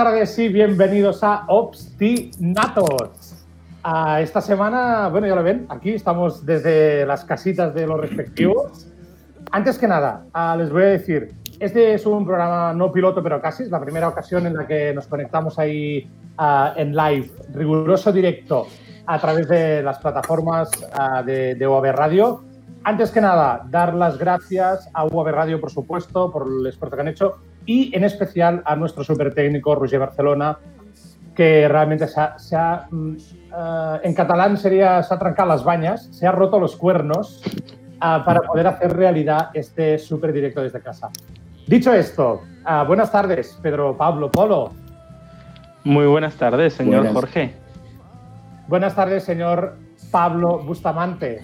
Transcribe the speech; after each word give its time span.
tardes 0.00 0.38
y 0.38 0.46
bienvenidos 0.46 1.24
a 1.24 1.42
Obstinatos. 1.48 3.34
A 3.82 4.20
esta 4.20 4.40
semana, 4.40 5.08
bueno, 5.08 5.26
ya 5.26 5.34
lo 5.34 5.42
ven, 5.42 5.66
aquí 5.70 5.90
estamos 5.90 6.46
desde 6.46 7.04
las 7.04 7.24
casitas 7.24 7.74
de 7.74 7.84
los 7.84 8.00
respectivos. 8.00 8.86
Antes 9.50 9.76
que 9.76 9.88
nada, 9.88 10.24
ah, 10.32 10.54
les 10.56 10.70
voy 10.70 10.84
a 10.84 10.86
decir, 10.86 11.34
este 11.58 11.94
es 11.94 12.06
un 12.06 12.24
programa 12.24 12.72
no 12.74 12.92
piloto, 12.92 13.24
pero 13.24 13.42
casi, 13.42 13.64
es 13.64 13.70
la 13.70 13.80
primera 13.80 14.06
ocasión 14.06 14.46
en 14.46 14.54
la 14.54 14.68
que 14.68 14.94
nos 14.94 15.08
conectamos 15.08 15.58
ahí 15.58 16.08
ah, 16.36 16.74
en 16.76 16.94
live, 16.94 17.32
riguroso 17.52 18.12
directo, 18.12 18.68
a 19.04 19.18
través 19.18 19.48
de 19.48 19.82
las 19.82 19.98
plataformas 19.98 20.70
ah, 20.92 21.24
de, 21.24 21.56
de 21.56 21.66
UAB 21.66 21.86
Radio. 21.86 22.44
Antes 22.84 23.10
que 23.10 23.20
nada, 23.20 23.66
dar 23.68 23.94
las 23.94 24.16
gracias 24.16 24.88
a 24.94 25.06
UAB 25.06 25.26
Radio, 25.32 25.60
por 25.60 25.72
supuesto, 25.72 26.30
por 26.30 26.46
el 26.46 26.64
esfuerzo 26.68 26.94
que 26.94 27.02
han 27.02 27.08
hecho 27.08 27.38
y 27.68 27.94
en 27.94 28.02
especial 28.02 28.62
a 28.64 28.74
nuestro 28.76 29.04
super 29.04 29.34
técnico 29.34 29.74
Roger 29.74 30.00
Barcelona, 30.00 30.58
que 31.36 31.68
realmente 31.68 32.08
se 32.08 32.56
ha, 32.56 32.88
mm, 32.90 33.12
eh, 33.12 34.00
en 34.04 34.14
catalán 34.14 34.56
sería 34.56 35.02
se 35.02 35.12
ha 35.12 35.18
trancado 35.18 35.50
las 35.50 35.62
bañas, 35.62 36.08
se 36.10 36.26
ha 36.26 36.32
roto 36.32 36.58
los 36.58 36.74
cuernos 36.76 37.42
uh, 37.96 38.24
para 38.24 38.40
poder 38.40 38.68
hacer 38.68 38.96
realidad 38.96 39.50
este 39.52 39.98
súper 39.98 40.32
directo 40.32 40.62
desde 40.62 40.80
casa. 40.80 41.10
Dicho 41.66 41.92
esto, 41.92 42.40
uh, 42.64 42.86
buenas 42.86 43.12
tardes, 43.12 43.58
Pedro 43.62 43.94
Pablo 43.98 44.30
Polo. 44.30 44.72
Muy 45.84 46.06
buenas 46.06 46.36
tardes, 46.36 46.72
señor 46.72 47.00
Buenas. 47.00 47.12
Jorge. 47.12 47.52
Buenas 48.66 48.94
tardes, 48.94 49.24
señor 49.24 49.76
Pablo 50.10 50.60
Bustamante. 50.64 51.42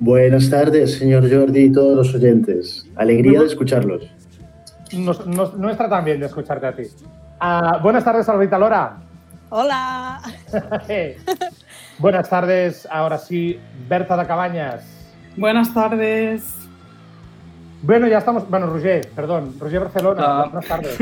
Buenas 0.00 0.50
tardes, 0.50 0.98
señor 0.98 1.32
Jordi 1.32 1.66
y 1.66 1.72
todos 1.72 1.96
los 1.96 2.12
oyentes. 2.12 2.90
Alegría 2.96 3.38
de 3.38 3.46
escucharlos. 3.46 4.10
Nos, 4.92 5.26
nos, 5.26 5.54
no 5.54 5.70
está 5.70 5.88
tan 5.88 6.04
bien 6.04 6.20
de 6.20 6.26
escucharte 6.26 6.66
a 6.66 6.74
ti. 6.76 6.82
Uh, 7.40 7.82
buenas 7.82 8.04
tardes, 8.04 8.28
Alrita 8.28 8.58
Lora. 8.58 8.96
Hola. 9.50 10.20
buenas 11.98 12.28
tardes, 12.28 12.86
ahora 12.90 13.18
sí, 13.18 13.58
Berta 13.88 14.16
de 14.16 14.26
Cabañas. 14.26 14.84
Buenas 15.36 15.72
tardes. 15.74 16.56
Bueno, 17.82 18.06
ya 18.06 18.18
estamos. 18.18 18.48
Bueno, 18.48 18.66
Roger, 18.66 19.08
perdón, 19.14 19.54
Roger 19.58 19.80
Barcelona, 19.80 20.22
Ah. 20.24 20.44
buenas 20.44 20.68
tardes. 20.68 20.96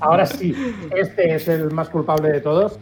Ahora 0.00 0.26
sí, 0.26 0.54
este 0.96 1.34
es 1.36 1.46
el 1.48 1.70
más 1.70 1.88
culpable 1.88 2.30
de 2.30 2.40
todos. 2.40 2.78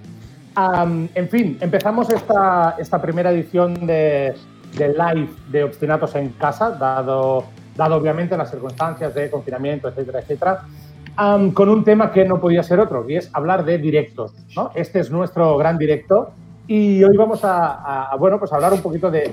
En 1.14 1.28
fin, 1.28 1.56
empezamos 1.60 2.10
esta, 2.10 2.76
esta 2.78 3.00
primera 3.00 3.30
edición 3.30 3.86
de, 3.86 4.34
de 4.76 4.88
live 4.88 5.28
de 5.50 5.64
Obstinatos 5.64 6.14
en 6.16 6.30
Casa, 6.30 6.70
dado, 6.70 7.44
dado 7.80 7.96
obviamente 7.96 8.36
las 8.36 8.50
circunstancias 8.50 9.14
de 9.14 9.30
confinamiento, 9.30 9.88
etcétera, 9.88 10.18
etcétera, 10.20 10.60
am, 11.16 11.50
con 11.52 11.68
un 11.70 11.82
tema 11.82 12.12
que 12.12 12.26
no 12.26 12.38
podía 12.38 12.62
ser 12.62 12.78
otro, 12.78 13.08
y 13.08 13.16
es 13.16 13.30
hablar 13.32 13.64
de 13.64 13.78
directos. 13.78 14.34
¿no? 14.54 14.70
Este 14.74 15.00
es 15.00 15.10
nuestro 15.10 15.56
gran 15.56 15.78
directo 15.78 16.32
y 16.66 17.02
hoy 17.02 17.16
vamos 17.16 17.42
a, 17.42 17.56
a- 17.74 18.12
a, 18.12 18.16
bueno, 18.16 18.38
pues 18.38 18.52
hablar 18.52 18.72
un 18.74 18.82
poquito 18.82 19.10
de, 19.10 19.32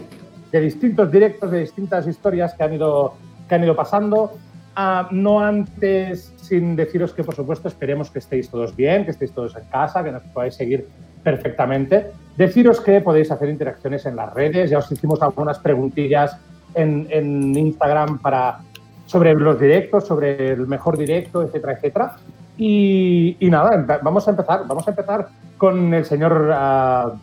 de 0.51 0.59
distintos 0.61 1.11
directos, 1.11 1.51
de 1.51 1.59
distintas 1.59 2.07
historias 2.07 2.53
que 2.53 2.63
han 2.63 2.73
ido, 2.73 3.15
que 3.49 3.55
han 3.55 3.63
ido 3.65 3.75
pasando. 3.75 4.31
Ah, 4.79 5.07
no 5.11 5.39
antes, 5.41 6.31
sin 6.37 6.75
deciros 6.75 7.11
que, 7.11 7.23
por 7.23 7.35
supuesto, 7.35 7.67
esperemos 7.67 8.09
que 8.11 8.19
estéis 8.19 8.47
todos 8.49 8.75
bien, 8.75 9.03
que 9.05 9.11
estéis 9.11 9.31
todos 9.33 9.55
en 9.57 9.65
casa, 9.65 10.03
que 10.03 10.11
nos 10.11 10.21
podáis 10.33 10.53
seguir 10.55 10.87
perfectamente. 11.23 12.11
Deciros 12.37 12.79
que 12.79 13.01
podéis 13.01 13.29
hacer 13.31 13.49
interacciones 13.49 14.05
en 14.05 14.15
las 14.15 14.31
redes. 14.33 14.69
Ya 14.69 14.77
os 14.77 14.91
hicimos 14.91 15.19
algunas 15.23 15.57
preguntillas 15.59 16.37
en, 16.77 17.07
en 17.09 17.57
Instagram 17.57 18.19
para, 18.19 18.59
sobre 19.05 19.33
los 19.33 19.59
directos, 19.59 20.05
sobre 20.05 20.53
el 20.53 20.67
mejor 20.67 20.97
directo, 20.97 21.41
etcétera, 21.41 21.73
etcétera. 21.73 22.15
Y, 22.57 23.35
y 23.39 23.49
nada, 23.49 23.99
vamos 24.01 24.27
a 24.27 24.31
empezar. 24.31 24.61
Vamos 24.67 24.87
a 24.87 24.91
empezar 24.91 25.27
con 25.57 25.93
el 25.93 26.05
señor, 26.05 26.51
ah, 26.53 27.13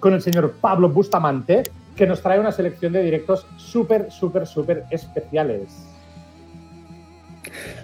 con 0.00 0.14
el 0.14 0.22
señor 0.22 0.54
Pablo 0.60 0.88
Bustamante, 0.88 1.64
que 1.94 2.06
nos 2.06 2.22
trae 2.22 2.38
una 2.38 2.52
selección 2.52 2.92
de 2.92 3.02
directos 3.02 3.46
súper, 3.56 4.10
súper, 4.10 4.46
súper 4.46 4.84
especiales. 4.90 5.88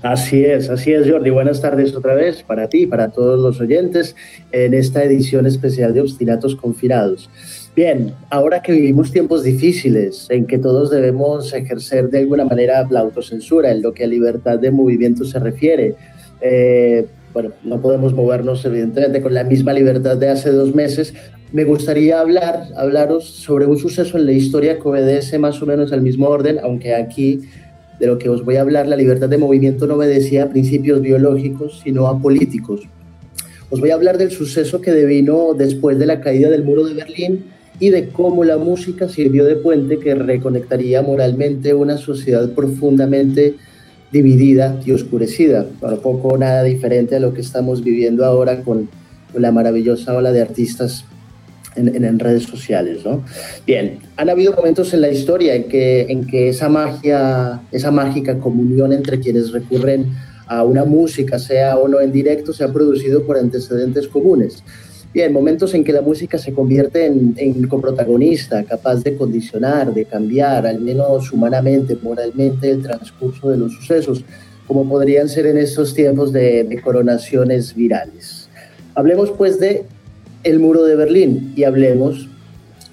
Así 0.03 0.45
es, 0.45 0.69
así 0.69 0.93
es, 0.93 1.09
Jordi. 1.09 1.31
Buenas 1.31 1.61
tardes 1.61 1.95
otra 1.95 2.15
vez 2.15 2.43
para 2.43 2.69
ti 2.69 2.87
para 2.87 3.09
todos 3.09 3.39
los 3.39 3.61
oyentes 3.61 4.17
en 4.51 4.75
esta 4.75 5.05
edición 5.05 5.47
especial 5.47 5.95
de 5.95 6.01
Obstinatos 6.01 6.57
Confinados. 6.57 7.31
Bien, 7.75 8.13
ahora 8.29 8.61
que 8.61 8.73
vivimos 8.73 9.13
tiempos 9.13 9.45
difíciles 9.45 10.27
en 10.29 10.47
que 10.47 10.59
todos 10.59 10.91
debemos 10.91 11.55
ejercer 11.55 12.11
de 12.11 12.19
alguna 12.19 12.45
manera 12.45 12.87
la 12.91 13.01
autocensura 13.01 13.71
en 13.71 13.81
lo 13.81 13.95
que 13.95 14.05
a 14.05 14.07
libertad 14.07 14.59
de 14.59 14.71
movimiento 14.71 15.25
se 15.25 15.39
refiere, 15.39 15.95
eh, 16.43 17.07
bueno, 17.33 17.53
no 17.65 17.81
podemos 17.81 18.13
movernos 18.13 18.63
evidentemente 18.67 19.23
con 19.23 19.33
la 19.33 19.45
misma 19.45 19.73
libertad 19.73 20.19
de 20.19 20.29
hace 20.29 20.51
dos 20.51 20.75
meses. 20.75 21.15
Me 21.51 21.65
gustaría 21.65 22.21
hablar, 22.21 22.65
hablaros 22.77 23.25
sobre 23.25 23.65
un 23.65 23.79
suceso 23.79 24.19
en 24.19 24.27
la 24.27 24.33
historia 24.33 24.79
que 24.79 24.87
obedece 24.87 25.39
más 25.39 25.63
o 25.63 25.65
menos 25.65 25.95
al 25.95 26.03
mismo 26.03 26.29
orden, 26.29 26.59
aunque 26.63 26.95
aquí 26.95 27.41
de 27.99 28.07
lo 28.07 28.19
que 28.19 28.29
os 28.29 28.45
voy 28.45 28.57
a 28.57 28.61
hablar, 28.61 28.87
la 28.87 28.97
libertad 28.97 29.31
de 29.31 29.39
movimiento 29.39 29.87
no 29.87 29.95
obedecía 29.95 30.43
a 30.43 30.51
principios 30.51 31.01
biológicos, 31.01 31.81
sino 31.83 32.07
a 32.07 32.21
políticos. 32.21 32.83
Os 33.71 33.81
voy 33.81 33.93
a 33.93 33.95
hablar 33.95 34.19
del 34.19 34.31
suceso 34.31 34.83
que 34.83 34.91
devino 34.91 35.55
después 35.55 35.99
de 35.99 36.05
la 36.05 36.21
caída 36.21 36.51
del 36.51 36.65
muro 36.65 36.85
de 36.85 36.93
Berlín 36.93 37.47
y 37.83 37.91
de 37.91 38.11
cómo 38.11 38.45
la 38.45 38.59
música 38.59 39.09
sirvió 39.09 39.45
de 39.45 39.57
puente 39.57 39.99
que 39.99 40.15
reconectaría 40.15 41.03
moralmente 41.03 41.75
una 41.75 41.97
sociedad 41.99 42.49
profundamente 42.51 43.57
dividida 44.13 44.81
y 44.87 44.93
oscurecida. 44.93 45.67
Bueno, 45.81 45.97
poco 45.97 46.39
nada 46.39 46.63
diferente 46.63 47.17
a 47.17 47.19
lo 47.19 47.35
que 47.35 47.41
estamos 47.41 47.83
viviendo 47.83 48.25
ahora 48.25 48.63
con, 48.63 48.89
la 49.35 49.51
maravillosa 49.51 50.15
ola 50.15 50.31
de 50.31 50.43
artistas 50.43 51.07
en, 51.75 52.19
redes 52.21 52.45
sociales, 52.45 53.05
¿no? 53.05 53.25
Bien, 53.67 53.99
han 54.17 54.31
habido 54.31 54.53
momentos 54.53 54.95
en 54.95 55.01
la 55.01 55.11
historia 55.11 55.57
en 55.57 55.65
que, 55.65 56.03
en 56.03 56.25
que 56.25 56.51
esa 56.51 56.69
magia, 56.69 57.63
esa 57.73 57.91
mágica 57.91 58.39
comunión 58.39 58.93
entre 58.93 59.19
quienes 59.19 59.51
recurren 59.51 60.07
a 60.47 60.63
una 60.63 60.85
música, 60.85 61.41
sea 61.41 61.79
o 61.79 61.89
no 61.89 61.99
en 62.01 62.13
directo, 62.13 62.53
se 62.53 62.63
ha 62.63 62.73
producido 62.73 63.25
por 63.25 63.39
antecedentes 63.39 64.07
comunes. 64.07 64.63
Bien, 65.15 65.31
momentos 65.31 65.75
en 65.75 65.85
que 65.85 65.93
la 65.93 66.01
música 66.01 66.39
se 66.39 66.55
convierte 66.55 67.05
en, 67.05 67.35
en 67.37 67.67
coprotagonista, 67.67 68.65
capaz 68.65 69.03
de 69.03 69.15
condicionar, 69.15 69.93
de 69.93 70.07
cambiar, 70.07 70.67
al 70.67 70.81
menos 70.81 71.31
humanamente, 71.33 71.99
moralmente, 72.03 72.71
el 72.71 72.83
transcurso 72.83 73.51
de 73.51 73.59
los 73.59 73.75
sucesos, 73.75 74.25
como 74.67 74.89
podrían 74.89 75.29
ser 75.29 75.45
en 75.47 75.59
estos 75.59 75.93
tiempos 75.93 76.33
de, 76.33 76.65
de 76.65 76.81
coronaciones 76.81 77.75
virales. 77.75 78.49
Hablemos 78.95 79.31
pues 79.33 79.61
de 79.61 79.85
el 80.45 80.59
muro 80.59 80.85
de 80.85 80.97
Berlín 80.97 81.53
y 81.57 81.65
hablemos 81.65 82.29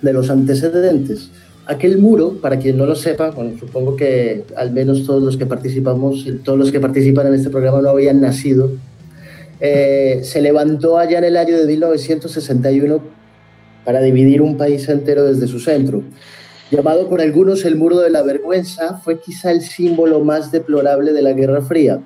de 0.02 0.12
los 0.12 0.30
antecedentes. 0.30 1.32
Aquel 1.68 2.00
muro, 2.00 2.42
para 2.42 2.60
quien 2.60 2.78
no 2.78 2.86
lo 2.86 2.96
sepa, 2.96 3.30
bueno, 3.32 3.58
supongo 3.58 3.96
que 3.96 4.44
al 4.58 4.72
menos 4.72 5.06
todos 5.06 5.24
los 5.24 5.38
que 5.38 5.46
participamos, 5.46 6.28
todos 6.44 6.60
los 6.60 6.72
que 6.72 6.82
participan 6.82 7.28
en 7.28 7.36
este 7.36 7.50
programa 7.50 7.82
no 7.82 7.90
habían 7.90 8.20
nacido, 8.20 8.72
eh, 9.60 10.22
se 10.24 10.42
levantó 10.42 10.98
allá 10.98 11.18
en 11.18 11.26
el 11.26 11.38
año 11.38 11.58
de 11.58 11.66
1961 11.66 13.02
para 13.84 14.02
dividir 14.02 14.42
un 14.42 14.58
país 14.58 14.88
entero 14.88 15.26
desde 15.26 15.48
su 15.48 15.60
centro. 15.60 16.04
Llamado 16.72 17.10
por 17.10 17.20
algunos 17.22 17.66
el 17.66 17.76
muro 17.76 18.00
de 18.00 18.12
la 18.12 18.22
vergüenza, 18.22 19.00
fue 19.00 19.20
quizá 19.20 19.52
el 19.52 19.62
símbolo 19.62 20.20
más 20.24 20.52
deplorable 20.52 21.14
de 21.14 21.22
la 21.22 21.34
Guerra 21.34 21.62
Fría. 21.62 22.00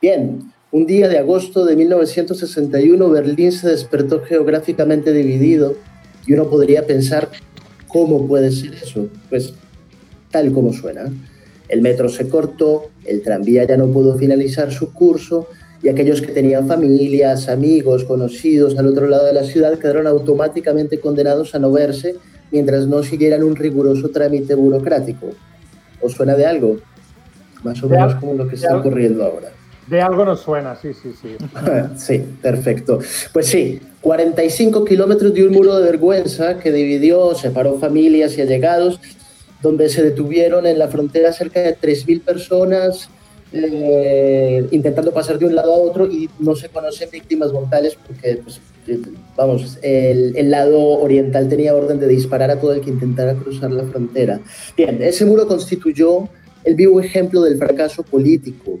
Bien, 0.00 0.52
un 0.70 0.86
día 0.86 1.08
de 1.08 1.18
agosto 1.18 1.64
de 1.64 1.74
1961, 1.74 3.10
Berlín 3.10 3.50
se 3.50 3.68
despertó 3.68 4.22
geográficamente 4.22 5.12
dividido 5.12 5.74
y 6.26 6.34
uno 6.34 6.48
podría 6.48 6.86
pensar, 6.86 7.28
¿cómo 7.88 8.26
puede 8.26 8.52
ser 8.52 8.74
eso? 8.74 9.08
Pues 9.28 9.54
tal 10.30 10.52
como 10.52 10.72
suena. 10.72 11.12
El 11.68 11.82
metro 11.82 12.08
se 12.08 12.28
cortó, 12.28 12.90
el 13.04 13.22
tranvía 13.22 13.64
ya 13.64 13.76
no 13.76 13.88
pudo 13.88 14.16
finalizar 14.16 14.72
su 14.72 14.92
curso 14.92 15.48
y 15.86 15.88
aquellos 15.88 16.20
que 16.20 16.32
tenían 16.32 16.66
familias, 16.66 17.48
amigos, 17.48 18.02
conocidos 18.02 18.76
al 18.76 18.88
otro 18.88 19.06
lado 19.06 19.24
de 19.24 19.32
la 19.32 19.44
ciudad 19.44 19.78
quedaron 19.78 20.08
automáticamente 20.08 20.98
condenados 20.98 21.54
a 21.54 21.60
no 21.60 21.70
verse 21.70 22.16
mientras 22.50 22.88
no 22.88 23.04
siguieran 23.04 23.44
un 23.44 23.54
riguroso 23.54 24.08
trámite 24.08 24.56
burocrático. 24.56 25.28
¿Os 26.02 26.14
suena 26.14 26.34
de 26.34 26.44
algo? 26.44 26.78
Más 27.62 27.80
o 27.84 27.88
menos 27.88 28.16
como 28.16 28.34
lo 28.34 28.48
que 28.48 28.56
está 28.56 28.76
ocurriendo 28.76 29.24
ahora. 29.24 29.50
De 29.86 30.02
algo 30.02 30.24
nos 30.24 30.40
suena, 30.40 30.74
sí, 30.74 30.92
sí, 30.92 31.12
sí. 31.22 31.36
sí, 31.96 32.24
perfecto. 32.42 32.98
Pues 33.32 33.46
sí, 33.46 33.78
45 34.00 34.84
kilómetros 34.84 35.32
de 35.34 35.44
un 35.46 35.52
muro 35.52 35.78
de 35.78 35.84
vergüenza 35.84 36.58
que 36.58 36.72
dividió, 36.72 37.32
separó 37.36 37.78
familias 37.78 38.36
y 38.36 38.40
allegados, 38.40 38.98
donde 39.62 39.88
se 39.88 40.02
detuvieron 40.02 40.66
en 40.66 40.80
la 40.80 40.88
frontera 40.88 41.32
cerca 41.32 41.60
de 41.60 41.78
3.000 41.78 42.22
personas 42.22 43.08
eh, 43.52 44.66
intentando 44.70 45.12
pasar 45.12 45.38
de 45.38 45.46
un 45.46 45.54
lado 45.54 45.72
a 45.72 45.78
otro 45.78 46.06
y 46.06 46.28
no 46.38 46.56
se 46.56 46.68
conocen 46.68 47.08
víctimas 47.10 47.52
mortales 47.52 47.96
porque, 48.06 48.40
pues, 48.42 48.60
vamos, 49.36 49.78
el, 49.82 50.36
el, 50.36 50.50
lado 50.50 50.80
oriental 50.80 51.48
tenía 51.48 51.74
orden 51.74 51.98
de 51.98 52.08
disparar 52.08 52.50
a 52.50 52.60
todo 52.60 52.72
el 52.72 52.80
que 52.80 52.90
intentara 52.90 53.34
cruzar 53.34 53.70
la 53.70 53.84
frontera. 53.84 54.40
Bien, 54.76 55.02
ese 55.02 55.24
muro 55.24 55.46
constituyó 55.46 56.28
el 56.64 56.74
vivo 56.74 57.00
ejemplo 57.00 57.42
del 57.42 57.56
fracaso 57.58 58.02
político 58.02 58.80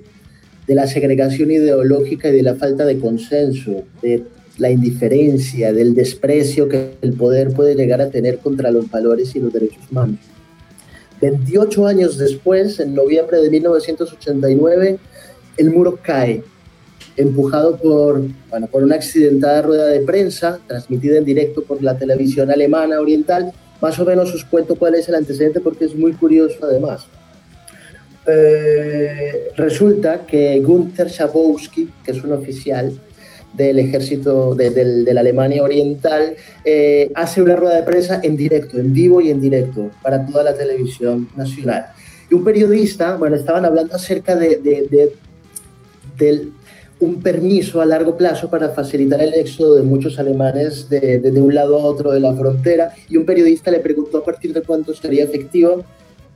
de 0.66 0.74
la 0.74 0.86
segregación 0.86 1.50
ideológica 1.50 2.28
y 2.28 2.32
de 2.32 2.42
la 2.42 2.56
falta 2.56 2.84
de 2.84 2.98
consenso, 2.98 3.84
de 4.02 4.24
la 4.58 4.70
indiferencia, 4.70 5.72
del 5.72 5.94
desprecio 5.94 6.68
que 6.68 6.92
el 7.02 7.12
poder 7.12 7.52
puede 7.52 7.74
llegar 7.74 8.00
a 8.00 8.10
tener 8.10 8.38
contra 8.38 8.70
los 8.70 8.90
valores 8.90 9.34
y 9.36 9.40
los 9.40 9.52
derechos 9.52 9.82
humanos. 9.90 10.18
28 11.20 11.86
años 11.86 12.18
después, 12.18 12.78
en 12.80 12.94
noviembre 12.94 13.40
de 13.40 13.50
1989, 13.50 14.98
el 15.56 15.70
muro 15.70 15.98
cae, 16.02 16.42
empujado 17.16 17.76
por, 17.76 18.22
bueno, 18.50 18.66
por 18.66 18.82
una 18.82 18.96
accidentada 18.96 19.62
rueda 19.62 19.86
de 19.86 20.00
prensa 20.00 20.58
transmitida 20.66 21.18
en 21.18 21.24
directo 21.24 21.62
por 21.62 21.82
la 21.82 21.96
televisión 21.96 22.50
alemana 22.50 23.00
oriental. 23.00 23.52
Más 23.80 23.98
o 23.98 24.04
menos 24.04 24.34
os 24.34 24.44
cuento 24.44 24.76
cuál 24.76 24.94
es 24.94 25.08
el 25.08 25.14
antecedente 25.14 25.60
porque 25.60 25.86
es 25.86 25.94
muy 25.94 26.12
curioso 26.12 26.58
además. 26.62 27.06
Eh, 28.26 29.50
resulta 29.56 30.26
que 30.26 30.60
Gunther 30.60 31.08
Schabowski, 31.08 31.90
que 32.04 32.10
es 32.10 32.24
un 32.24 32.32
oficial 32.32 32.92
del 33.56 33.78
ejército 33.78 34.54
de, 34.54 35.04
la 35.12 35.20
Alemania 35.20 35.62
Oriental, 35.62 36.34
eh, 36.64 37.10
hace 37.14 37.42
una 37.42 37.56
rueda 37.56 37.76
de 37.76 37.82
prensa 37.82 38.20
en 38.22 38.36
directo, 38.36 38.78
en 38.78 38.92
vivo 38.92 39.20
y 39.20 39.30
en 39.30 39.40
directo, 39.40 39.90
para 40.02 40.24
toda 40.26 40.44
la 40.44 40.54
televisión 40.54 41.28
nacional. 41.36 41.86
Y 42.30 42.34
un 42.34 42.44
periodista, 42.44 43.16
bueno, 43.16 43.36
estaban 43.36 43.64
hablando 43.64 43.94
acerca 43.94 44.36
de, 44.36 45.12
un 46.98 47.20
permiso 47.20 47.82
a 47.82 47.86
largo 47.86 48.16
plazo 48.16 48.48
para 48.48 48.70
facilitar 48.70 49.20
el 49.20 49.34
éxodo 49.34 49.74
de 49.74 49.82
muchos 49.82 50.18
alemanes 50.18 50.88
de, 50.88 51.32
un 51.36 51.54
lado 51.54 51.78
a 51.78 51.84
otro 51.84 52.10
de 52.10 52.20
la 52.20 52.34
frontera 52.34 52.92
y 53.08 53.16
un 53.16 53.26
periodista 53.26 53.70
le 53.70 53.80
preguntó 53.80 54.18
a 54.18 54.24
partir 54.24 54.54
de 54.54 54.62
cuánto 54.62 54.94
sería 54.94 55.24
efectivo 55.24 55.84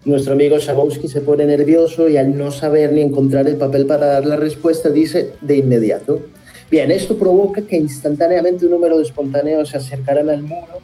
nuestro 0.05 0.33
amigo 0.33 0.59
Schabowski 0.59 1.09
se 1.09 1.21
pone 1.21 1.45
nervioso 1.45 2.09
y 2.09 2.17
al 2.17 2.37
no 2.37 2.51
saber 2.51 2.93
ni 2.93 3.03
encontrar 3.03 3.47
el 3.49 3.57
papel 3.57 3.85
para 3.85 4.07
dar 4.07 4.25
la 4.25 4.37
respuesta 4.37 4.89
dice 4.89 5.33
de 5.43 5.59
inmediato. 5.59 6.23
Bien, 6.71 6.91
esto 6.91 7.17
provoca 7.17 7.63
que 7.63 7.77
instantáneamente 7.77 8.65
un 8.65 8.73
número 8.73 8.97
de 8.99 9.05
espontáneos 9.05 9.71
se 9.71 9.77
acercaran 9.77 10.31
al 10.31 10.43
muro 10.43 10.79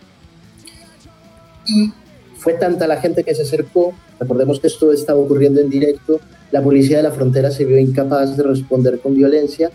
y 1.66 1.92
fue 2.36 2.54
tanta 2.54 2.86
la 2.86 3.00
gente 3.00 3.24
que 3.24 3.34
se 3.34 3.42
acercó, 3.42 3.92
recordemos 4.18 4.60
que 4.60 4.66
esto 4.66 4.92
estaba 4.92 5.18
ocurriendo 5.18 5.60
en 5.60 5.70
directo, 5.70 6.20
la 6.50 6.62
policía 6.62 6.98
de 6.98 7.02
la 7.04 7.12
frontera 7.12 7.50
se 7.50 7.64
vio 7.64 7.78
incapaz 7.78 8.36
de 8.36 8.42
responder 8.42 9.00
con 9.00 9.14
violencia 9.14 9.70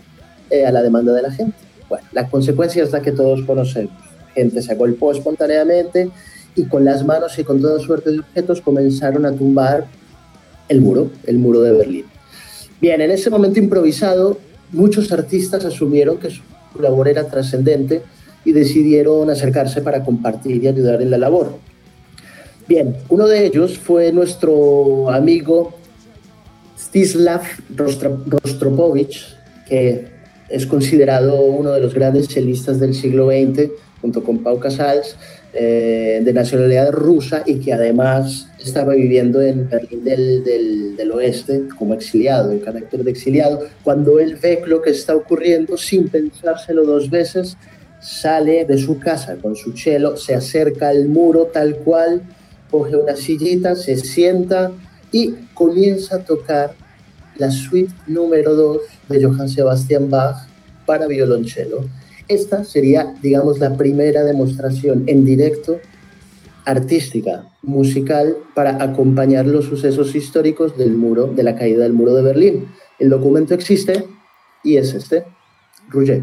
eh, 0.50 0.66
a 0.66 0.72
la 0.72 0.82
demanda 0.82 1.12
de 1.12 1.22
la 1.22 1.30
gente. 1.30 1.56
Bueno, 1.88 2.06
la 2.12 2.28
consecuencia 2.28 2.82
es 2.82 2.92
la 2.92 3.02
que 3.02 3.12
todos 3.12 3.42
conocemos. 3.42 3.92
Gente 4.34 4.62
se 4.62 4.72
agolpó 4.72 5.12
espontáneamente, 5.12 6.10
y 6.54 6.64
con 6.64 6.84
las 6.84 7.04
manos 7.04 7.38
y 7.38 7.44
con 7.44 7.60
toda 7.60 7.80
suerte 7.80 8.10
de 8.10 8.18
objetos 8.20 8.60
comenzaron 8.60 9.24
a 9.26 9.32
tumbar 9.32 9.86
el 10.68 10.80
muro, 10.80 11.10
el 11.26 11.38
muro 11.38 11.60
de 11.60 11.72
Berlín. 11.72 12.04
Bien, 12.80 13.00
en 13.00 13.10
ese 13.10 13.30
momento 13.30 13.58
improvisado, 13.58 14.38
muchos 14.72 15.12
artistas 15.12 15.64
asumieron 15.64 16.18
que 16.18 16.30
su 16.30 16.42
labor 16.80 17.08
era 17.08 17.28
trascendente 17.28 18.02
y 18.44 18.52
decidieron 18.52 19.30
acercarse 19.30 19.82
para 19.82 20.02
compartir 20.02 20.62
y 20.62 20.68
ayudar 20.68 21.00
en 21.00 21.10
la 21.10 21.18
labor. 21.18 21.54
Bien, 22.68 22.96
uno 23.08 23.26
de 23.26 23.46
ellos 23.46 23.78
fue 23.78 24.12
nuestro 24.12 25.10
amigo 25.10 25.74
Stislav 26.78 27.42
Rostropovich, 27.74 29.36
que 29.68 30.06
es 30.48 30.66
considerado 30.66 31.40
uno 31.42 31.72
de 31.72 31.80
los 31.80 31.94
grandes 31.94 32.28
celistas 32.28 32.80
del 32.80 32.94
siglo 32.94 33.28
XX, 33.28 33.70
junto 34.00 34.22
con 34.24 34.38
Pau 34.38 34.58
Casals, 34.58 35.16
eh, 35.54 36.20
de 36.24 36.32
nacionalidad 36.32 36.90
rusa 36.92 37.42
y 37.44 37.56
que 37.56 37.72
además 37.72 38.48
estaba 38.64 38.94
viviendo 38.94 39.40
en 39.42 39.68
Berlín 39.68 40.04
del, 40.04 40.44
del, 40.44 40.96
del, 40.96 41.12
oeste 41.12 41.68
como 41.78 41.94
exiliado, 41.94 42.52
en 42.52 42.60
carácter 42.60 43.04
de 43.04 43.10
exiliado. 43.10 43.60
Cuando 43.82 44.18
él 44.18 44.38
ve 44.40 44.62
lo 44.66 44.82
que 44.82 44.90
está 44.90 45.16
ocurriendo, 45.16 45.76
sin 45.76 46.08
pensárselo 46.08 46.84
dos 46.84 47.10
veces, 47.10 47.56
sale 48.00 48.64
de 48.64 48.78
su 48.78 48.98
casa 48.98 49.36
con 49.36 49.56
su 49.56 49.72
chelo, 49.72 50.16
se 50.16 50.34
acerca 50.34 50.88
al 50.88 51.08
muro 51.08 51.46
tal 51.52 51.76
cual, 51.76 52.22
coge 52.70 52.96
una 52.96 53.16
sillita, 53.16 53.74
se 53.74 53.96
sienta 53.96 54.72
y 55.10 55.32
comienza 55.54 56.16
a 56.16 56.24
tocar 56.24 56.74
la 57.36 57.50
suite 57.50 57.92
número 58.06 58.54
2 58.54 58.80
de 59.08 59.24
Johann 59.24 59.48
Sebastian 59.48 60.10
Bach 60.10 60.46
para 60.86 61.06
violonchelo 61.06 61.84
esta 62.28 62.64
sería, 62.64 63.14
digamos, 63.22 63.58
la 63.58 63.76
primera 63.76 64.24
demostración 64.24 65.04
en 65.06 65.24
directo 65.24 65.80
artística, 66.64 67.44
musical, 67.62 68.36
para 68.54 68.82
acompañar 68.82 69.46
los 69.46 69.66
sucesos 69.66 70.14
históricos 70.14 70.76
del 70.76 70.94
muro, 70.94 71.26
de 71.26 71.42
la 71.42 71.56
caída 71.56 71.82
del 71.82 71.92
muro 71.92 72.14
de 72.14 72.22
Berlín. 72.22 72.68
El 72.98 73.10
documento 73.10 73.54
existe 73.54 74.06
y 74.62 74.76
es 74.76 74.94
este. 74.94 75.24
Rouget. 75.88 76.22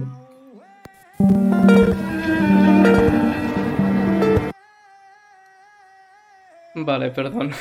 Vale, 6.75 7.11
perdón. 7.11 7.51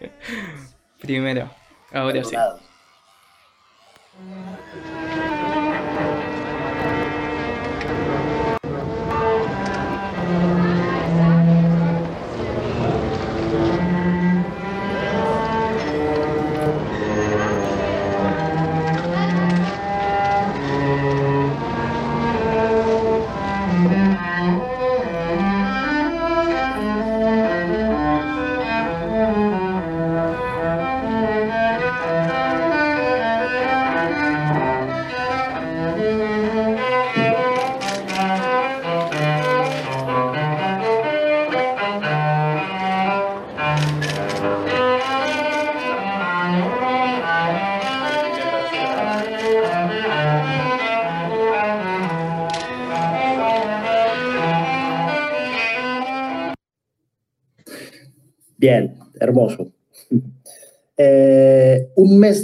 Primero, 1.00 1.50
ahora 1.92 2.24
sí. 2.24 2.36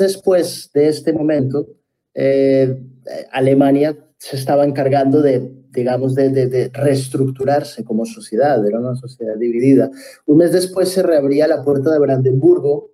Después 0.00 0.70
de 0.74 0.88
este 0.88 1.12
momento, 1.12 1.68
eh, 2.14 2.76
Alemania 3.30 3.96
se 4.18 4.36
estaba 4.36 4.64
encargando 4.64 5.22
de, 5.22 5.50
digamos, 5.70 6.14
de, 6.14 6.30
de, 6.30 6.68
reestructurarse 6.72 7.84
como 7.84 8.04
sociedad, 8.04 8.66
era 8.66 8.80
una 8.80 8.96
sociedad 8.96 9.36
dividida. 9.36 9.90
Un 10.26 10.38
mes 10.38 10.52
después 10.52 10.88
se 10.88 11.02
reabría 11.02 11.46
la 11.46 11.62
puerta 11.62 11.92
de 11.92 12.00
Brandenburgo 12.00 12.90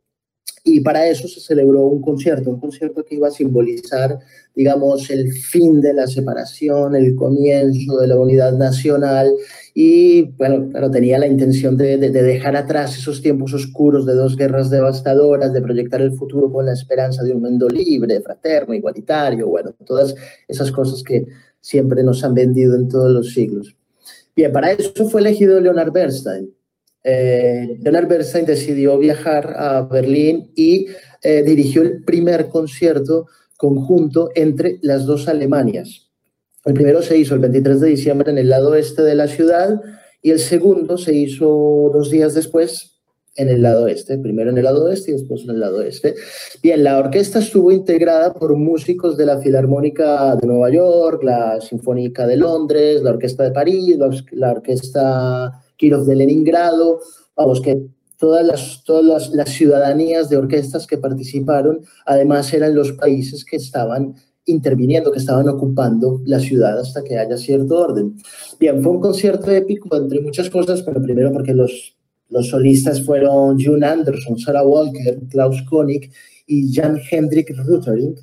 y 0.69 0.81
para 0.81 1.07
eso 1.07 1.29
se 1.29 1.41
celebró 1.41 1.87
un 1.87 2.03
concierto, 2.03 2.51
un 2.51 2.61
concierto 2.61 3.05
que 3.05 3.15
iba 3.15 3.29
a 3.29 3.31
simbolizar, 3.31 4.19
digamos, 4.55 5.09
el 5.11 5.33
fin 5.33 5.81
de 5.81 5.95
la 5.95 6.09
separación, 6.09 6.97
el 6.97 7.15
comienzo 7.15 7.99
de 7.99 8.09
la 8.09 8.17
unidad 8.17 8.53
nacional 8.53 9.33
y 9.79 10.23
bueno, 10.23 10.71
claro, 10.71 10.91
tenía 10.91 11.19
la 11.19 11.27
intención 11.27 11.77
de, 11.77 11.99
de, 11.99 12.11
dejar 12.11 12.57
atrás 12.57 12.97
esos 12.97 13.21
tiempos 13.21 13.53
oscuros 13.53 14.07
de 14.07 14.15
dos 14.15 14.35
guerras 14.35 14.71
devastadoras, 14.71 15.53
de 15.53 15.61
proyectar 15.61 16.01
el 16.01 16.13
futuro 16.13 16.51
con 16.51 16.65
la 16.65 16.73
esperanza 16.73 17.23
de 17.23 17.35
un 17.35 17.43
mundo 17.43 17.69
libre, 17.69 18.23
fraterno, 18.23 18.73
igualitario, 18.73 19.49
bueno, 19.49 19.75
todas 19.85 20.15
esas 20.49 20.73
cosas 20.73 21.03
que 21.03 21.27
siempre 21.61 22.03
nos 22.03 22.25
han 22.25 22.33
vendido 22.33 22.75
en 22.75 22.89
todos 22.89 23.13
los 23.13 23.35
siglos. 23.35 23.77
Bien, 24.35 24.51
para 24.51 24.73
eso 24.73 25.11
fue 25.11 25.21
elegido 25.21 25.61
Leonard 25.61 25.93
Bernstein. 25.93 26.55
Eh, 27.05 27.77
Leonard 27.83 28.09
Bernstein 28.09 28.47
decidió 28.47 28.99
viajar 28.99 29.53
a 29.59 29.83
Berlín 29.83 30.53
y 30.57 30.87
eh, 31.23 31.43
dirigió 31.43 31.83
el 31.83 32.03
primer 32.03 32.49
concierto 32.49 33.27
conjunto 33.59 34.31
entre 34.35 34.79
las 34.81 35.05
dos 35.05 35.29
Alemanias, 35.29 36.06
el 36.67 36.75
primero 36.75 37.01
se 37.01 37.17
hizo 37.17 37.35
el 37.35 37.41
23 37.41 37.81
de 37.81 37.89
diciembre 37.89 38.31
en 38.31 38.39
el 38.39 38.51
lado 38.51 38.75
este 38.75 39.03
de 39.03 39.15
la 39.15 39.29
ciudad 39.29 39.81
y 40.21 40.31
el 40.31 40.41
segundo 40.41 40.99
se 40.99 41.15
hizo 41.15 41.91
dos 41.93 42.11
días 42.11 42.35
después 42.35 42.97
en 43.37 43.49
el 43.49 43.63
lado 43.63 43.87
este, 43.87 44.19
primero 44.19 44.51
en 44.51 44.59
el 44.59 44.65
lado 44.65 44.85
oeste 44.85 45.11
y 45.11 45.15
después 45.15 45.45
en 45.45 45.51
el 45.51 45.61
lado 45.61 45.83
este. 45.83 46.15
Bien, 46.63 46.83
la 46.83 46.99
orquesta 46.99 47.39
estuvo 47.39 47.71
integrada 47.71 48.33
por 48.35 48.57
músicos 48.57 49.17
de 49.17 49.27
la 49.27 49.39
Filarmónica 49.39 50.35
de 50.37 50.47
Nueva 50.47 50.71
York, 50.71 51.23
la 51.23 51.61
Sinfónica 51.61 52.27
de 52.27 52.37
Londres, 52.37 53.03
la 53.03 53.11
Orquesta 53.11 53.45
de 53.45 53.51
París, 53.53 53.97
la, 54.33 54.51
Orquesta 54.51 55.63
Kirov 55.77 56.05
de 56.07 56.17
Leningrado, 56.17 57.01
vamos, 57.37 57.61
que 57.61 57.87
todas 58.19 58.45
las, 58.45 58.83
todas 58.85 59.31
las, 59.31 59.51
ciudadanías 59.51 60.31
de 60.31 60.39
orquestas 60.39 60.87
que 60.87 60.97
participaron, 60.97 61.85
además 62.07 62.53
eran 62.55 62.75
los 62.75 62.93
países 62.93 63.45
que 63.45 63.57
estaban 63.57 64.15
interviniendo, 64.47 65.13
que 65.13 65.19
estaban 65.19 65.49
ocupando 65.49 66.21
la 66.25 66.41
ciudad 66.41 66.79
hasta 66.79 67.03
que 67.05 67.19
haya 67.19 67.37
cierto 67.37 67.79
orden. 67.79 68.15
Bien, 68.59 68.83
fue 68.83 68.93
un 68.93 69.01
concierto 69.01 69.51
épico 69.51 69.95
entre 69.97 70.21
muchas 70.21 70.49
cosas, 70.49 70.83
pero 70.83 71.03
primero 71.03 71.33
porque 71.33 71.53
los, 71.53 71.97
los 72.31 72.49
solistas 72.49 73.05
fueron 73.05 73.59
June 73.61 73.87
Anderson, 73.87 74.39
Sarah 74.39 74.65
Walker, 74.65 75.21
Klaus 75.29 75.63
Koenig 75.63 76.11
y 76.47 76.73
Jan 76.73 76.99
Hendrik 77.11 77.55
Ruttering. 77.57 78.15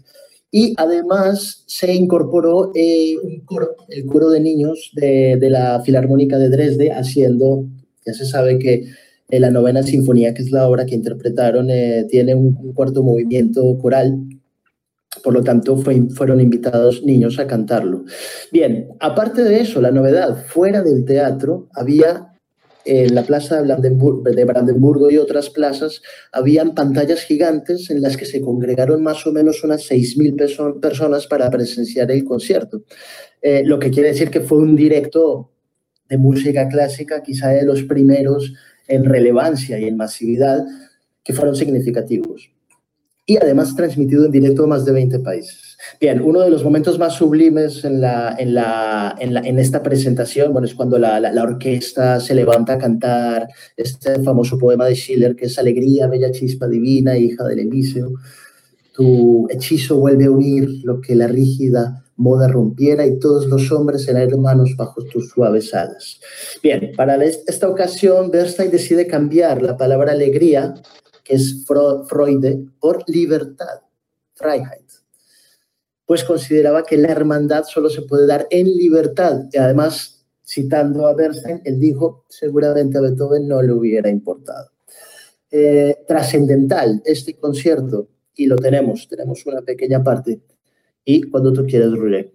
Y 0.49 0.73
además 0.77 1.63
se 1.65 1.93
incorporó 1.93 2.71
eh, 2.75 3.15
un 3.21 3.39
coro, 3.41 3.75
el 3.89 4.05
coro 4.05 4.29
de 4.29 4.39
niños 4.39 4.91
de, 4.95 5.37
de 5.39 5.49
la 5.49 5.81
Filarmónica 5.81 6.37
de 6.37 6.49
Dresde, 6.49 6.91
haciendo, 6.91 7.65
ya 8.05 8.13
se 8.13 8.25
sabe 8.25 8.59
que 8.59 8.85
eh, 9.33 9.39
la 9.39 9.49
novena 9.49 9.81
sinfonía, 9.81 10.33
que 10.35 10.43
es 10.43 10.51
la 10.51 10.67
obra 10.67 10.85
que 10.85 10.93
interpretaron, 10.93 11.71
eh, 11.71 12.05
tiene 12.07 12.35
un, 12.35 12.73
cuarto 12.73 13.01
movimiento 13.01 13.77
coral, 13.79 14.19
por 15.23 15.33
lo 15.33 15.41
tanto 15.41 15.77
fueron 15.77 16.41
invitados 16.41 17.03
niños 17.03 17.39
a 17.39 17.47
cantarlo. 17.47 18.03
Bien, 18.51 18.89
aparte 18.99 19.43
de 19.43 19.61
eso, 19.61 19.81
la 19.81 19.91
novedad, 19.91 20.45
fuera 20.45 20.83
del 20.83 21.05
teatro 21.05 21.69
había 21.73 22.29
en 22.85 23.15
la 23.15 23.23
plaza 23.23 23.57
de 23.57 23.63
Brandenburgo, 23.63 24.23
de 24.23 24.45
Brandenburgo 24.45 25.09
y 25.09 25.17
otras 25.17 25.49
plazas, 25.49 26.01
habían 26.31 26.75
pantallas 26.75 27.21
gigantes 27.21 27.89
en 27.89 28.01
las 28.01 28.17
que 28.17 28.25
se 28.25 28.41
congregaron 28.41 29.01
más 29.01 29.25
o 29.25 29.31
menos 29.31 29.63
unas 29.63 29.89
6.000 29.89 30.81
personas 30.81 31.27
para 31.27 31.49
presenciar 31.49 32.11
el 32.11 32.25
concierto. 32.25 32.83
Eh, 33.41 33.63
lo 33.65 33.79
que 33.79 33.89
quiere 33.89 34.09
decir 34.09 34.29
que 34.29 34.41
fue 34.41 34.57
un 34.57 34.75
directo 34.75 35.51
de 36.09 36.17
música 36.17 36.67
clásica, 36.67 37.23
quizá 37.23 37.49
de 37.49 37.63
los 37.63 37.83
primeros 37.83 38.53
en 38.87 39.05
relevancia 39.05 39.79
y 39.79 39.85
en 39.85 39.95
masividad 39.95 40.65
que 41.23 41.33
fueron 41.33 41.55
significativos. 41.55 42.51
Y 43.25 43.37
además 43.37 43.75
transmitido 43.75 44.25
en 44.25 44.31
directo 44.31 44.65
a 44.65 44.67
más 44.67 44.83
de 44.83 44.91
20 44.91 45.19
países. 45.19 45.77
Bien, 45.99 46.21
uno 46.21 46.41
de 46.41 46.49
los 46.49 46.63
momentos 46.63 46.99
más 46.99 47.13
sublimes 47.13 47.83
en, 47.85 48.01
la, 48.01 48.35
en, 48.37 48.53
la, 48.53 49.15
en, 49.17 49.59
esta 49.59 49.81
presentación, 49.81 50.51
bueno, 50.51 50.67
es 50.67 50.75
cuando 50.75 50.99
la, 50.99 51.19
la, 51.19 51.43
orquesta 51.43 52.19
se 52.19 52.35
levanta 52.35 52.73
a 52.73 52.77
cantar 52.77 53.47
este 53.77 54.21
famoso 54.21 54.57
poema 54.57 54.85
de 54.85 54.95
Schiller, 54.95 55.35
que 55.35 55.45
es 55.45 55.57
Alegría, 55.57 56.07
bella 56.07 56.31
chispa 56.31 56.67
divina, 56.67 57.17
hija 57.17 57.45
del 57.45 57.59
Elíseo. 57.59 58.11
Tu 58.93 59.47
hechizo 59.49 59.97
vuelve 59.97 60.25
a 60.25 60.31
unir 60.31 60.69
lo 60.83 61.01
que 61.01 61.15
la 61.15 61.27
rígida 61.27 62.03
moda 62.15 62.47
rompiera 62.47 63.05
y 63.05 63.19
todos 63.19 63.47
los 63.47 63.71
hombres 63.71 64.07
eran 64.07 64.23
hermanos 64.23 64.75
bajo 64.77 65.03
tus 65.05 65.29
suaves 65.29 65.73
alas. 65.73 66.19
Bien, 66.61 66.91
para 66.95 67.23
esta 67.23 67.67
ocasión, 67.67 68.29
Bernstein 68.29 68.71
decide 68.71 69.07
cambiar 69.07 69.61
la 69.61 69.77
palabra 69.77 70.11
alegría, 70.11 70.75
que 71.23 71.35
es 71.35 71.65
Freude, 71.65 72.65
por 72.79 73.03
libertad, 73.07 73.81
Freiheit. 74.33 74.91
Pues 76.05 76.23
consideraba 76.23 76.83
que 76.83 76.97
la 76.97 77.09
hermandad 77.09 77.63
solo 77.63 77.89
se 77.89 78.01
puede 78.01 78.27
dar 78.27 78.47
en 78.49 78.67
libertad. 78.67 79.45
Y 79.51 79.57
además, 79.57 80.25
citando 80.45 81.07
a 81.07 81.13
Bernstein, 81.13 81.61
él 81.63 81.79
dijo, 81.79 82.25
seguramente 82.27 82.97
a 82.97 83.01
Beethoven 83.01 83.47
no 83.47 83.61
le 83.61 83.71
hubiera 83.71 84.09
importado. 84.09 84.71
Eh, 85.49 86.03
trascendental 86.07 87.01
este 87.05 87.35
concierto, 87.35 88.09
y 88.35 88.47
lo 88.47 88.55
tenemos, 88.55 89.07
tenemos 89.07 89.45
una 89.45 89.61
pequeña 89.61 90.03
parte 90.03 90.41
y 91.05 91.23
cuando 91.23 91.51
tú 91.51 91.65
quieras, 91.65 91.91
Rulé. 91.91 92.33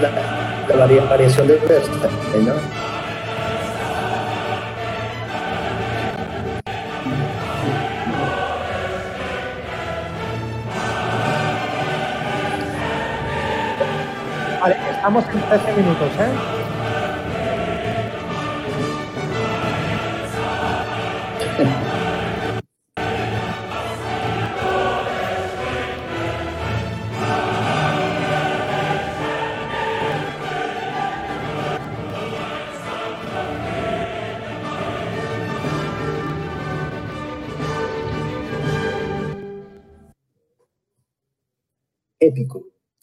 La, 0.00 0.86
la 0.86 1.04
variación 1.08 1.48
de 1.48 1.56
Verstappen, 1.56 2.46
¿no? 2.46 2.54
Vale, 14.60 14.76
estamos 14.90 15.24
en 15.24 15.40
13 15.48 15.72
minutos, 15.72 16.10
¿eh? 16.20 16.55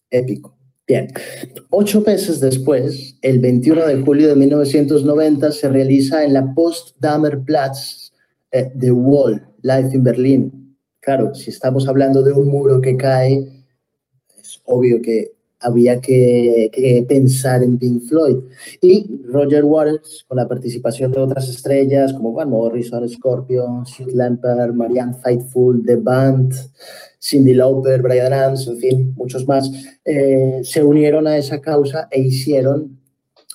Épico. 0.09 0.57
Bien, 0.85 1.07
ocho 1.69 2.01
meses 2.01 2.41
después, 2.41 3.17
el 3.21 3.39
21 3.39 3.87
de 3.87 4.01
julio 4.01 4.27
de 4.27 4.35
1990, 4.35 5.51
se 5.53 5.69
realiza 5.69 6.25
en 6.25 6.33
la 6.33 6.53
Potsdamer 6.53 7.39
Platz 7.39 8.11
eh, 8.51 8.69
The 8.77 8.91
Wall, 8.91 9.47
Live 9.61 9.91
in 9.93 10.03
Berlín. 10.03 10.77
Claro, 10.99 11.33
si 11.33 11.51
estamos 11.51 11.87
hablando 11.87 12.21
de 12.21 12.33
un 12.33 12.49
muro 12.49 12.81
que 12.81 12.97
cae, 12.97 13.47
es 14.37 14.61
obvio 14.65 15.01
que 15.01 15.31
había 15.63 15.99
que, 15.99 17.05
pensar 17.07 17.63
en 17.63 17.77
Pink 17.77 18.03
Floyd. 18.03 18.37
Y 18.81 19.09
Roger 19.25 19.63
Waters, 19.63 20.25
con 20.27 20.37
la 20.37 20.47
participación 20.47 21.11
de 21.11 21.19
otras 21.19 21.49
estrellas 21.49 22.13
como 22.13 22.33
Van 22.33 22.49
Morrison, 22.49 23.07
Scorpion, 23.07 23.85
Sid 23.85 24.09
Lamper, 24.13 24.73
Marianne 24.73 25.15
Faithfull, 25.15 25.83
The 25.85 25.95
Band, 25.95 26.53
Cindy 27.19 27.53
Lauper, 27.53 28.01
Brian 28.01 28.33
Adams, 28.33 28.67
en 28.67 28.77
fin, 28.77 29.13
muchos 29.15 29.47
más, 29.47 29.71
eh, 30.03 30.59
se 30.63 30.83
unieron 30.83 31.25
a 31.25 31.37
esa 31.37 31.61
causa 31.61 32.07
e 32.11 32.19
hicieron 32.21 32.99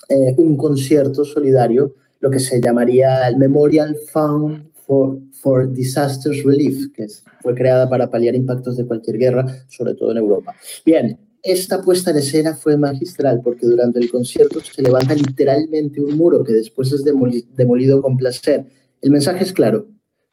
eh, 0.09 0.33
un 0.37 0.57
concierto 0.57 1.23
solidario, 1.23 1.95
lo 2.19 2.31
que 2.31 2.39
se 2.39 2.59
llamaría 2.59 3.27
el 3.27 3.37
Memorial 3.37 3.95
Fund 4.11 4.71
for, 4.87 5.19
for 5.33 5.71
Disasters 5.71 6.43
Relief, 6.43 6.91
que 6.93 7.05
fue 7.41 7.53
creada 7.53 7.87
para 7.87 8.09
paliar 8.09 8.33
impactos 8.35 8.75
de 8.75 8.87
cualquier 8.87 9.17
guerra, 9.19 9.45
sobre 9.67 9.93
todo 9.93 10.11
en 10.11 10.17
Europa. 10.17 10.55
Bien, 10.83 11.17
esta 11.43 11.81
puesta 11.81 12.11
en 12.11 12.17
escena 12.17 12.55
fue 12.55 12.77
magistral 12.77 13.41
porque 13.43 13.65
durante 13.65 13.99
el 13.99 14.11
concierto 14.11 14.59
se 14.59 14.81
levanta 14.81 15.13
literalmente 15.13 16.01
un 16.01 16.17
muro 16.17 16.43
que 16.43 16.53
después 16.53 16.91
es 16.91 17.03
demolido 17.03 18.01
con 18.01 18.17
placer. 18.17 18.65
El 19.01 19.11
mensaje 19.11 19.43
es 19.43 19.53
claro, 19.53 19.87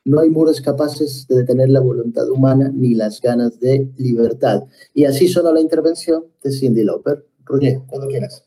no 0.06 0.20
hay 0.20 0.30
muros 0.30 0.60
capaces 0.60 1.26
de 1.26 1.38
detener 1.38 1.68
la 1.68 1.80
voluntad 1.80 2.30
humana 2.30 2.70
ni 2.72 2.94
las 2.94 3.20
ganas 3.20 3.58
de 3.58 3.90
libertad. 3.96 4.62
Y 4.94 5.04
así 5.04 5.26
sonó 5.26 5.52
la 5.52 5.60
intervención 5.60 6.25
de 6.42 6.52
Cindy 6.52 6.84
Lauper. 6.84 7.26
Roger, 7.44 7.80
cuando 7.86 8.08
quieras. 8.08 8.46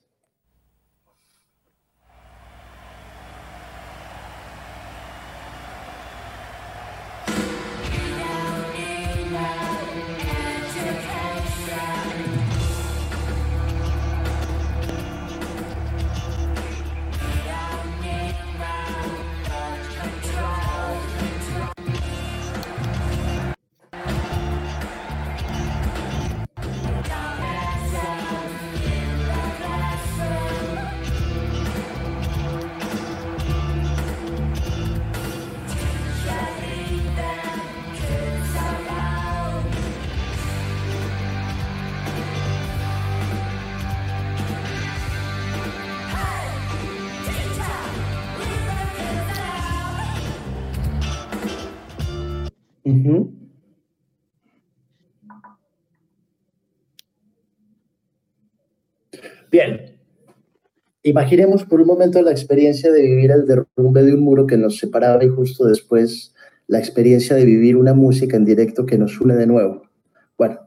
Bien. 59.51 59.98
Imaginemos 61.03 61.63
por 61.63 61.79
un 61.79 61.88
momento 61.88 62.22
la 62.22 62.32
experiencia 62.32 62.91
de 62.91 63.01
vivir 63.01 63.32
el 63.32 63.46
derrumbe 63.46 64.03
de 64.03 64.13
un 64.13 64.20
muro 64.20 64.46
que 64.46 64.58
nos 64.58 64.77
separaba 64.77 65.24
y 65.24 65.29
justo 65.29 65.65
después 65.65 66.34
la 66.68 66.77
experiencia 66.77 67.36
de 67.36 67.46
vivir 67.46 67.77
una 67.77 67.94
música 67.94 68.38
en 68.38 68.46
directo 68.46 68.86
que 68.86 68.98
nos 68.98 69.20
une 69.20 69.36
de 69.36 69.48
nuevo. 69.48 69.84
Bueno, 70.38 70.60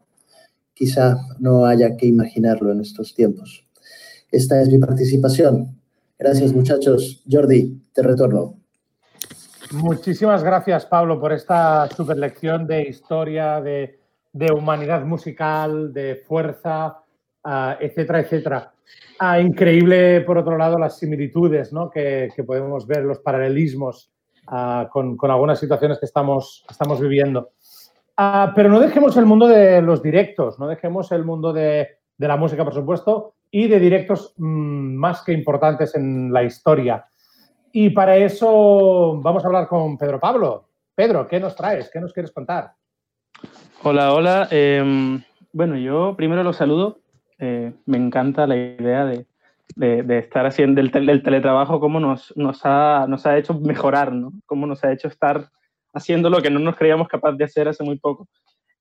quizá 0.74 1.16
no 1.38 1.66
haya 1.66 1.96
que 1.96 2.06
imaginarlo 2.06 2.72
en 2.72 2.80
estos 2.80 3.14
tiempos. 3.14 3.66
Esta 4.30 4.60
es 4.60 4.68
mi 4.68 4.78
participación. 4.78 5.78
Gracias 6.18 6.52
muchachos. 6.52 7.22
Jordi, 7.30 7.82
te 7.92 8.02
retorno. 8.02 8.56
Muchísimas 9.72 10.42
gracias 10.42 10.86
Pablo 10.86 11.20
por 11.20 11.32
esta 11.32 11.88
super 11.88 12.18
lección 12.18 12.66
de 12.66 12.82
historia, 12.82 13.60
de, 13.60 13.98
humanidad 14.54 15.04
musical, 15.04 15.92
de 15.92 16.16
fuerza, 16.26 16.98
ah, 17.44 17.76
etcétera, 17.80 18.20
etcétera. 18.20 18.71
Ah, 19.18 19.40
increíble, 19.40 20.22
por 20.22 20.36
otro 20.38 20.58
lado, 20.58 20.78
las 20.78 20.98
similitudes 20.98 21.72
¿no? 21.72 21.90
que, 21.90 22.30
podemos 22.46 22.86
ver, 22.86 23.04
los 23.04 23.20
paralelismos 23.20 24.10
ah, 24.48 24.88
con, 24.90 25.16
algunas 25.22 25.60
situaciones 25.60 25.98
que 26.00 26.06
estamos, 26.06 26.64
estamos 26.68 27.00
viviendo. 27.00 27.50
Ah, 28.16 28.52
pero 28.54 28.68
no 28.68 28.80
dejemos 28.80 29.16
el 29.16 29.26
mundo 29.26 29.46
de 29.46 29.80
los 29.80 30.02
directos, 30.02 30.58
no 30.58 30.66
dejemos 30.66 31.12
el 31.12 31.24
mundo 31.24 31.52
de, 31.52 31.98
la 32.18 32.36
música, 32.36 32.64
por 32.64 32.74
supuesto, 32.74 33.34
y 33.50 33.68
de 33.68 33.78
directos 33.78 34.34
mm, 34.36 34.94
más 34.96 35.22
que 35.22 35.32
importantes 35.32 35.94
en 35.94 36.32
la 36.32 36.42
historia. 36.42 37.06
Y 37.72 37.90
para 37.90 38.16
eso 38.16 39.20
vamos 39.22 39.44
a 39.44 39.46
hablar 39.46 39.68
con 39.68 39.96
Pedro 39.96 40.20
Pablo. 40.20 40.68
Pedro, 40.94 41.26
¿qué 41.26 41.40
nos 41.40 41.56
traes? 41.56 41.90
¿Qué 41.92 42.00
nos 42.00 42.12
quieres 42.12 42.32
contar? 42.32 42.72
Hola, 43.82 44.12
hola. 44.12 44.48
Em, 44.50 45.22
bueno, 45.52 45.76
yo 45.76 46.14
primero 46.16 46.42
los 46.42 46.56
saludo 46.56 47.01
eh, 47.44 47.72
me 47.86 47.98
encanta 47.98 48.46
la 48.46 48.56
idea 48.56 49.04
de, 49.04 49.26
estar 50.16 50.46
haciendo 50.46 50.80
el, 50.80 50.92
teletrabajo, 50.92 51.80
cómo 51.80 51.98
nos, 51.98 52.32
nos, 52.36 52.60
ha, 52.62 53.06
nos 53.08 53.26
ha 53.26 53.36
hecho 53.36 53.54
mejorar, 53.54 54.12
¿no? 54.12 54.32
Cómo 54.46 54.64
nos 54.64 54.84
ha 54.84 54.92
hecho 54.92 55.08
estar 55.08 55.50
haciendo 55.92 56.30
lo 56.30 56.40
que 56.40 56.50
no 56.50 56.60
nos 56.60 56.76
creíamos 56.76 57.08
capaz 57.08 57.32
de 57.32 57.44
hacer 57.44 57.66
hace 57.66 57.82
muy 57.82 57.98
poco. 57.98 58.28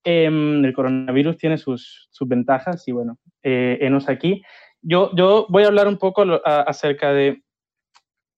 Em, 0.04 0.64
el 0.64 0.74
coronavirus 0.74 1.38
tiene 1.38 1.58
sus, 1.58 2.08
sus 2.12 2.28
ventajas 2.28 2.88
y 2.88 2.92
bueno, 2.92 3.18
eh, 3.42 3.80
enos 3.82 4.08
aquí. 4.08 4.44
Yo, 4.84 5.10
yo 5.16 5.48
voy 5.50 5.64
a 5.64 5.68
hablar 5.68 5.88
un 5.88 5.98
poco 5.98 6.24
acerca 6.46 7.14
de 7.14 7.42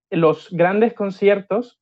los 0.09 0.47
grandes 0.51 0.93
conciertos, 0.93 1.81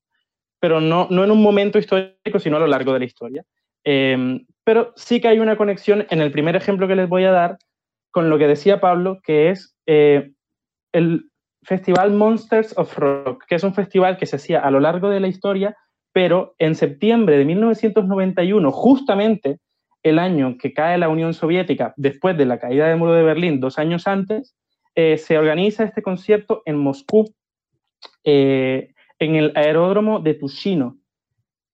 pero 0.59 0.81
no, 0.81 1.07
no 1.11 1.23
en 1.23 1.29
un 1.29 1.43
momento 1.43 1.77
histórico, 1.77 2.39
sino 2.39 2.57
a 2.57 2.61
lo 2.61 2.67
largo 2.67 2.91
de 2.93 2.99
la 2.99 3.05
historia. 3.05 3.45
Em, 3.83 4.47
pero 4.63 4.93
sí 4.95 5.21
que 5.21 5.27
hay 5.27 5.37
una 5.37 5.57
conexión 5.57 6.07
en 6.09 6.21
el 6.21 6.31
primer 6.31 6.55
ejemplo 6.55 6.87
que 6.87 6.95
les 6.95 7.07
voy 7.07 7.25
a 7.25 7.31
dar 7.31 7.59
con 8.11 8.29
lo 8.29 8.37
que 8.37 8.47
decía 8.47 8.79
Pablo, 8.79 9.19
que 9.23 9.49
es 9.49 9.75
eh, 9.87 10.31
el 10.91 11.29
Festival 11.63 12.11
Monsters 12.11 12.77
of 12.77 12.97
Rock, 12.97 13.45
que 13.47 13.55
es 13.55 13.63
un 13.63 13.73
festival 13.73 14.17
que 14.17 14.25
se 14.25 14.35
hacía 14.35 14.59
a 14.59 14.71
lo 14.71 14.79
largo 14.79 15.09
de 15.09 15.19
la 15.19 15.27
historia, 15.27 15.75
pero 16.11 16.55
en 16.59 16.75
septiembre 16.75 17.37
de 17.37 17.45
1991, 17.45 18.71
justamente 18.71 19.59
el 20.03 20.19
año 20.19 20.57
que 20.57 20.73
cae 20.73 20.97
la 20.97 21.09
Unión 21.09 21.33
Soviética, 21.33 21.93
después 21.95 22.37
de 22.37 22.45
la 22.45 22.59
caída 22.59 22.87
del 22.87 22.97
muro 22.97 23.13
de 23.13 23.23
Berlín, 23.23 23.59
dos 23.59 23.77
años 23.77 24.07
antes, 24.07 24.55
eh, 24.95 25.17
se 25.17 25.37
organiza 25.37 25.83
este 25.83 26.01
concierto 26.01 26.63
en 26.65 26.77
Moscú, 26.77 27.33
eh, 28.23 28.93
en 29.19 29.35
el 29.35 29.53
aeródromo 29.55 30.19
de 30.19 30.33
Tushino. 30.33 30.97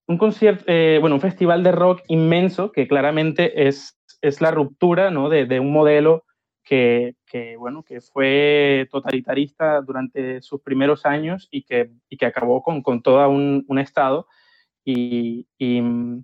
Un 0.08 0.18
concierto, 0.18 0.66
bueno, 1.02 1.16
un 1.16 1.22
festival 1.22 1.64
de 1.64 1.72
rock 1.72 2.02
inmenso 2.08 2.72
que 2.72 2.88
claramente 2.88 3.68
es, 3.68 3.98
es 4.22 4.42
la 4.42 4.52
ruptura 4.52 5.12
¿no? 5.12 5.30
de, 5.30 5.46
de 5.46 5.60
un 5.60 5.72
modelo 5.72 6.24
que, 6.68 7.56
bueno, 7.58 7.84
que 7.84 8.02
fue 8.02 8.88
totalitarista 8.92 9.82
durante 9.82 10.42
sus 10.42 10.62
primeros 10.62 11.06
años 11.06 11.48
y 11.50 11.64
que, 11.64 11.92
que 12.10 12.26
acabó 12.26 12.62
con, 12.62 12.82
con 12.82 13.02
todo 13.02 13.28
un, 13.30 13.80
Estado. 13.80 14.28
Y, 14.84 15.46
mm, 15.60 16.20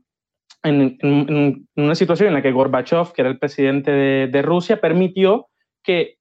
en, 0.64 1.68
una 1.76 1.96
situación 1.96 2.30
en 2.30 2.34
la 2.34 2.42
que 2.42 2.52
Gorbachev, 2.52 3.14
que 3.14 3.22
era 3.22 3.30
el 3.30 3.40
presidente 3.40 3.92
de, 3.92 4.42
Rusia, 4.42 4.82
permitió 4.82 5.48
que, 5.82 6.18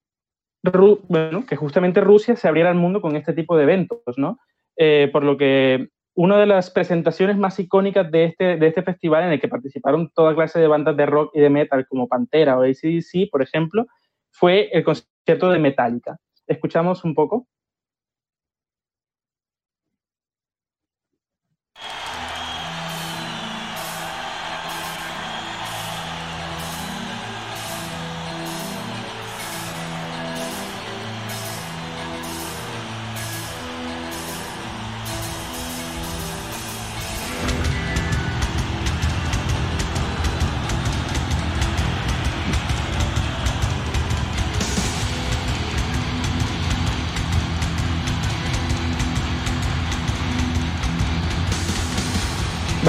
bueno, 1.09 1.45
que 1.47 1.57
justamente 1.57 2.01
Rusia 2.01 2.37
se 2.37 2.49
abriera 2.49 2.71
al 2.71 2.77
mundo 2.77 3.01
con 3.01 3.17
este 3.17 3.33
tipo 3.33 3.57
de 3.57 3.65
eventos, 3.65 4.01
¿no? 4.17 4.39
Eh, 4.77 5.11
por 5.13 5.25
lo 5.25 5.37
que 5.37 5.89
una 6.15 6.39
de 6.39 6.47
las 6.47 6.71
presentaciones 6.71 7.37
más 7.37 7.59
icónicas 7.59 8.11
de 8.11 8.25
este, 8.27 8.57
de 8.57 8.67
este 8.67 8.83
festival, 8.83 9.25
en 9.25 9.33
el 9.33 9.41
que 9.41 9.49
participaron 9.49 10.11
toda 10.15 10.35
clase 10.35 10.61
de 10.61 10.67
bandas 10.67 10.97
de 10.97 11.07
rock 11.07 11.33
y 11.35 11.41
de 11.41 11.51
metal, 11.51 11.87
como 11.89 12.09
Pantera 12.09 12.59
o 12.59 12.63
ACDC, 12.63 13.31
por 13.31 13.43
ejemplo, 13.43 13.87
fue 14.33 14.71
el 14.73 14.83
concierto 14.83 15.51
de 15.51 15.59
Metallica. 15.59 16.17
¿Escuchamos 16.47 17.05
un 17.05 17.15
poco? 17.15 17.47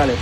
Vale. 0.03 0.17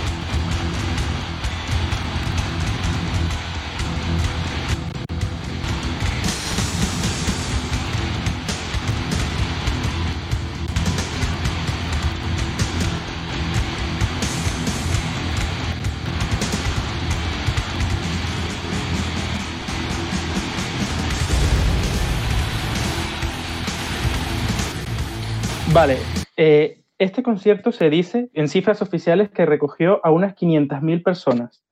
Vale. 25.72 25.98
Eh, 26.34 26.81
este 27.02 27.22
concierto 27.22 27.72
se 27.72 27.90
dice 27.90 28.30
en 28.32 28.48
cifras 28.48 28.80
oficiales 28.80 29.30
que 29.30 29.44
recogió 29.44 30.00
a 30.04 30.10
unas 30.10 30.34
500.000 30.36 31.02
personas, 31.02 31.64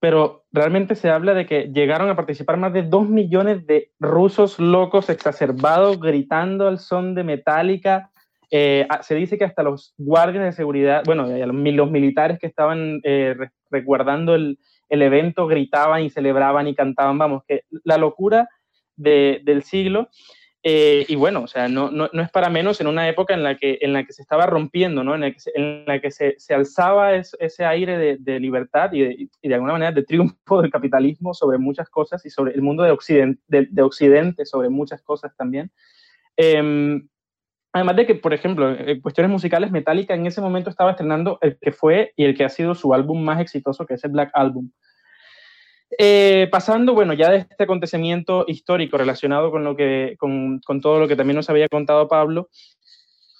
pero 0.00 0.44
realmente 0.52 0.94
se 0.94 1.10
habla 1.10 1.34
de 1.34 1.46
que 1.46 1.70
llegaron 1.72 2.08
a 2.08 2.16
participar 2.16 2.56
más 2.56 2.72
de 2.72 2.82
2 2.82 3.08
millones 3.08 3.66
de 3.66 3.90
rusos 4.00 4.58
locos, 4.58 5.10
exacerbados, 5.10 6.00
gritando 6.00 6.66
al 6.66 6.78
son 6.78 7.14
de 7.14 7.24
Metallica. 7.24 8.10
Eh, 8.50 8.86
se 9.02 9.14
dice 9.14 9.36
que 9.36 9.44
hasta 9.44 9.62
los 9.62 9.94
guardias 9.98 10.44
de 10.44 10.52
seguridad, 10.52 11.02
bueno, 11.04 11.26
los, 11.26 11.90
militares 11.90 12.38
que 12.38 12.46
estaban 12.46 13.00
eh, 13.02 13.36
resguardando 13.70 14.34
el, 14.34 14.58
evento 14.88 15.46
gritaban 15.46 16.04
y 16.04 16.10
celebraban 16.10 16.68
y 16.68 16.74
cantaban, 16.74 17.18
vamos, 17.18 17.42
que 17.46 17.64
la 17.82 17.98
locura 17.98 18.48
del 18.96 19.62
siglo. 19.64 20.08
Eh, 20.66 21.04
y 21.08 21.14
bueno, 21.14 21.42
o 21.42 21.46
sea, 21.46 21.68
no, 21.68 21.90
no, 21.90 22.08
no, 22.10 22.22
es 22.22 22.30
para 22.30 22.48
menos 22.48 22.80
en 22.80 22.86
una 22.86 23.06
época 23.06 23.34
en 23.34 23.42
la 23.42 23.54
que, 23.58 23.76
en 23.82 23.92
la 23.92 24.04
que 24.04 24.14
se 24.14 24.22
estaba 24.22 24.46
rompiendo, 24.46 25.04
¿no? 25.04 25.14
en, 25.14 25.20
la 25.20 25.30
que 25.30 25.38
se, 25.38 25.52
en 25.54 25.84
la 25.84 26.00
que 26.00 26.10
se, 26.10 26.36
se 26.38 26.54
alzaba 26.54 27.14
ese 27.14 27.64
aire 27.66 27.98
de, 27.98 28.16
de 28.18 28.40
libertad 28.40 28.90
y 28.94 29.02
de, 29.02 29.28
y 29.42 29.48
de, 29.48 29.54
alguna 29.54 29.74
manera 29.74 29.92
de 29.92 30.04
triunfo 30.04 30.62
del 30.62 30.70
capitalismo 30.70 31.34
sobre 31.34 31.58
muchas 31.58 31.90
cosas 31.90 32.24
y 32.24 32.30
sobre 32.30 32.54
el 32.54 32.62
mundo 32.62 32.82
de 32.82 32.92
Occidente, 32.92 33.42
de, 33.46 33.82
Occidente 33.82 34.46
sobre 34.46 34.70
muchas 34.70 35.02
cosas 35.02 35.36
también. 35.36 35.70
Em, 36.34 37.08
además 37.70 37.96
de 37.96 38.06
que, 38.06 38.14
por 38.14 38.32
ejemplo, 38.32 38.74
en 38.74 39.02
cuestiones 39.02 39.30
musicales, 39.30 39.70
Metallica 39.70 40.14
en 40.14 40.26
ese 40.26 40.40
momento 40.40 40.70
estaba 40.70 40.92
estrenando 40.92 41.38
el 41.42 41.58
que 41.58 41.72
fue 41.72 42.14
y 42.16 42.24
el 42.24 42.34
que 42.34 42.44
ha 42.44 42.48
sido 42.48 42.74
su 42.74 42.94
álbum 42.94 43.22
más 43.22 43.38
exitoso, 43.38 43.84
que 43.84 43.94
es 43.94 44.04
el 44.04 44.12
Black 44.12 44.30
Album. 44.32 44.70
Eh, 45.98 46.48
pasando, 46.50 46.94
bueno, 46.94 47.12
ya 47.12 47.30
de 47.30 47.38
este 47.38 47.64
acontecimiento 47.64 48.44
histórico 48.48 48.98
relacionado 48.98 49.50
con, 49.50 49.64
lo 49.64 49.76
que, 49.76 50.16
con, 50.18 50.60
con, 50.60 50.80
todo 50.80 50.98
lo 50.98 51.08
que 51.08 51.16
también 51.16 51.36
nos 51.36 51.50
había 51.50 51.68
contado 51.68 52.08
Pablo, 52.08 52.48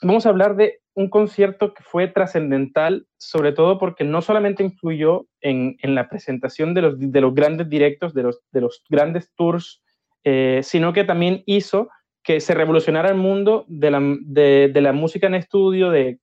vamos 0.02 0.26
a 0.26 0.28
hablar 0.28 0.54
de 0.56 0.80
un 0.94 1.08
concierto 1.08 1.74
que 1.74 1.82
fue 1.82 2.06
trascendental, 2.06 3.06
sobre 3.16 3.52
todo 3.52 3.78
porque 3.78 4.04
no 4.04 4.22
solamente 4.22 4.62
influyó 4.62 5.26
en, 5.40 5.76
en 5.82 5.94
la 5.94 6.08
presentación 6.08 6.74
de 6.74 6.82
los, 6.82 6.94
de 6.98 7.20
los, 7.20 7.34
grandes 7.34 7.68
directos, 7.68 8.14
de 8.14 8.22
los, 8.22 8.40
de 8.52 8.60
los 8.60 8.82
grandes 8.88 9.32
tours, 9.34 9.82
eh, 10.22 10.60
sino 10.62 10.92
que 10.92 11.04
también 11.04 11.42
hizo 11.46 11.88
que 12.22 12.40
se 12.40 12.54
revolucionara 12.54 13.08
el 13.08 13.16
mundo 13.16 13.64
de 13.68 13.90
la, 13.90 14.00
de, 14.00 14.80
la 14.80 14.92
música 14.92 15.26
en 15.26 15.34
estudio, 15.34 15.90
de, 15.90 16.20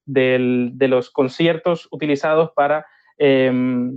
los 0.88 1.10
conciertos 1.10 1.88
utilizados 1.92 2.52
para... 2.56 2.86
Eh, 3.18 3.92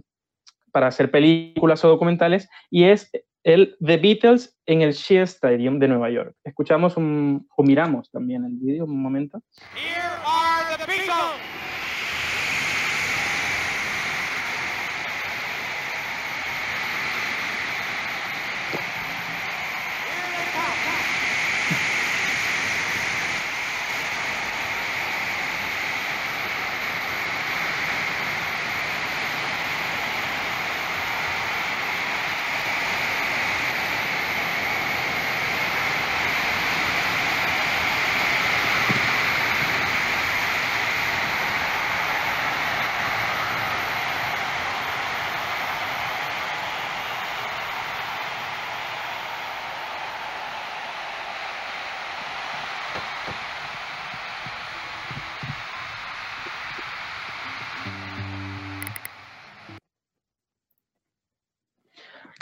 para 0.75 0.89
hacer 0.89 1.13
películas 1.13 1.85
o 1.85 1.89
documentales, 1.89 2.51
y 2.69 2.87
es 2.87 3.13
el 3.45 3.77
The 3.79 3.97
Beatles 3.97 4.59
en 4.67 4.83
el 4.83 4.93
Shea 4.93 5.23
Stadium 5.23 5.79
de 5.79 5.87
Nueva 5.87 6.11
York. 6.11 6.35
Escuchamos 6.43 6.95
o 6.97 7.63
miramos 7.63 8.11
también 8.11 8.45
el 8.45 8.57
vídeo 8.57 8.85
un 8.85 9.01
momento. 9.01 9.41
Here 9.77 10.03
are 10.27 10.77
the 10.77 10.85
Beatles. 10.85 11.54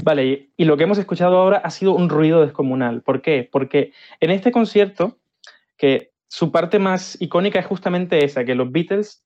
Vale, 0.03 0.51
y, 0.57 0.65
lo 0.65 0.77
que 0.77 0.83
hemos 0.83 0.99
escuchado 0.99 1.39
ahora 1.39 1.59
ha 1.59 1.71
sido 1.71 1.95
un 1.95 2.09
ruido 2.09 2.41
descomunal. 2.41 3.03
¿Por 3.03 3.23
qué? 3.23 3.49
Porque 3.51 3.93
en 4.19 4.33
este 4.33 4.51
concierto, 4.51 5.19
que 5.77 6.11
su 6.29 6.51
parte 6.51 6.81
más 6.81 7.21
icónica 7.23 7.61
es 7.61 7.67
justamente 7.67 8.25
esa, 8.25 8.45
que 8.45 8.57
los 8.57 8.73
Beatles 8.73 9.25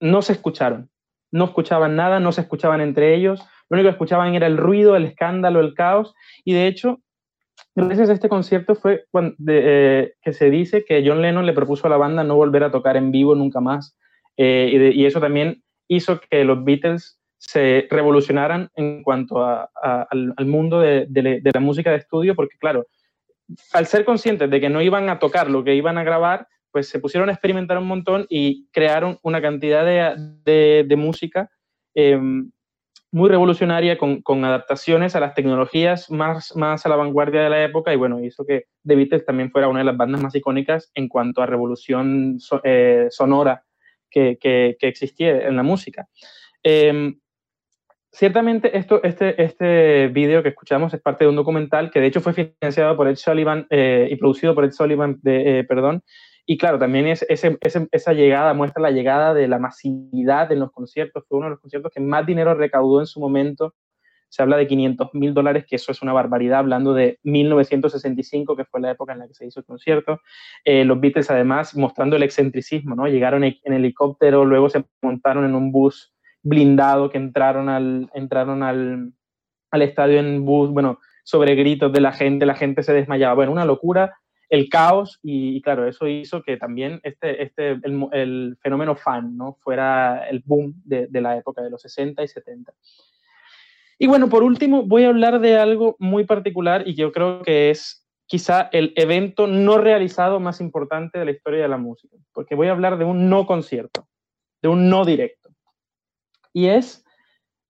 no 0.00 0.22
se 0.22 0.32
escucharon, 0.32 0.90
no 1.30 1.44
escuchaban 1.44 1.94
nada, 1.94 2.18
no 2.18 2.32
se 2.32 2.40
escuchaban 2.40 2.80
entre 2.80 3.14
ellos, 3.14 3.40
lo 3.68 3.76
único 3.76 3.88
que 3.88 3.92
escuchaban 3.92 4.34
era 4.34 4.48
el 4.48 4.56
ruido, 4.56 4.96
el 4.96 5.04
escándalo, 5.04 5.60
el 5.60 5.74
caos, 5.74 6.12
y 6.44 6.54
de 6.54 6.66
hecho, 6.66 7.00
gracias 7.76 8.10
a 8.10 8.12
este 8.12 8.28
concierto 8.28 8.74
fue 8.74 9.04
cuando, 9.12 9.36
eh, 9.46 10.14
que 10.22 10.32
se 10.32 10.50
dice 10.50 10.84
que 10.84 11.04
John 11.06 11.22
Lennon 11.22 11.46
le 11.46 11.52
propuso 11.52 11.86
a 11.86 11.90
la 11.90 11.98
banda 11.98 12.24
no 12.24 12.34
volver 12.34 12.64
a 12.64 12.72
tocar 12.72 12.96
en 12.96 13.12
vivo 13.12 13.36
nunca 13.36 13.60
más, 13.60 13.96
eh, 14.36 14.92
y 14.92 15.06
eso 15.06 15.20
también 15.20 15.62
hizo 15.86 16.20
que 16.20 16.44
los 16.44 16.64
Beatles 16.64 17.15
se 17.38 17.86
revolucionaran 17.90 18.70
en 18.74 19.02
cuanto 19.02 19.44
al, 19.44 20.34
mundo 20.46 20.80
de, 20.80 21.40
la 21.52 21.60
música 21.60 21.90
de 21.90 21.98
estudio, 21.98 22.34
porque 22.34 22.56
claro, 22.58 22.86
al 23.72 23.86
ser 23.86 24.04
conscientes 24.04 24.50
de 24.50 24.60
que 24.60 24.68
no 24.68 24.82
iban 24.82 25.08
a 25.08 25.18
tocar 25.18 25.50
lo 25.50 25.62
que 25.62 25.74
iban 25.74 25.98
a 25.98 26.04
grabar, 26.04 26.48
pues 26.72 26.88
se 26.88 26.98
pusieron 26.98 27.28
a 27.28 27.32
experimentar 27.32 27.78
un 27.78 27.86
montón 27.86 28.26
y 28.28 28.68
crearon 28.70 29.18
una 29.22 29.40
cantidad 29.40 29.84
de, 29.84 30.96
música 30.96 31.50
eh, 31.94 32.18
muy 33.12 33.30
revolucionaria 33.30 33.96
con, 33.96 34.44
adaptaciones 34.44 35.14
a 35.14 35.20
las 35.20 35.34
tecnologías 35.34 36.10
más, 36.10 36.52
a 36.54 36.88
la 36.88 36.96
vanguardia 36.96 37.42
de 37.42 37.50
la 37.50 37.64
época 37.64 37.92
y 37.92 37.96
bueno, 37.96 38.22
hizo 38.22 38.44
que 38.44 38.64
The 38.84 38.96
Beatles 38.96 39.24
también 39.24 39.50
fuera 39.50 39.68
una 39.68 39.80
de 39.80 39.84
las 39.86 39.96
bandas 39.96 40.22
más 40.22 40.34
icónicas 40.34 40.90
en 40.94 41.08
cuanto 41.08 41.40
a 41.40 41.46
revolución 41.46 42.38
eh, 42.64 43.06
sonora 43.10 43.64
que, 44.10 44.76
existía 44.80 45.46
en 45.46 45.56
la 45.56 45.62
música. 45.62 46.08
Eh, 46.62 47.14
ciertamente 48.16 48.78
esto, 48.78 49.02
este, 49.02 49.42
este 49.42 50.08
vídeo 50.08 50.42
que 50.42 50.48
escuchamos 50.48 50.94
es 50.94 51.02
parte 51.02 51.24
de 51.24 51.28
un 51.28 51.36
documental 51.36 51.90
que 51.90 52.00
de 52.00 52.06
hecho 52.06 52.22
fue 52.22 52.32
financiado 52.32 52.96
por 52.96 53.08
Ed 53.08 53.16
Sullivan 53.16 53.66
eh, 53.68 54.08
y 54.10 54.16
producido 54.16 54.54
por 54.54 54.64
Ed 54.64 54.72
Sullivan, 54.72 55.18
de, 55.22 55.58
eh, 55.58 55.64
perdón, 55.64 56.02
y 56.46 56.56
claro, 56.56 56.78
también 56.78 57.06
es, 57.06 57.26
esa 57.28 58.12
llegada 58.14 58.54
muestra 58.54 58.80
la 58.80 58.90
llegada 58.90 59.34
de 59.34 59.48
la 59.48 59.58
masividad 59.58 60.50
en 60.50 60.60
los 60.60 60.72
conciertos, 60.72 61.24
fue 61.28 61.36
uno 61.38 61.48
de 61.48 61.50
los 61.50 61.60
conciertos 61.60 61.92
que 61.92 62.00
más 62.00 62.24
dinero 62.24 62.54
recaudó 62.54 63.00
en 63.00 63.06
su 63.06 63.20
momento, 63.20 63.74
se 64.30 64.42
habla 64.42 64.56
de 64.56 64.66
500 64.66 65.10
mil 65.12 65.34
dólares, 65.34 65.66
que 65.68 65.76
eso 65.76 65.92
es 65.92 66.00
una 66.00 66.12
barbaridad, 66.12 66.60
hablando 66.60 66.94
de 66.94 67.18
1965, 67.22 68.56
que 68.56 68.64
fue 68.64 68.80
la 68.80 68.92
época 68.92 69.12
en 69.12 69.20
la 69.20 69.28
que 69.28 69.34
se 69.34 69.46
hizo 69.46 69.60
el 69.60 69.66
concierto. 69.66 70.20
Eh, 70.64 70.84
los 70.84 71.00
Beatles, 71.00 71.30
además, 71.30 71.76
mostrando 71.76 72.16
el 72.16 72.24
excentricismo, 72.24 72.96
¿no? 72.96 73.06
Llegaron 73.06 73.44
en 73.44 73.56
helicóptero, 73.64 74.44
luego 74.44 74.68
se 74.68 74.84
montaron 75.00 75.44
en 75.44 75.54
un 75.54 75.70
bus 75.70 76.15
blindado 76.46 77.10
que 77.10 77.18
entraron 77.18 77.68
al, 77.68 78.08
entraron 78.14 78.62
al, 78.62 79.12
al 79.70 79.82
estadio 79.82 80.20
en 80.20 80.44
bus, 80.44 80.70
bueno, 80.70 81.00
sobre 81.24 81.56
gritos 81.56 81.92
de 81.92 82.00
la 82.00 82.12
gente, 82.12 82.46
la 82.46 82.54
gente 82.54 82.84
se 82.84 82.92
desmayaba. 82.92 83.34
Bueno, 83.34 83.50
una 83.50 83.64
locura, 83.64 84.16
el 84.48 84.68
caos 84.68 85.18
y, 85.24 85.60
claro, 85.62 85.88
eso 85.88 86.06
hizo 86.06 86.42
que 86.42 86.56
también 86.56 87.00
este, 87.02 87.42
este, 87.42 87.70
el, 87.70 88.06
el, 88.12 88.56
fenómeno 88.62 88.94
fan, 88.94 89.36
¿no? 89.36 89.58
Fuera 89.60 90.28
el 90.28 90.40
boom 90.46 90.74
de, 90.84 91.08
de 91.08 91.20
la 91.20 91.36
época 91.36 91.62
de 91.62 91.70
los 91.70 91.82
60 91.82 92.22
y 92.22 92.28
70. 92.28 92.72
Y 93.98 94.06
bueno, 94.06 94.28
por 94.28 94.44
último, 94.44 94.84
voy 94.84 95.02
a 95.02 95.08
hablar 95.08 95.40
de 95.40 95.56
algo 95.56 95.96
muy 95.98 96.24
particular 96.24 96.86
y 96.86 96.94
yo 96.94 97.10
creo 97.10 97.42
que 97.42 97.70
es 97.70 98.06
quizá 98.26 98.68
el 98.70 98.92
evento 98.94 99.48
no 99.48 99.78
realizado 99.78 100.38
más 100.38 100.60
importante 100.60 101.18
de 101.18 101.24
la 101.24 101.30
historia 101.32 101.62
de 101.62 101.68
la 101.68 101.76
música, 101.76 102.16
porque 102.32 102.54
voy 102.54 102.68
a 102.68 102.72
hablar 102.72 102.98
de 102.98 103.04
un 103.04 103.28
no 103.28 103.46
concierto, 103.46 104.06
de 104.62 104.68
un 104.68 104.88
no 104.88 105.04
directo 105.04 105.45
y 106.56 106.68
es 106.68 107.04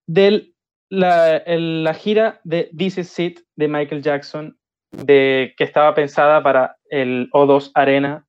de 0.07 0.53
la, 0.89 1.93
gira 1.93 2.39
de 2.45 2.71
This 2.75 2.97
Is 2.97 3.19
It 3.19 3.39
de 3.57 3.67
Michael 3.67 4.01
Jackson, 4.01 4.57
de, 4.91 5.53
que 5.57 5.65
estaba 5.65 5.93
pensada 5.93 6.41
para 6.41 6.77
el 6.89 7.29
O2 7.33 7.71
Arena, 7.73 8.25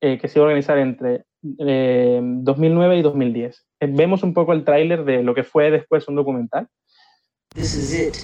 eh, 0.00 0.16
que 0.18 0.28
se 0.28 0.38
iba 0.38 0.44
a 0.44 0.46
organizar 0.46 0.78
entre 0.78 1.24
eh, 1.58 2.20
2009 2.22 2.98
y 2.98 3.02
2010. 3.02 3.66
Eh, 3.80 3.88
vemos 3.90 4.22
un 4.22 4.34
poco 4.34 4.52
el 4.52 4.64
tráiler 4.64 5.04
de 5.04 5.24
lo 5.24 5.34
que 5.34 5.42
fue 5.42 5.72
después 5.72 6.06
un 6.06 6.14
documental. 6.14 6.68
This 7.56 7.74
is 7.74 7.92
it. 7.92 8.14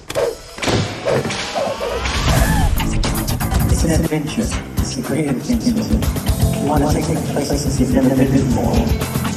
It's 3.72 3.84
an 3.84 3.90
adventure. 3.90 4.46
It's 4.78 4.96
a 4.96 5.02
great 5.02 5.28
adventure. 5.28 5.74
You 5.74 6.68
want 6.68 6.84
to 6.84 6.92
take 6.94 7.18
places 7.32 7.80
you've 7.80 7.92
never 7.92 8.14
been 8.14 8.30
before. 8.30 9.33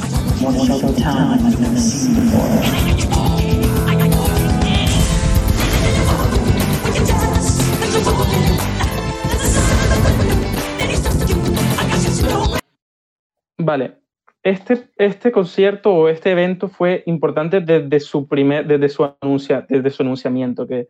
Vale, 13.58 13.94
este, 14.44 14.88
este 14.96 15.32
concierto 15.32 15.92
o 15.92 16.08
este 16.08 16.30
evento 16.30 16.68
fue 16.68 17.02
importante 17.06 17.60
desde 17.60 17.98
su 17.98 18.28
primer, 18.28 18.64
desde 18.66 18.88
su 18.88 19.12
anuncia, 19.20 19.66
desde 19.68 19.90
su 19.90 20.02
anunciamiento, 20.04 20.68
que, 20.68 20.88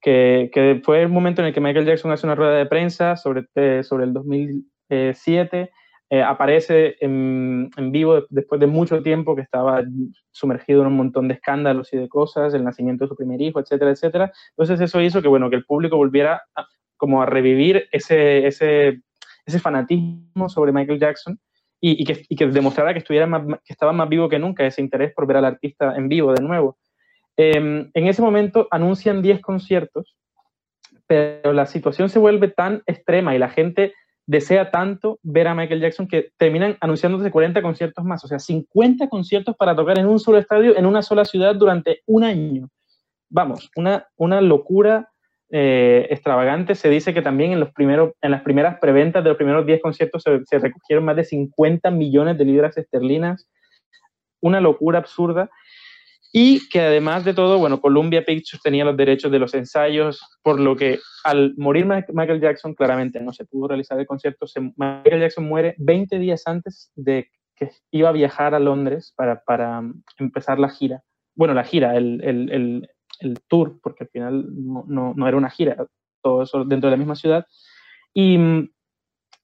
que, 0.00 0.50
que, 0.52 0.80
fue 0.84 1.02
el 1.02 1.08
momento 1.08 1.40
en 1.40 1.48
el 1.48 1.54
que 1.54 1.60
Michael 1.60 1.86
Jackson 1.86 2.10
hace 2.10 2.26
una 2.26 2.34
rueda 2.34 2.56
de 2.56 2.66
prensa 2.66 3.16
sobre, 3.16 3.46
eh, 3.54 3.82
sobre 3.84 4.04
el 4.04 4.12
2007 4.12 5.70
eh, 6.10 6.22
aparece 6.22 6.96
en, 7.00 7.70
en, 7.76 7.92
vivo 7.92 8.24
después 8.30 8.58
de 8.60 8.66
mucho 8.66 9.02
tiempo 9.02 9.36
que 9.36 9.42
estaba 9.42 9.82
sumergido 10.30 10.80
en 10.80 10.86
un 10.86 10.96
montón 10.96 11.28
de 11.28 11.34
escándalos 11.34 11.92
y 11.92 11.98
de 11.98 12.08
cosas, 12.08 12.54
el 12.54 12.64
nacimiento 12.64 13.04
de 13.04 13.08
su 13.08 13.16
primer 13.16 13.42
hijo, 13.42 13.60
etcétera, 13.60 13.90
etcétera. 13.90 14.32
Entonces 14.50 14.80
eso 14.80 15.02
hizo 15.02 15.20
que, 15.20 15.28
bueno, 15.28 15.50
que 15.50 15.56
el 15.56 15.66
público 15.66 15.98
volviera 15.98 16.42
a, 16.54 16.66
como 16.96 17.22
a 17.22 17.26
revivir 17.26 17.88
ese, 17.92 18.46
ese, 18.46 19.02
ese 19.44 19.58
fanatismo 19.58 20.48
sobre 20.48 20.72
Michael 20.72 20.98
Jackson 20.98 21.38
y, 21.78 22.02
y, 22.02 22.04
que, 22.06 22.24
y 22.26 22.36
que, 22.36 22.46
demostrara 22.46 22.94
que, 22.94 23.00
estuviera 23.00 23.26
más, 23.26 23.42
que 23.64 23.72
estaba 23.74 23.92
más 23.92 24.08
vivo 24.08 24.30
que 24.30 24.38
nunca, 24.38 24.66
ese 24.66 24.80
interés 24.80 25.12
por 25.12 25.26
ver 25.26 25.36
al 25.36 25.44
artista 25.44 25.94
en 25.94 26.08
vivo 26.08 26.32
de 26.32 26.42
nuevo. 26.42 26.78
Eh, 27.36 27.52
en 27.92 28.06
ese 28.06 28.22
momento 28.22 28.66
anuncian 28.70 29.20
10 29.20 29.42
conciertos, 29.42 30.16
pero 31.06 31.52
la 31.52 31.66
situación 31.66 32.08
se 32.08 32.18
vuelve 32.18 32.48
tan 32.48 32.82
extrema 32.86 33.34
y 33.34 33.38
la 33.38 33.48
gente 33.48 33.92
desea 34.28 34.70
tanto 34.70 35.18
ver 35.22 35.48
a 35.48 35.54
Michael 35.54 35.80
Jackson 35.80 36.06
que 36.06 36.32
terminan 36.36 36.76
anunciándose 36.80 37.30
40 37.30 37.62
conciertos 37.62 38.04
más, 38.04 38.22
o 38.24 38.28
sea, 38.28 38.38
50 38.38 39.08
conciertos 39.08 39.56
para 39.56 39.74
tocar 39.74 39.98
en 39.98 40.06
un 40.06 40.20
solo 40.20 40.36
estadio, 40.36 40.76
en 40.76 40.84
una 40.84 41.00
sola 41.00 41.24
ciudad 41.24 41.54
durante 41.54 42.02
un 42.04 42.24
año. 42.24 42.68
Vamos, 43.30 43.70
una, 43.74 44.06
una 44.16 44.42
locura 44.42 45.08
eh, 45.50 46.08
extravagante. 46.10 46.74
Se 46.74 46.90
dice 46.90 47.14
que 47.14 47.22
también 47.22 47.52
en, 47.52 47.60
los 47.60 47.72
primeros, 47.72 48.12
en 48.20 48.30
las 48.30 48.42
primeras 48.42 48.78
preventas 48.78 49.24
de 49.24 49.30
los 49.30 49.38
primeros 49.38 49.64
10 49.64 49.80
conciertos 49.80 50.22
se, 50.22 50.44
se 50.44 50.58
recogieron 50.58 51.06
más 51.06 51.16
de 51.16 51.24
50 51.24 51.90
millones 51.90 52.36
de 52.36 52.44
libras 52.44 52.76
esterlinas. 52.76 53.48
Una 54.42 54.60
locura 54.60 54.98
absurda. 54.98 55.48
Y 56.32 56.68
que 56.68 56.80
además 56.80 57.24
de 57.24 57.32
todo, 57.32 57.58
bueno, 57.58 57.80
Columbia 57.80 58.24
Pictures 58.24 58.62
tenía 58.62 58.84
los 58.84 58.96
derechos 58.96 59.32
de 59.32 59.38
los 59.38 59.54
ensayos, 59.54 60.20
por 60.42 60.60
lo 60.60 60.76
que 60.76 60.98
al 61.24 61.54
morir 61.56 61.86
Michael 61.86 62.40
Jackson, 62.40 62.74
claramente 62.74 63.20
no 63.20 63.32
se 63.32 63.46
pudo 63.46 63.68
realizar 63.68 63.98
el 63.98 64.06
concierto. 64.06 64.46
Michael 64.76 65.20
Jackson 65.20 65.48
muere 65.48 65.74
20 65.78 66.18
días 66.18 66.42
antes 66.46 66.92
de 66.96 67.30
que 67.56 67.70
iba 67.90 68.10
a 68.10 68.12
viajar 68.12 68.54
a 68.54 68.60
Londres 68.60 69.12
para, 69.16 69.42
para 69.42 69.82
empezar 70.18 70.58
la 70.58 70.68
gira. 70.68 71.02
Bueno, 71.34 71.54
la 71.54 71.64
gira, 71.64 71.96
el, 71.96 72.20
el, 72.22 72.52
el, 72.52 72.88
el 73.20 73.40
tour, 73.48 73.80
porque 73.82 74.04
al 74.04 74.10
final 74.10 74.46
no, 74.50 74.84
no, 74.86 75.14
no, 75.16 75.28
era 75.28 75.36
una 75.36 75.50
gira, 75.50 75.76
todo 76.22 76.42
eso 76.42 76.64
dentro 76.64 76.88
de 76.88 76.92
la 76.92 76.98
misma 76.98 77.16
ciudad. 77.16 77.46
Y, 78.12 78.38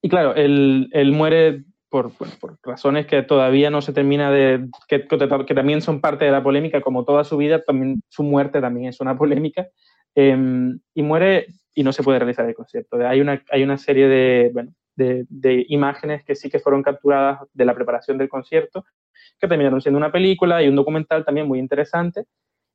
y 0.03 0.09
claro, 0.09 0.35
él, 0.35 0.88
él 0.92 1.12
muere 1.12 1.64
por, 1.94 2.11
por, 2.40 2.59
razones 2.64 3.07
que 3.07 3.22
todavía 3.22 3.70
no 3.70 3.80
se 3.80 3.92
termina 3.92 4.28
de, 4.33 4.68
que, 4.88 5.07
que, 5.07 5.54
también 5.54 5.80
son 5.80 6.00
parte 6.00 6.24
de 6.24 6.33
la 6.33 6.42
polémica, 6.42 6.80
como 6.80 7.04
toda 7.04 7.22
su 7.22 7.37
vida, 7.37 7.62
también 7.62 8.02
su 8.09 8.24
muerte 8.24 8.61
también 8.61 8.88
es 8.88 9.00
una 9.00 9.16
polémica. 9.18 9.68
Eh, 10.16 10.37
y 10.92 11.02
muere 11.04 11.46
y 11.72 11.85
no 11.85 11.92
se 11.92 12.02
puede 12.02 12.18
realizar 12.18 12.48
el 12.48 12.54
concierto. 12.57 12.96
Hay 13.07 13.20
una, 13.20 13.44
hay 13.48 13.62
una 13.62 13.78
serie 13.78 14.09
de, 14.09 14.50
bueno, 14.52 14.72
de, 14.96 15.24
de, 15.28 15.64
imágenes 15.68 16.24
que 16.24 16.35
sí 16.35 16.50
que 16.50 16.59
fueron 16.59 16.83
capturadas 16.83 17.42
de 17.52 17.64
la 17.64 17.76
preparación 17.76 18.18
del 18.18 18.28
concierto, 18.28 18.85
que 19.38 19.46
terminaron 19.46 19.80
siendo 19.80 19.98
una 19.98 20.11
película 20.11 20.64
y 20.64 20.68
un 20.68 20.74
documental 20.74 21.24
también 21.24 21.46
muy 21.46 21.61
interesante 21.61 22.24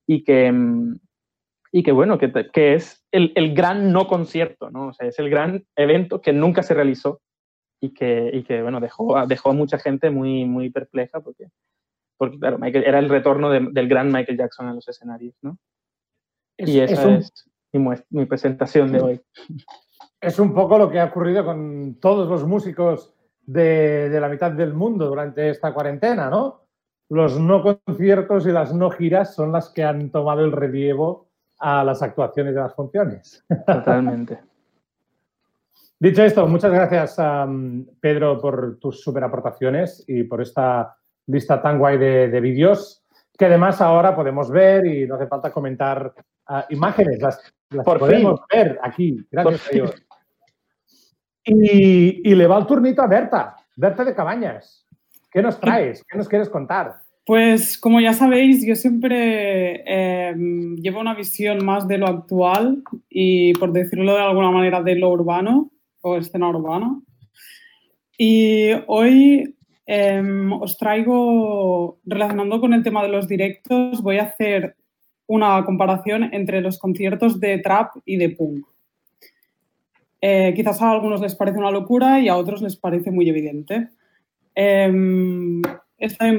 y 0.07 0.23
que, 0.23 0.53
y 1.73 1.83
que 1.83 1.91
bueno, 1.91 2.17
que, 2.17 2.31
que 2.53 2.73
es 2.75 3.05
el, 3.11 3.33
el, 3.35 3.53
gran 3.53 3.91
no 3.91 4.07
concierto, 4.07 4.71
¿no? 4.71 4.87
O 4.87 4.93
sea, 4.93 5.07
es 5.07 5.19
el 5.19 5.29
gran 5.29 5.65
evento 5.75 6.21
que 6.21 6.31
nunca 6.31 6.63
se 6.63 6.73
realizó 6.73 7.19
y 7.81 7.93
que, 7.93 8.29
y 8.33 8.43
que 8.43 8.61
bueno, 8.61 8.79
dejó, 8.79 9.25
dejó 9.27 9.51
a 9.51 9.53
mucha 9.53 9.77
gente 9.77 10.09
muy, 10.09 10.45
muy 10.45 10.69
perpleja 10.69 11.21
porque, 11.21 11.49
porque 12.17 12.37
claro, 12.39 12.57
Michael, 12.57 12.85
era 12.85 12.99
el 12.99 13.09
retorno 13.09 13.49
de, 13.49 13.67
del 13.71 13.87
gran 13.87 14.11
Michael 14.11 14.37
Jackson 14.37 14.67
a 14.67 14.73
los 14.73 14.87
escenarios, 14.87 15.35
¿no? 15.41 15.57
Es, 16.57 16.69
y 16.69 16.79
esa 16.81 16.93
es, 16.93 17.05
un... 17.05 17.93
es 17.93 18.03
mi, 18.11 18.19
mi 18.19 18.25
presentación 18.25 18.91
de 18.91 19.01
hoy. 19.01 19.21
Es 20.19 20.37
un 20.39 20.53
poco 20.53 20.77
lo 20.77 20.91
que 20.91 20.99
ha 20.99 21.05
ocurrido 21.05 21.45
con 21.45 21.97
todos 22.01 22.27
los 22.27 22.45
músicos 22.45 23.13
de, 23.45 24.09
de, 24.09 24.19
la 24.19 24.27
mitad 24.27 24.51
del 24.51 24.73
mundo 24.73 25.07
durante 25.07 25.49
esta 25.49 25.73
cuarentena, 25.73 26.29
¿no? 26.29 26.65
Los 27.09 27.39
no 27.39 27.63
conciertos 27.63 28.45
y 28.45 28.51
las 28.51 28.73
no 28.73 28.91
giras 28.91 29.33
son 29.33 29.53
las 29.53 29.69
que 29.69 29.83
han 29.83 30.11
tomado 30.11 30.43
el 30.43 30.51
relievo 30.51 31.29
a 31.59 31.83
las 31.83 32.01
actuaciones 32.01 32.53
de 32.53 32.61
las 32.61 32.75
funciones. 32.75 33.45
Totalmente. 33.65 34.48
Dicho 35.99 36.23
esto, 36.23 36.47
muchas 36.47 36.71
gracias, 36.71 37.17
um, 37.19 37.85
Pedro, 37.99 38.39
por 38.39 38.79
tus 38.79 39.01
super 39.01 39.23
aportaciones 39.23 40.03
y 40.07 40.23
por 40.23 40.41
esta 40.41 40.95
lista 41.27 41.61
tan 41.61 41.77
guay 41.77 41.97
de, 41.97 42.29
de 42.29 42.39
vídeos 42.39 43.03
que 43.39 43.45
además 43.45 43.79
ahora 43.79 44.13
podemos 44.13 44.51
ver 44.51 44.85
y 44.85 45.07
no 45.07 45.15
hace 45.15 45.27
falta 45.27 45.49
comentar 45.51 46.13
uh, 46.49 46.53
imágenes, 46.69 47.21
las, 47.21 47.53
las 47.69 47.85
por 47.85 47.97
podemos 47.97 48.41
fin. 48.49 48.63
ver 48.63 48.79
aquí, 48.83 49.27
gracias 49.31 49.61
por 49.61 49.69
a 49.69 49.73
Dios. 49.73 50.03
Y, 51.45 52.29
y, 52.29 52.35
le 52.35 52.47
va 52.47 52.59
el 52.59 52.65
turnito 52.65 53.01
a 53.01 53.07
Berta, 53.07 53.55
Berta 53.77 54.03
de 54.03 54.13
Cabañas. 54.13 54.85
¿Qué 55.31 55.41
nos 55.41 55.57
traes? 55.57 56.03
¿Qué 56.07 56.17
nos 56.17 56.27
quieres 56.27 56.49
contar? 56.49 56.95
Pues 57.25 57.77
como 57.77 58.01
ya 58.01 58.11
sabéis, 58.11 58.65
yo 58.67 58.75
siempre 58.75 59.83
eh, 59.87 60.35
llevo 60.75 60.99
una 60.99 61.15
visión 61.15 61.63
más 61.65 61.87
de 61.87 61.97
lo 61.97 62.07
actual 62.07 62.83
y, 63.09 63.53
por 63.53 63.71
decirlo 63.71 64.15
de 64.15 64.21
alguna 64.21 64.51
manera, 64.51 64.83
de 64.83 64.95
lo 64.95 65.09
urbano 65.09 65.71
o 66.01 66.17
escena 66.17 66.49
urbana. 66.49 66.99
Y 68.17 68.71
hoy 68.87 69.55
eh, 69.85 70.23
os 70.59 70.77
traigo, 70.77 71.99
relacionando 72.05 72.59
con 72.59 72.73
el 72.73 72.83
tema 72.83 73.01
de 73.03 73.09
los 73.09 73.27
directos, 73.27 74.01
voy 74.01 74.17
a 74.17 74.23
hacer 74.23 74.75
una 75.27 75.63
comparación 75.63 76.33
entre 76.33 76.61
los 76.61 76.77
conciertos 76.79 77.39
de 77.39 77.59
trap 77.59 77.91
y 78.05 78.17
de 78.17 78.29
punk. 78.29 78.65
Eh, 80.21 80.53
quizás 80.55 80.81
a 80.81 80.91
algunos 80.91 81.21
les 81.21 81.35
parece 81.35 81.59
una 81.59 81.71
locura 81.71 82.19
y 82.19 82.27
a 82.27 82.35
otros 82.35 82.61
les 82.61 82.75
parece 82.75 83.11
muy 83.11 83.29
evidente. 83.29 83.89
Eh, 84.55 84.91
he 85.99 86.05
estado 86.05 86.31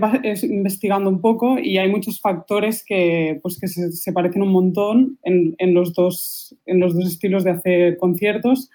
investigando 0.43 1.11
un 1.11 1.21
poco 1.21 1.59
y 1.59 1.79
hay 1.79 1.91
muchos 1.91 2.21
factores 2.21 2.83
que, 2.85 3.39
pues, 3.43 3.59
que 3.61 3.69
se, 3.69 3.93
se 3.93 4.13
parecen 4.13 4.43
un 4.43 4.53
montón 4.53 5.19
en, 5.23 5.55
en, 5.59 5.75
los 5.75 5.93
dos, 5.93 6.57
en 6.67 6.81
los 6.81 6.95
dos 6.95 7.07
estilos 7.07 7.45
de 7.45 7.51
hacer 7.51 7.99
conciertos, 7.99 8.71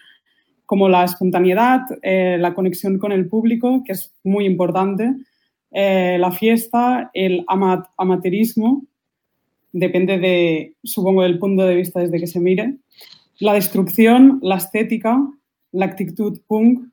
como 0.66 0.90
la 0.90 1.04
espontaneidad, 1.04 1.82
eh, 2.02 2.38
la 2.40 2.54
conexión 2.54 2.98
con 2.98 3.12
el 3.12 3.28
público, 3.28 3.84
que 3.86 3.94
es 3.94 4.14
muy 4.24 4.46
importante, 4.46 5.14
eh, 5.72 6.18
la 6.20 6.32
fiesta, 6.32 7.12
el 7.14 7.44
amat 7.48 7.88
amateurismo, 7.98 8.84
depende 9.72 10.18
de, 10.18 10.76
supongo, 10.84 11.24
del 11.24 11.38
punto 11.38 11.66
de 11.66 11.76
vista 11.76 12.00
desde 12.00 12.20
que 12.20 12.28
se 12.28 12.40
mire, 12.40 12.78
la 13.40 13.54
destrucción, 13.54 14.40
la 14.42 14.56
estética, 14.56 15.20
la 15.72 15.86
actitud 15.86 16.40
punk, 16.48 16.88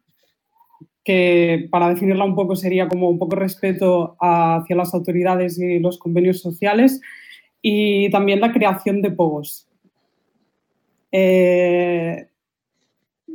que 1.04 1.68
para 1.70 1.88
definirla 1.88 2.24
un 2.24 2.34
poco 2.34 2.56
sería 2.56 2.88
como 2.88 3.08
un 3.08 3.18
poco 3.18 3.36
respeto 3.36 4.16
hacia 4.20 4.76
las 4.76 4.94
autoridades 4.94 5.58
y 5.58 5.78
los 5.78 5.98
convenios 5.98 6.40
sociales, 6.40 7.00
y 7.60 8.10
también 8.10 8.40
la 8.40 8.52
creación 8.52 9.00
de 9.00 9.12
pogos. 9.12 9.68
Eh, 11.12 12.26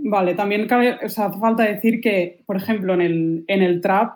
vale, 0.10 0.34
también 0.34 0.68
cabe, 0.68 0.98
hace 1.04 1.22
falta 1.40 1.64
decir 1.64 2.02
que, 2.02 2.44
por 2.46 2.58
ejemplo, 2.58 2.94
en 2.94 3.02
el, 3.02 3.46
en 3.48 3.62
el 3.62 3.82
trap, 3.82 4.14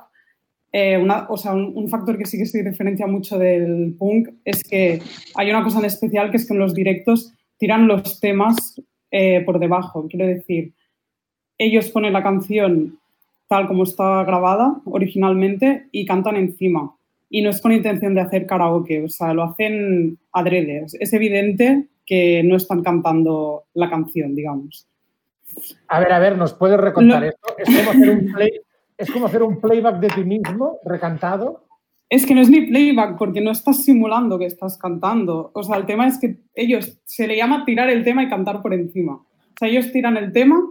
eh, 0.73 0.97
o 1.27 1.37
sea, 1.37 1.53
un, 1.53 1.73
un, 1.75 1.89
factor 1.89 2.17
que 2.17 2.25
sí 2.25 2.37
que 2.37 2.45
se 2.45 2.63
diferencia 2.63 3.05
mucho 3.05 3.37
del 3.37 3.93
punk 3.99 4.29
es 4.45 4.63
que 4.63 5.01
hay 5.35 5.49
una 5.49 5.63
cosa 5.63 5.79
en 5.79 5.85
especial 5.85 6.31
que 6.31 6.37
es 6.37 6.47
que 6.47 6.53
en 6.53 6.59
los 6.59 6.73
directos 6.73 7.33
tiran 7.57 7.87
los 7.87 8.21
temas 8.21 8.81
eh, 9.11 9.41
por 9.45 9.59
debajo. 9.59 10.07
Quiero 10.09 10.25
decir, 10.25 10.71
ellos 11.57 11.89
ponen 11.89 12.13
la 12.13 12.23
canción 12.23 12.97
tal 13.47 13.67
como 13.67 13.83
está 13.83 14.23
grabada 14.23 14.81
originalmente 14.85 15.87
y 15.91 16.05
cantan 16.05 16.37
encima. 16.37 16.95
Y 17.29 17.41
no 17.41 17.49
es 17.49 17.61
con 17.61 17.73
intención 17.73 18.13
de 18.15 18.21
hacer 18.21 18.45
karaoke, 18.45 19.03
o 19.03 19.09
sea, 19.09 19.33
lo 19.33 19.43
hacen 19.43 20.17
adrede. 20.31 20.85
Es 20.99 21.11
evidente 21.11 21.87
que 22.05 22.43
no 22.43 22.55
están 22.55 22.81
cantando 22.81 23.65
la 23.73 23.89
canción, 23.89 24.35
digamos. 24.35 24.87
A 25.87 25.99
ver, 25.99 26.11
a 26.11 26.19
ver, 26.19 26.37
¿nos 26.37 26.53
puedes 26.53 26.79
recontar 26.79 27.21
no. 27.21 27.27
esto? 27.27 27.55
¿Es 27.57 27.75
como, 27.75 27.91
hacer 27.91 28.09
un 28.09 28.31
play, 28.33 28.51
¿Es 28.97 29.11
como 29.11 29.25
hacer 29.25 29.43
un 29.43 29.59
playback 29.59 29.99
de 29.99 30.09
ti 30.09 30.23
mismo, 30.23 30.79
recantado? 30.85 31.65
Es 32.09 32.25
que 32.25 32.35
no 32.35 32.41
es 32.41 32.49
ni 32.49 32.67
playback, 32.67 33.17
porque 33.17 33.41
no 33.41 33.51
estás 33.51 33.83
simulando 33.83 34.37
que 34.37 34.45
estás 34.45 34.77
cantando. 34.77 35.51
O 35.53 35.63
sea, 35.63 35.77
el 35.77 35.85
tema 35.85 36.07
es 36.07 36.19
que 36.19 36.37
ellos 36.55 36.99
se 37.05 37.25
le 37.25 37.37
llama 37.37 37.63
tirar 37.65 37.89
el 37.89 38.03
tema 38.03 38.23
y 38.23 38.29
cantar 38.29 38.61
por 38.61 38.73
encima. 38.73 39.13
O 39.13 39.53
sea, 39.57 39.69
ellos 39.69 39.91
tiran 39.91 40.17
el 40.17 40.31
tema 40.33 40.61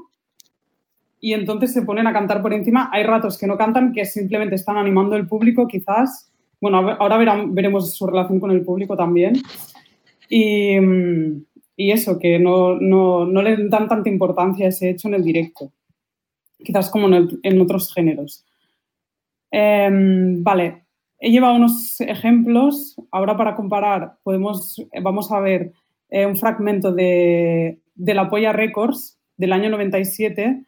y 1.20 1.34
entonces 1.34 1.72
se 1.72 1.82
ponen 1.82 2.06
a 2.06 2.12
cantar 2.12 2.42
por 2.42 2.52
encima. 2.52 2.90
Hay 2.92 3.04
ratos 3.04 3.38
que 3.38 3.46
no 3.46 3.56
cantan, 3.56 3.92
que 3.92 4.04
simplemente 4.04 4.54
están 4.54 4.76
animando 4.76 5.16
el 5.16 5.26
público, 5.26 5.66
quizás. 5.66 6.32
Bueno, 6.60 6.78
ahora 6.78 7.16
verán, 7.16 7.54
veremos 7.54 7.94
su 7.94 8.06
relación 8.06 8.38
con 8.38 8.50
el 8.50 8.62
público 8.62 8.96
también. 8.96 9.34
Y, 10.28 10.76
y 11.80 11.92
eso, 11.92 12.18
que 12.18 12.38
no, 12.38 12.78
no, 12.78 13.24
no, 13.24 13.40
le 13.40 13.56
dan 13.68 13.88
tanta 13.88 14.10
importancia 14.10 14.66
a 14.66 14.68
ese 14.68 14.90
hecho 14.90 15.08
en 15.08 15.14
el 15.14 15.24
directo. 15.24 15.72
Quizás 16.58 16.90
como 16.90 17.08
en, 17.08 17.60
otros 17.62 17.94
géneros. 17.94 18.44
Eh, 19.50 19.88
vale, 19.90 20.84
he 21.18 21.30
llevado 21.30 21.54
unos 21.54 21.98
ejemplos. 22.02 22.96
Ahora 23.10 23.34
para 23.34 23.54
comparar, 23.54 24.18
podemos, 24.22 24.86
vamos 25.02 25.32
a 25.32 25.40
ver 25.40 25.72
eh, 26.10 26.26
un 26.26 26.36
fragmento 26.36 26.92
de, 26.92 27.78
de 27.94 28.14
La 28.14 28.28
Polla 28.28 28.52
Records 28.52 29.18
del 29.38 29.54
año 29.54 29.70
97 29.70 30.62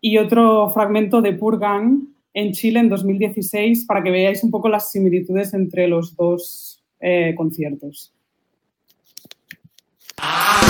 y 0.00 0.18
otro 0.18 0.70
fragmento 0.70 1.22
de 1.22 1.34
Purgang 1.34 2.08
en 2.34 2.50
Chile 2.50 2.80
en 2.80 2.88
2016 2.88 3.86
para 3.86 4.02
que 4.02 4.10
veáis 4.10 4.42
un 4.42 4.50
poco 4.50 4.68
las 4.68 4.90
similitudes 4.90 5.54
entre 5.54 5.86
los 5.86 6.16
dos 6.16 6.82
eh, 6.98 7.32
conciertos. 7.36 8.12
¡Ah! 10.20 10.60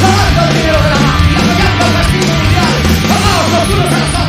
¡Lavando 0.00 0.40
el 0.48 0.56
dinero 0.56 0.82
de 0.82 0.90
la 0.90 0.98
mafia, 0.98 1.38
apoyando 1.38 1.84
la 1.92 2.02
criminalidad! 2.08 2.72
¡Vamos, 3.08 3.44
los 3.52 3.68
duros 3.68 3.92
a 3.92 3.98
la 3.98 4.21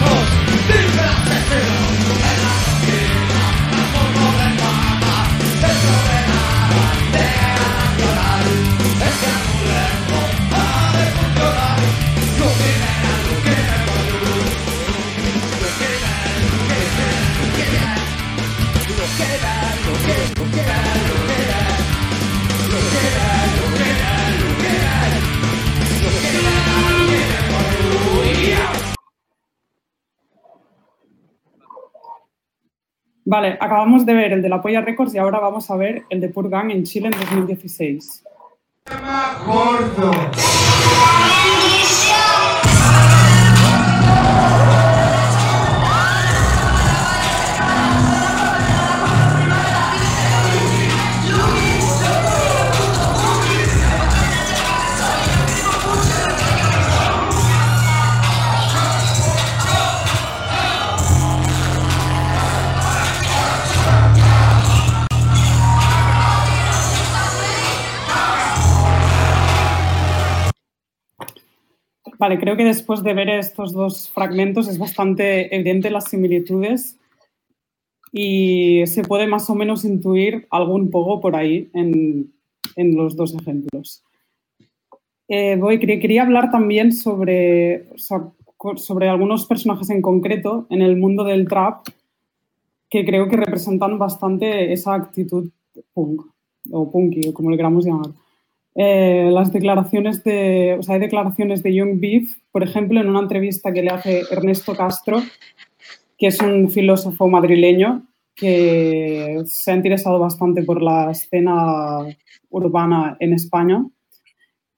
Vale, 33.25 33.57
acabamos 33.59 34.05
de 34.05 34.13
ver 34.13 34.33
el 34.33 34.41
de 34.41 34.49
la 34.49 34.61
Polla 34.61 34.81
Records 34.81 35.15
y 35.15 35.17
ahora 35.17 35.39
vamos 35.39 35.69
a 35.71 35.77
ver 35.77 36.03
el 36.09 36.19
de 36.19 36.29
Purgang 36.29 36.71
en 36.71 36.83
Chile 36.83 37.07
en 37.07 37.19
2016. 37.19 38.23
Gordo. 39.45 40.11
Vale, 72.23 72.39
creo 72.39 72.55
que 72.55 72.63
después 72.63 73.03
de 73.03 73.13
ver 73.13 73.27
estos 73.27 73.73
dos 73.73 74.09
fragmentos 74.09 74.69
es 74.69 74.77
bastante 74.77 75.53
evidente 75.53 75.89
las 75.89 76.05
similitudes 76.05 76.97
y 78.13 78.83
se 78.85 79.03
puede 79.03 79.27
más 79.27 79.49
o 79.49 79.55
menos 79.55 79.83
intuir 79.83 80.47
algún 80.49 80.89
poco 80.89 81.19
por 81.19 81.35
ahí 81.35 81.69
en, 81.73 82.31
en 82.77 82.95
los 82.95 83.17
dos 83.17 83.35
ejemplos. 83.35 84.05
Eh, 85.27 85.57
voy, 85.57 85.79
quería 85.79 86.23
hablar 86.23 86.49
también 86.49 86.93
sobre, 86.93 87.89
sobre 88.77 89.09
algunos 89.09 89.45
personajes 89.45 89.89
en 89.89 90.01
concreto 90.01 90.65
en 90.69 90.81
el 90.81 90.95
mundo 90.95 91.25
del 91.25 91.45
trap 91.45 91.85
que 92.89 93.03
creo 93.03 93.27
que 93.27 93.35
representan 93.35 93.99
bastante 93.99 94.71
esa 94.71 94.93
actitud 94.93 95.49
punk 95.93 96.21
o 96.71 96.89
punky, 96.89 97.33
como 97.33 97.51
le 97.51 97.57
queramos 97.57 97.85
llamar. 97.85 98.11
Eh, 98.75 99.29
las 99.31 99.51
declaraciones 99.51 100.23
de, 100.23 100.77
o 100.79 100.83
sea, 100.83 100.95
hay 100.95 101.01
declaraciones 101.01 101.61
de 101.61 101.75
Young 101.75 101.99
Beef, 101.99 102.37
por 102.51 102.63
ejemplo, 102.63 102.99
en 102.99 103.09
una 103.09 103.19
entrevista 103.19 103.71
que 103.71 103.83
le 103.83 103.89
hace 103.89 104.23
Ernesto 104.31 104.75
Castro, 104.75 105.21
que 106.17 106.27
es 106.27 106.39
un 106.41 106.69
filósofo 106.69 107.27
madrileño 107.27 108.03
que 108.35 109.43
se 109.45 109.71
ha 109.71 109.75
interesado 109.75 110.19
bastante 110.19 110.63
por 110.63 110.81
la 110.81 111.11
escena 111.11 111.99
urbana 112.49 113.15
en 113.19 113.33
España. 113.33 113.85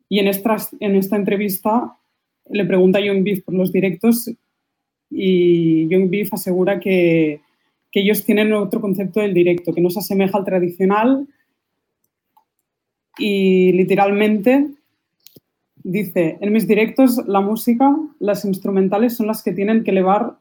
Y 0.09 0.19
en 0.19 0.27
esta, 0.27 0.57
en 0.79 0.95
esta 0.95 1.15
entrevista 1.15 1.97
le 2.49 2.65
pregunta 2.65 2.99
a 2.99 3.01
Young 3.01 3.23
Beef 3.23 3.43
por 3.43 3.55
los 3.55 3.71
directos 3.71 4.29
y 5.09 5.87
Young 5.87 6.09
Beef 6.09 6.33
asegura 6.33 6.79
que 6.79 7.39
que 7.95 8.01
ellos 8.01 8.25
tienen 8.25 8.51
otro 8.51 8.81
concepto 8.81 9.21
del 9.21 9.33
directo, 9.33 9.73
que 9.73 9.79
no 9.79 9.89
se 9.89 9.99
asemeja 9.99 10.37
al 10.37 10.43
tradicional 10.43 11.25
y 13.17 13.71
literalmente 13.73 14.67
dice, 15.83 16.37
en 16.41 16.51
mis 16.51 16.67
directos 16.67 17.21
la 17.27 17.41
música, 17.41 17.95
las 18.19 18.43
instrumentales 18.45 19.15
son 19.15 19.27
las 19.27 19.43
que 19.43 19.53
tienen 19.53 19.83
que 19.83 19.91
elevar, 19.91 20.37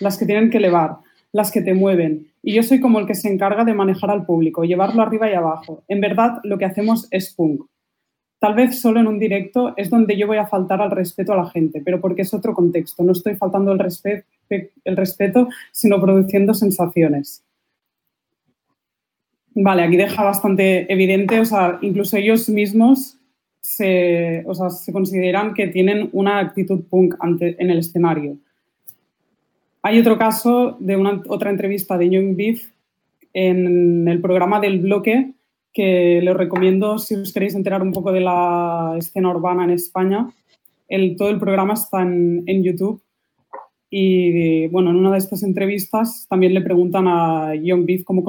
las 0.00 0.16
que 0.16 0.26
tienen 0.26 0.50
que 0.50 0.58
elevar, 0.58 0.98
las 1.32 1.50
que 1.50 1.62
te 1.62 1.74
mueven. 1.74 2.28
Y 2.42 2.54
yo 2.54 2.62
soy 2.62 2.80
como 2.80 3.00
el 3.00 3.06
que 3.06 3.14
se 3.14 3.28
encarga 3.28 3.64
de 3.64 3.74
manejar 3.74 4.10
al 4.10 4.24
público, 4.24 4.64
llevarlo 4.64 5.02
arriba 5.02 5.30
y 5.30 5.34
abajo. 5.34 5.82
En 5.88 6.00
verdad, 6.00 6.38
lo 6.44 6.58
que 6.58 6.64
hacemos 6.64 7.08
es 7.10 7.34
punk. 7.34 7.62
Tal 8.38 8.54
vez 8.54 8.78
solo 8.78 9.00
en 9.00 9.06
un 9.06 9.18
directo 9.18 9.74
es 9.76 9.90
donde 9.90 10.16
yo 10.16 10.26
voy 10.26 10.36
a 10.36 10.46
faltar 10.46 10.80
al 10.80 10.90
respeto 10.90 11.32
a 11.32 11.36
la 11.36 11.50
gente, 11.50 11.80
pero 11.84 12.00
porque 12.00 12.22
es 12.22 12.34
otro 12.34 12.54
contexto. 12.54 13.02
No 13.02 13.12
estoy 13.12 13.34
faltando 13.34 13.72
el, 13.72 13.80
el 14.84 14.96
respeto, 14.96 15.48
sino 15.72 16.00
produciendo 16.00 16.54
sensaciones. 16.54 17.45
Vale, 19.58 19.84
aquí 19.84 19.96
deja 19.96 20.22
bastante 20.22 20.92
evidente, 20.92 21.40
o 21.40 21.44
sea, 21.46 21.78
incluso 21.80 22.18
ellos 22.18 22.46
mismos 22.50 23.16
se, 23.62 24.44
se 24.68 24.92
consideran 24.92 25.54
que 25.54 25.68
tienen 25.68 26.10
una 26.12 26.40
actitud 26.40 26.84
punk 26.90 27.14
en 27.22 27.70
el 27.70 27.78
escenario. 27.78 28.36
Hay 29.80 29.98
otro 29.98 30.18
caso 30.18 30.76
de 30.78 30.98
una, 30.98 31.22
otra 31.28 31.48
entrevista 31.48 31.96
de 31.96 32.10
Young 32.10 32.36
Beef 32.36 32.68
en 33.32 34.06
el 34.06 34.20
programa 34.20 34.60
del 34.60 34.78
bloque 34.78 35.32
que 35.72 36.20
les 36.22 36.36
recomiendo 36.36 36.98
si 36.98 37.14
os 37.14 37.32
queréis 37.32 37.54
enterar 37.54 37.80
un 37.80 37.92
poco 37.92 38.12
de 38.12 38.20
la 38.20 38.94
escena 38.98 39.30
urbana 39.30 39.64
en 39.64 39.70
España. 39.70 40.28
El, 40.86 41.16
todo 41.16 41.30
el 41.30 41.38
programa 41.38 41.72
está 41.72 42.02
en 42.02 42.62
YouTube 42.62 43.00
y 43.88 44.66
bueno, 44.68 44.90
en 44.90 44.96
una 44.96 45.12
de 45.12 45.18
estas 45.18 45.42
entrevistas 45.42 46.26
también 46.28 46.54
le 46.54 46.60
preguntan 46.60 47.06
a 47.06 47.54
Young 47.54 47.86
Beef 47.86 48.04
cómo 48.04 48.24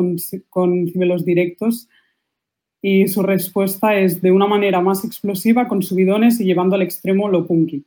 concibe 0.50 1.06
los 1.06 1.26
directos 1.26 1.90
y 2.82 3.08
su 3.08 3.24
respuesta 3.24 3.96
es 3.98 4.22
de 4.22 4.32
una 4.32 4.46
manera 4.46 4.82
más 4.82 5.04
explosiva, 5.04 5.68
con 5.68 5.82
subidones 5.82 6.40
y 6.40 6.46
llevando 6.46 6.76
al 6.76 6.84
extremo 6.84 7.28
lo 7.28 7.46
punky. 7.48 7.84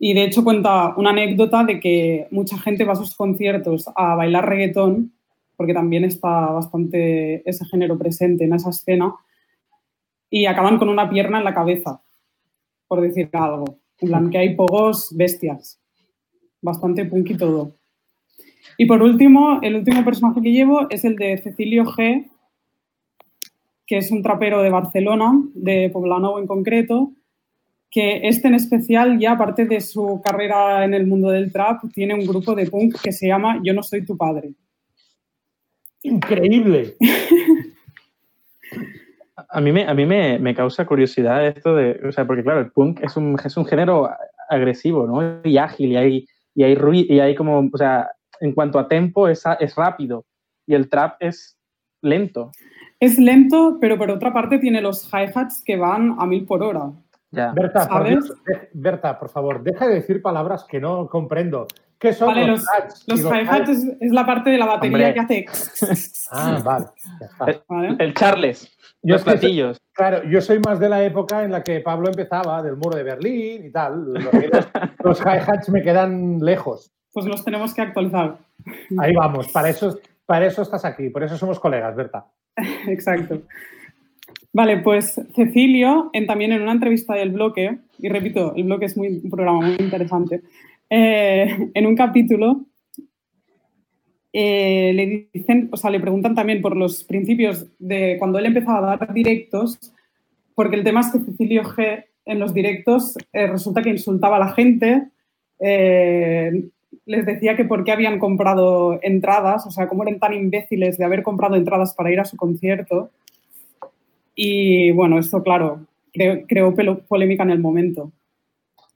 Y 0.00 0.14
de 0.14 0.24
hecho 0.24 0.44
cuenta 0.44 0.94
una 0.96 1.10
anécdota 1.10 1.64
de 1.64 1.78
que 1.80 2.26
mucha 2.30 2.58
gente 2.58 2.84
va 2.84 2.92
a 2.92 2.96
sus 2.96 3.14
conciertos 3.14 3.88
a 3.94 4.14
bailar 4.16 4.48
reggaetón, 4.48 5.12
porque 5.56 5.74
también 5.74 6.04
está 6.04 6.28
bastante 6.28 7.48
ese 7.48 7.64
género 7.66 7.98
presente 7.98 8.44
en 8.44 8.52
esa 8.52 8.70
escena, 8.70 9.14
y 10.30 10.46
acaban 10.46 10.78
con 10.78 10.88
una 10.88 11.08
pierna 11.08 11.38
en 11.38 11.44
la 11.44 11.54
cabeza, 11.54 12.02
por 12.86 13.00
decir 13.00 13.30
algo. 13.32 13.78
En 14.00 14.08
plan, 14.08 14.30
que 14.30 14.38
hay 14.38 14.54
pogos 14.54 15.08
bestias 15.16 15.80
bastante 16.60 17.04
punk 17.04 17.30
y 17.30 17.36
todo. 17.36 17.74
Y 18.76 18.86
por 18.86 19.02
último, 19.02 19.60
el 19.62 19.76
último 19.76 20.04
personaje 20.04 20.40
que 20.40 20.52
llevo 20.52 20.86
es 20.90 21.04
el 21.04 21.16
de 21.16 21.38
Cecilio 21.38 21.84
G, 21.84 22.28
que 23.86 23.98
es 23.98 24.10
un 24.10 24.22
trapero 24.22 24.62
de 24.62 24.70
Barcelona, 24.70 25.32
de 25.54 25.90
Poblano 25.90 26.38
en 26.38 26.46
concreto, 26.46 27.12
que 27.90 28.28
este 28.28 28.48
en 28.48 28.54
especial, 28.54 29.18
ya 29.18 29.32
aparte 29.32 29.64
de 29.64 29.80
su 29.80 30.20
carrera 30.22 30.84
en 30.84 30.94
el 30.94 31.06
mundo 31.06 31.30
del 31.30 31.50
trap, 31.50 31.82
tiene 31.92 32.14
un 32.14 32.26
grupo 32.26 32.54
de 32.54 32.70
punk 32.70 33.00
que 33.00 33.12
se 33.12 33.26
llama 33.26 33.60
Yo 33.64 33.72
no 33.72 33.82
soy 33.82 34.04
tu 34.04 34.16
padre. 34.16 34.52
Increíble. 36.02 36.96
a 39.48 39.60
mí, 39.60 39.72
me, 39.72 39.84
a 39.86 39.94
mí 39.94 40.06
me, 40.06 40.54
causa 40.54 40.86
curiosidad 40.86 41.46
esto 41.46 41.74
de, 41.74 41.98
o 42.06 42.12
sea, 42.12 42.26
porque 42.26 42.42
claro, 42.42 42.60
el 42.60 42.70
punk 42.70 43.00
es 43.02 43.16
un, 43.16 43.36
es 43.42 43.56
un 43.56 43.64
género 43.64 44.10
agresivo, 44.48 45.06
¿no? 45.06 45.40
Y 45.44 45.56
ágil, 45.58 45.92
y 45.92 45.96
hay 45.96 46.26
y 46.58 46.64
hay, 46.64 46.76
y 47.08 47.20
hay 47.20 47.36
como, 47.36 47.70
o 47.72 47.78
sea, 47.78 48.10
en 48.40 48.52
cuanto 48.52 48.80
a 48.80 48.88
tempo 48.88 49.28
es, 49.28 49.44
es 49.60 49.76
rápido 49.76 50.26
y 50.66 50.74
el 50.74 50.88
trap 50.88 51.14
es 51.20 51.56
lento. 52.02 52.50
Es 52.98 53.16
lento, 53.16 53.78
pero 53.80 53.96
por 53.96 54.10
otra 54.10 54.32
parte 54.32 54.58
tiene 54.58 54.80
los 54.80 55.08
hi-hats 55.08 55.62
que 55.64 55.76
van 55.76 56.16
a 56.18 56.26
mil 56.26 56.44
por 56.46 56.64
hora. 56.64 56.90
Berta, 57.30 57.88
por 57.88 58.08
Berta, 58.72 59.18
por 59.20 59.28
favor, 59.28 59.62
deja 59.62 59.86
de 59.86 59.94
decir 59.94 60.20
palabras 60.20 60.64
que 60.68 60.80
no 60.80 61.06
comprendo. 61.06 61.68
¿Qué 61.98 62.12
son 62.12 62.46
los, 62.46 62.64
hats? 62.68 63.04
Los 63.08 63.20
hi-hats 63.22 63.70
es, 64.00 64.12
la 64.12 64.24
parte 64.24 64.50
de 64.50 64.58
la 64.58 64.66
batería 64.66 65.12
que 65.12 65.20
hace. 65.20 65.46
ah, 66.30 66.62
vale. 66.64 66.86
El, 67.98 68.14
Charles. 68.14 68.70
los 69.02 69.22
platillos. 69.24 69.80
Claro, 69.92 70.22
yo 70.24 70.40
soy 70.40 70.60
más 70.60 70.78
de 70.78 70.88
la 70.88 71.02
época 71.02 71.42
en 71.42 71.50
la 71.50 71.62
que 71.64 71.80
Pablo 71.80 72.08
empezaba, 72.08 72.62
del 72.62 72.76
muro 72.76 72.96
de 72.96 73.02
Berlín 73.02 73.66
y 73.66 73.70
tal. 73.72 74.14
Los, 75.04 75.20
hi-hats 75.20 75.68
me 75.70 75.82
quedan 75.82 76.38
lejos. 76.38 76.92
Pues 77.12 77.26
los 77.26 77.44
tenemos 77.44 77.74
que 77.74 77.82
actualizar. 77.82 78.38
Ahí 78.98 79.14
vamos, 79.14 79.48
para 79.48 79.70
eso, 79.70 79.98
para 80.26 80.46
eso 80.46 80.62
estás 80.62 80.84
aquí, 80.84 81.08
por 81.10 81.24
eso 81.24 81.36
somos 81.36 81.58
colegas, 81.58 81.96
Berta. 81.96 82.26
Exacto. 82.86 83.42
Vale, 84.52 84.78
pues 84.78 85.20
Cecilio, 85.34 86.10
en, 86.12 86.26
también 86.26 86.52
en 86.52 86.62
una 86.62 86.72
entrevista 86.72 87.14
del 87.14 87.30
bloque, 87.30 87.78
y 87.98 88.08
repito, 88.08 88.54
el 88.54 88.64
bloque 88.64 88.86
es 88.86 88.96
muy, 88.96 89.20
un 89.22 89.30
programa 89.30 89.60
muy 89.60 89.76
interesante, 89.78 90.42
eh, 90.90 91.70
en 91.74 91.86
un 91.86 91.94
capítulo 91.94 92.66
eh, 94.32 94.92
le 94.94 95.28
dicen, 95.32 95.68
o 95.72 95.76
sea, 95.76 95.90
le 95.90 96.00
preguntan 96.00 96.34
también 96.34 96.60
por 96.60 96.76
los 96.76 97.04
principios 97.04 97.66
de 97.78 98.16
cuando 98.18 98.38
él 98.38 98.46
empezaba 98.46 98.92
a 98.92 98.96
dar 98.96 99.12
directos, 99.12 99.78
porque 100.54 100.76
el 100.76 100.84
tema 100.84 101.00
es 101.00 101.12
que 101.12 101.20
Cecilio 101.20 101.62
G 101.64 102.04
en 102.24 102.38
los 102.38 102.52
directos 102.52 103.16
eh, 103.32 103.46
resulta 103.46 103.82
que 103.82 103.90
insultaba 103.90 104.36
a 104.36 104.40
la 104.40 104.52
gente, 104.52 105.08
les 105.60 107.26
decía 107.26 107.56
que 107.56 107.64
por 107.64 107.82
qué 107.84 107.90
habían 107.90 108.18
comprado 108.18 109.00
entradas, 109.02 109.66
o 109.66 109.70
sea, 109.70 109.88
cómo 109.88 110.04
eran 110.04 110.20
tan 110.20 110.34
imbéciles 110.34 110.98
de 110.98 111.04
haber 111.04 111.22
comprado 111.22 111.56
entradas 111.56 111.94
para 111.94 112.12
ir 112.12 112.20
a 112.20 112.24
su 112.24 112.36
concierto. 112.36 113.10
Y 114.34 114.92
bueno, 114.92 115.18
esto, 115.18 115.42
claro, 115.42 115.86
creó 116.12 116.74
polémica 117.08 117.42
en 117.42 117.50
el 117.50 117.58
momento. 117.58 118.12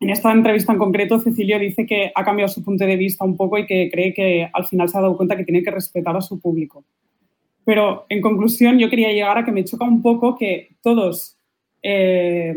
En 0.02 0.10
esta 0.10 0.32
entrevista 0.32 0.72
en 0.72 0.80
concreto, 0.80 1.20
Cecilio 1.20 1.60
dice 1.60 1.86
que 1.86 2.10
ha 2.12 2.24
cambiado 2.24 2.48
su 2.48 2.64
punto 2.64 2.84
de 2.84 2.96
vista 2.96 3.24
un 3.24 3.36
poco 3.36 3.56
y 3.56 3.66
que 3.66 3.88
cree 3.88 4.12
que 4.12 4.50
al 4.52 4.66
final 4.66 4.88
se 4.88 4.98
ha 4.98 5.00
dado 5.00 5.16
cuenta 5.16 5.36
que 5.36 5.44
tiene 5.44 5.62
que 5.62 5.70
respetar 5.70 6.16
a 6.16 6.20
su 6.20 6.40
público. 6.40 6.82
Pero 7.64 8.04
en 8.08 8.20
conclusión, 8.20 8.80
yo 8.80 8.90
quería 8.90 9.12
llegar 9.12 9.38
a 9.38 9.44
que 9.44 9.52
me 9.52 9.62
choca 9.62 9.84
un 9.84 10.02
poco 10.02 10.36
que 10.36 10.70
todos 10.82 11.36
eh, 11.84 12.52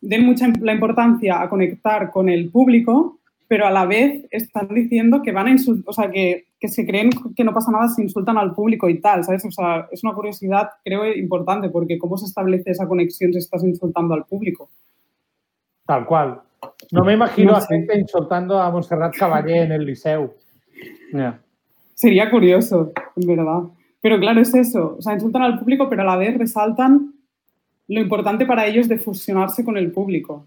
den 0.00 0.26
mucha 0.26 0.48
la 0.60 0.72
importancia 0.72 1.40
a 1.40 1.48
conectar 1.48 2.10
con 2.10 2.28
el 2.28 2.50
público, 2.50 3.20
pero 3.46 3.64
a 3.64 3.70
la 3.70 3.86
vez 3.86 4.24
están 4.32 4.66
diciendo 4.74 5.22
que 5.22 5.30
van 5.30 5.46
a 5.46 5.50
insultar, 5.52 5.84
o 5.86 5.92
sea, 5.92 6.10
que, 6.10 6.46
que, 6.58 6.66
se 6.66 6.84
creen 6.84 7.10
que 7.36 7.44
no 7.44 7.54
pasa 7.54 7.70
nada 7.70 7.86
si 7.90 8.02
insultan 8.02 8.38
al 8.38 8.54
público 8.54 8.88
y 8.88 9.00
tal, 9.00 9.22
¿sabes? 9.22 9.44
O 9.44 9.52
sea, 9.52 9.86
es 9.92 10.02
una 10.02 10.14
curiosidad, 10.14 10.70
creo, 10.84 11.06
importante, 11.14 11.68
porque 11.68 11.96
¿cómo 11.96 12.16
se 12.16 12.26
establece 12.26 12.72
esa 12.72 12.88
conexión 12.88 13.32
si 13.32 13.38
estás 13.38 13.62
insultando 13.62 14.14
al 14.14 14.24
público? 14.24 14.68
Tal 15.86 16.06
cual. 16.06 16.42
No 16.92 17.04
me 17.04 17.14
imagino 17.14 17.56
a 17.56 17.62
gente 17.62 17.98
insultando 17.98 18.60
a 18.60 18.70
Montserrat 18.70 19.16
Caballé 19.16 19.62
en 19.62 19.72
el 19.72 19.86
liceo. 19.86 20.34
Sería 21.94 22.30
curioso, 22.30 22.92
en 23.16 23.26
verdad. 23.26 23.62
Pero 24.02 24.20
claro, 24.20 24.42
es 24.42 24.54
eso. 24.54 24.96
O 24.98 25.02
sea, 25.02 25.14
insultan 25.14 25.40
al 25.40 25.58
público, 25.58 25.88
pero 25.88 26.02
a 26.02 26.04
la 26.04 26.16
vez 26.16 26.36
resaltan 26.36 27.14
lo 27.88 27.98
importante 27.98 28.44
para 28.44 28.66
ellos 28.66 28.88
de 28.88 28.98
fusionarse 28.98 29.64
con 29.64 29.78
el 29.78 29.90
público. 29.90 30.46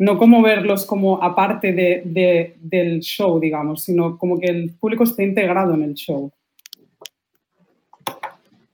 No 0.00 0.18
como 0.18 0.42
verlos 0.42 0.84
como 0.84 1.22
aparte 1.22 1.72
del 2.04 3.00
show, 3.00 3.38
digamos, 3.38 3.84
sino 3.84 4.18
como 4.18 4.40
que 4.40 4.46
el 4.46 4.74
público 4.74 5.04
esté 5.04 5.22
integrado 5.22 5.74
en 5.74 5.84
el 5.84 5.94
show. 5.94 6.32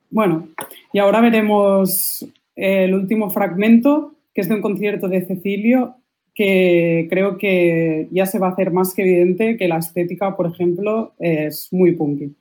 Bueno, 0.09 0.49
y 0.91 0.99
ahora 1.01 1.21
veremos 1.21 2.27
el 2.57 2.95
último 2.95 3.29
fragmento, 3.29 4.15
que 4.35 4.41
es 4.41 4.49
de 4.49 4.55
un 4.55 4.63
concierto 4.63 5.09
de 5.09 5.27
Cecilio 5.27 5.97
que 6.35 7.07
creo 7.11 7.37
que 7.39 8.09
ya 8.11 8.27
se 8.27 8.39
va 8.39 8.49
a 8.49 8.51
hacer 8.51 8.73
más 8.73 8.95
que 8.95 9.03
evidente 9.03 9.57
que 9.57 9.69
la 9.69 9.79
estética, 9.79 10.37
por 10.37 10.47
ejemplo, 10.47 11.13
es 11.19 11.69
muy 11.73 11.93
punky. 11.93 12.35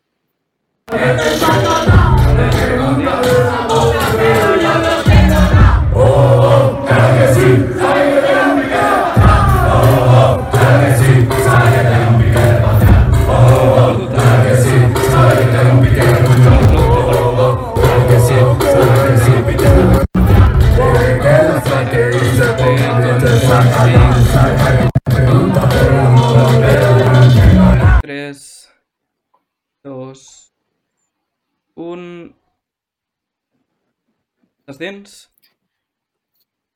Tres, 6.87 8.10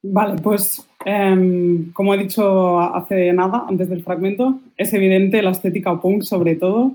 Vale, 0.08 0.40
pues 0.42 0.88
em, 1.04 1.92
como 1.92 2.14
he 2.14 2.18
dicho 2.18 2.80
hace 2.80 3.34
nada, 3.34 3.66
antes 3.68 3.90
del 3.90 4.04
fragmento, 4.04 4.60
es 4.78 4.94
evidente 4.94 5.42
la 5.42 5.52
estética 5.52 6.00
punk 6.00 6.22
sobre 6.22 6.56
todo. 6.56 6.94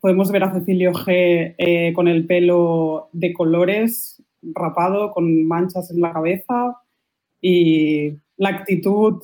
Podemos 0.00 0.32
ver 0.32 0.42
a 0.42 0.52
Cecilio 0.52 0.92
G 0.92 1.54
eh, 1.56 1.92
con 1.94 2.08
el 2.08 2.26
pelo 2.26 3.08
de 3.12 3.32
colores, 3.32 4.20
rapado, 4.42 5.12
con 5.12 5.44
manchas 5.44 5.90
en 5.90 6.00
la 6.00 6.12
cabeza 6.12 6.76
y 7.40 8.14
la 8.36 8.48
actitud, 8.50 9.22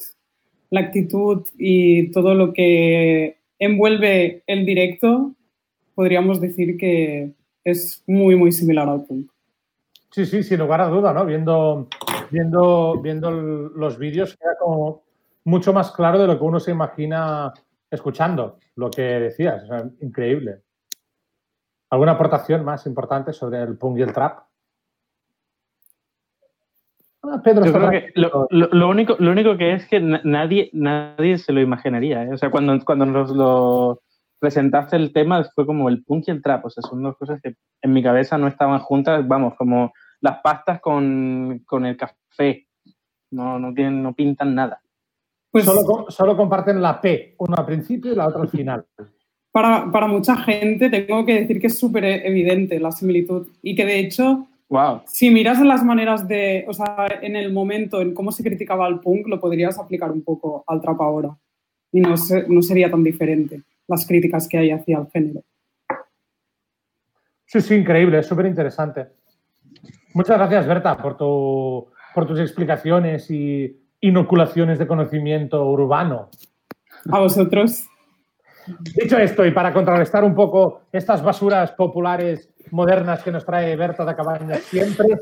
la 0.70 0.80
actitud 0.80 1.44
y 1.58 2.10
todo 2.12 2.34
lo 2.34 2.52
que 2.52 3.38
envuelve 3.58 4.42
el 4.46 4.64
directo, 4.64 5.32
podríamos 5.94 6.40
decir 6.40 6.76
que 6.76 7.30
es 7.64 8.02
muy, 8.06 8.36
muy 8.36 8.52
similar 8.52 8.88
al 8.88 9.04
punk. 9.04 9.33
Sí, 10.14 10.26
sí, 10.26 10.44
sin 10.44 10.60
lugar 10.60 10.80
a 10.80 10.86
duda, 10.86 11.12
¿no? 11.12 11.26
Viendo, 11.26 11.88
viendo, 12.30 13.00
viendo 13.02 13.32
los 13.32 13.98
vídeos 13.98 14.36
queda 14.36 14.56
como 14.60 15.02
mucho 15.44 15.72
más 15.72 15.90
claro 15.90 16.20
de 16.20 16.28
lo 16.28 16.38
que 16.38 16.44
uno 16.44 16.60
se 16.60 16.70
imagina 16.70 17.52
escuchando 17.90 18.58
lo 18.76 18.90
que 18.92 19.02
decías. 19.02 19.64
O 19.64 19.66
sea, 19.66 19.84
increíble. 20.02 20.60
¿Alguna 21.90 22.12
aportación 22.12 22.64
más 22.64 22.86
importante 22.86 23.32
sobre 23.32 23.60
el 23.60 23.76
punk 23.76 23.98
y 23.98 24.02
el 24.02 24.12
trap? 24.12 24.38
Ah, 27.24 27.40
Pedro 27.42 27.62
Yo 27.64 27.66
está 27.72 27.78
creo 27.88 27.90
que 27.90 28.12
lo, 28.14 28.30
tranquilo. 28.30 28.46
lo- 28.50 28.68
lo 28.78 28.88
único, 28.88 29.16
lo 29.18 29.32
único 29.32 29.56
que 29.56 29.72
es 29.72 29.88
que 29.88 29.98
na- 29.98 30.20
nadie, 30.22 30.70
nadie 30.74 31.38
se 31.38 31.52
lo 31.52 31.60
imaginaría. 31.60 32.22
¿eh? 32.22 32.32
O 32.34 32.38
sea, 32.38 32.52
cuando, 32.52 32.78
cuando 32.84 33.04
nos 33.04 33.30
lo 33.30 34.00
presentaste 34.38 34.94
el 34.94 35.12
tema 35.12 35.42
fue 35.56 35.66
como 35.66 35.88
el 35.88 36.04
punk 36.04 36.24
y 36.28 36.30
el 36.30 36.40
trap. 36.40 36.66
O 36.66 36.70
sea, 36.70 36.82
son 36.82 37.02
dos 37.02 37.16
cosas 37.16 37.40
que 37.42 37.56
en 37.82 37.92
mi 37.92 38.00
cabeza 38.00 38.38
no 38.38 38.46
estaban 38.46 38.78
juntas, 38.78 39.26
vamos, 39.26 39.54
como 39.56 39.92
las 40.24 40.40
pastas 40.40 40.80
con, 40.80 41.62
con 41.66 41.84
el 41.84 41.96
café. 41.98 42.66
No, 43.30 43.58
no, 43.58 43.74
tienen, 43.74 44.02
no 44.02 44.14
pintan 44.14 44.54
nada. 44.54 44.80
Pues 45.50 45.66
Solo, 45.66 46.06
solo 46.08 46.36
comparten 46.36 46.80
la 46.80 46.98
P, 47.00 47.34
uno 47.38 47.54
al 47.56 47.66
principio 47.66 48.10
y 48.12 48.16
la 48.16 48.26
otra 48.28 48.40
al 48.42 48.48
final. 48.48 48.86
para, 49.52 49.90
para 49.92 50.06
mucha 50.06 50.34
gente 50.36 50.88
tengo 50.88 51.24
que 51.26 51.40
decir 51.40 51.60
que 51.60 51.66
es 51.68 51.78
súper 51.78 52.04
evidente 52.04 52.80
la 52.80 52.90
similitud 52.90 53.48
y 53.62 53.74
que 53.74 53.84
de 53.84 53.98
hecho 54.00 54.48
Wow. 54.70 55.02
Si 55.06 55.28
miras 55.30 55.60
en 55.60 55.68
las 55.68 55.84
maneras 55.84 56.26
de, 56.26 56.64
o 56.66 56.72
sea, 56.72 57.06
en 57.20 57.36
el 57.36 57.52
momento, 57.52 58.00
en 58.00 58.14
cómo 58.14 58.32
se 58.32 58.42
criticaba 58.42 58.86
al 58.86 58.98
punk, 58.98 59.28
lo 59.28 59.38
podrías 59.38 59.78
aplicar 59.78 60.10
un 60.10 60.22
poco 60.24 60.64
al 60.66 60.80
trap 60.80 61.00
ahora. 61.02 61.36
Y 61.92 62.00
no, 62.00 62.16
se- 62.16 62.48
no 62.48 62.62
sería 62.62 62.90
tan 62.90 63.04
diferente 63.04 63.60
las 63.86 64.06
críticas 64.06 64.48
que 64.48 64.56
hay 64.58 64.70
hacia 64.70 64.98
el 64.98 65.06
género. 65.12 65.42
Sí, 67.44 67.60
sí, 67.60 67.74
increíble, 67.74 68.18
es 68.18 68.26
súper 68.26 68.46
interesante. 68.46 69.06
Muchas 70.14 70.38
gracias, 70.38 70.66
Berta, 70.66 70.96
por, 70.96 71.16
tu, 71.16 71.88
por 72.14 72.26
tus 72.26 72.38
explicaciones 72.38 73.30
y 73.30 73.80
inoculaciones 74.00 74.78
de 74.78 74.86
conocimiento 74.86 75.64
urbano. 75.66 76.30
A 77.10 77.18
vosotros. 77.18 77.88
Dicho 78.94 79.18
esto, 79.18 79.44
y 79.44 79.50
para 79.50 79.72
contrarrestar 79.72 80.24
un 80.24 80.34
poco 80.34 80.82
estas 80.92 81.22
basuras 81.22 81.72
populares 81.72 82.48
modernas 82.70 83.22
que 83.22 83.32
nos 83.32 83.44
trae 83.44 83.74
Berta 83.76 84.04
de 84.04 84.14
Cabañas 84.14 84.60
siempre, 84.60 85.18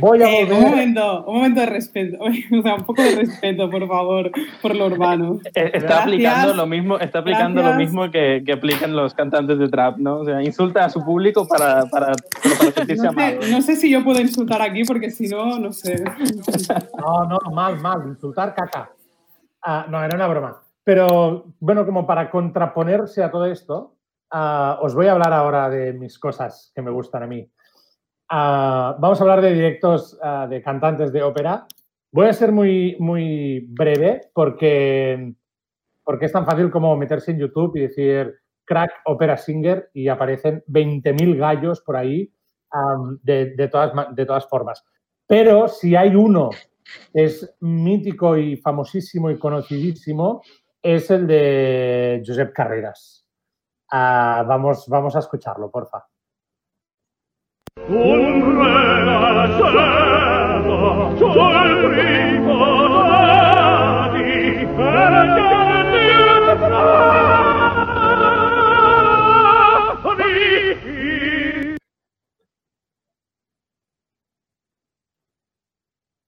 voy 0.00 0.22
a 0.22 0.30
Eh, 0.30 0.44
un 0.44 0.48
volver... 0.50 0.70
momento, 0.70 1.24
un 1.26 1.34
momento 1.36 1.60
de 1.60 1.66
respeto. 1.66 2.18
O 2.58 2.62
sea, 2.62 2.74
un 2.74 2.84
poco 2.84 3.02
de 3.02 3.14
respeto, 3.16 3.68
por 3.70 3.86
favor, 3.88 4.30
por 4.62 4.74
lo 4.76 4.86
urbano. 4.86 5.38
Eh, 5.54 5.70
Está 5.74 5.78
Gracias. 5.80 6.02
aplicando 6.02 6.54
lo 6.54 6.66
mismo, 6.66 6.98
está 6.98 7.18
aplicando 7.20 7.62
lo 7.62 7.74
mismo 7.74 8.10
que, 8.10 8.42
que 8.44 8.52
aplican 8.52 8.94
los 8.96 9.14
cantantes 9.14 9.58
de 9.58 9.68
trap, 9.68 9.98
¿no? 9.98 10.18
O 10.20 10.24
sea, 10.24 10.42
insulta 10.42 10.84
a 10.84 10.90
su 10.90 11.04
público 11.04 11.46
para, 11.48 11.84
para, 11.86 12.12
para 12.42 12.72
sentirse 12.72 13.02
No 13.04 13.08
amado. 13.10 13.42
sé, 13.42 13.50
no 13.52 13.62
sé 13.62 13.76
si 13.76 13.90
yo 13.90 14.02
puedo 14.04 14.20
insultar 14.20 14.62
aquí 14.62 14.84
porque 14.84 15.10
si 15.10 15.28
no, 15.28 15.58
no 15.58 15.72
sé. 15.72 16.02
No, 16.98 17.24
no, 17.24 17.38
mal, 17.52 17.78
mal, 17.80 18.02
insultar 18.08 18.54
caca. 18.54 18.90
Ah, 19.62 19.86
no, 19.88 20.02
era 20.02 20.14
una 20.16 20.26
broma. 20.28 20.62
Pero 20.84 21.44
bueno, 21.60 21.84
como 21.84 22.06
para 22.06 22.30
contraponerse 22.30 23.22
a 23.22 23.30
todo 23.30 23.46
esto, 23.46 23.94
ah, 24.30 24.78
os 24.80 24.94
voy 24.94 25.06
a 25.06 25.12
hablar 25.12 25.32
ahora 25.32 25.68
de 25.68 25.92
mis 25.92 26.18
cosas 26.18 26.72
que 26.74 26.82
me 26.82 26.90
gustan 26.90 27.22
a 27.24 27.26
mí. 27.26 27.48
Ah, 28.28 28.96
vamos 28.98 29.18
a 29.20 29.22
hablar 29.22 29.40
de 29.40 29.54
directos 29.54 30.18
ah, 30.22 30.46
de 30.48 30.62
cantantes 30.62 31.12
de 31.12 31.22
ópera. 31.22 31.66
Voy 32.12 32.26
a 32.26 32.32
ser 32.32 32.52
muy, 32.52 32.96
muy 32.98 33.60
breve 33.68 34.30
porque, 34.34 35.34
porque 36.04 36.26
es 36.26 36.32
tan 36.32 36.44
fácil 36.44 36.70
como 36.70 36.96
meterse 36.96 37.30
en 37.30 37.38
YouTube 37.38 37.76
y 37.76 37.80
decir 37.80 38.34
crack 38.64 38.90
opera 39.06 39.36
singer 39.36 39.90
y 39.94 40.08
aparecen 40.08 40.62
20.000 40.68 41.36
gallos 41.38 41.80
por 41.80 41.96
ahí 41.96 42.30
de, 43.22 43.54
de 43.54 43.68
todas, 43.68 43.92
de 44.14 44.26
todas 44.26 44.46
formas. 44.46 44.84
Pero 45.26 45.68
si 45.68 45.96
hay 45.96 46.14
uno 46.14 46.50
que 47.12 47.24
es 47.24 47.54
mítico 47.60 48.36
y 48.36 48.56
famosísimo 48.56 49.30
y 49.30 49.38
conocidísimo, 49.38 50.42
es 50.82 51.10
el 51.10 51.26
de 51.26 52.22
Josep 52.26 52.52
Carreras. 52.52 53.26
Ah, 53.90 54.44
vamos, 54.46 54.86
vamos 54.88 55.16
a 55.16 55.20
escucharlo, 55.20 55.70
porfa. 55.70 56.07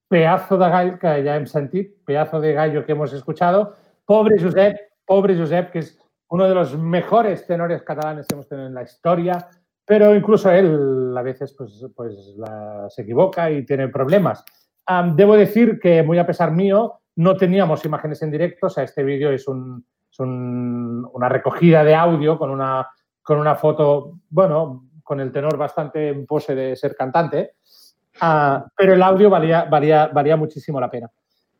Pedazo 0.08 0.58
de 0.58 0.68
gallo 0.68 0.98
que 0.98 1.22
ya 1.22 1.36
hem 1.36 1.46
sentit, 1.46 2.04
pedazo 2.04 2.40
de 2.40 2.52
gallo 2.52 2.84
que 2.84 2.92
hemos 2.92 3.12
escuchado. 3.12 3.76
Pobre 4.04 4.40
Josep, 4.40 4.76
pobre 5.04 5.36
Josep, 5.36 5.70
que 5.70 5.80
es 5.80 5.98
uno 6.28 6.48
de 6.48 6.54
los 6.54 6.76
mejores 6.76 7.46
tenores 7.46 7.82
catalanes 7.82 8.26
que 8.26 8.34
hemos 8.34 8.48
tenido 8.48 8.66
en 8.66 8.74
la 8.74 8.82
historia, 8.82 9.48
pero 9.90 10.14
incluso 10.14 10.48
él 10.52 11.12
a 11.18 11.22
veces 11.22 11.52
pues, 11.58 11.84
pues 11.96 12.14
la- 12.38 12.86
se 12.88 13.02
equivoca 13.02 13.50
y 13.50 13.64
tiene 13.66 13.88
problemas. 13.88 14.44
Am, 14.86 15.16
debo 15.16 15.34
decir 15.36 15.80
que, 15.80 16.04
muy 16.04 16.16
a 16.16 16.24
pesar 16.24 16.52
mío, 16.52 17.00
no 17.16 17.36
teníamos 17.36 17.84
imágenes 17.84 18.22
en 18.22 18.30
directo, 18.30 18.68
o 18.68 18.70
sea, 18.70 18.84
este 18.84 19.02
vídeo 19.02 19.32
es, 19.32 19.48
un- 19.48 19.84
es 20.08 20.20
un- 20.20 21.08
una 21.12 21.28
recogida 21.28 21.82
de 21.82 21.96
audio 21.96 22.38
con 22.38 22.50
una, 22.50 22.86
con 23.20 23.38
una 23.38 23.56
foto, 23.56 24.20
bueno, 24.28 24.84
con 25.02 25.18
el 25.18 25.32
tenor 25.32 25.56
bastante 25.56 26.10
en 26.10 26.24
pose 26.24 26.54
de 26.54 26.76
ser 26.76 26.94
cantante, 26.94 27.54
Ah, 28.20 28.64
pero 28.76 28.92
el 28.94 29.02
audio 29.02 29.28
valía, 29.28 29.64
valía, 29.64 30.06
valía 30.12 30.36
muchísimo 30.36 30.78
la 30.78 30.88
pena. 30.90 31.10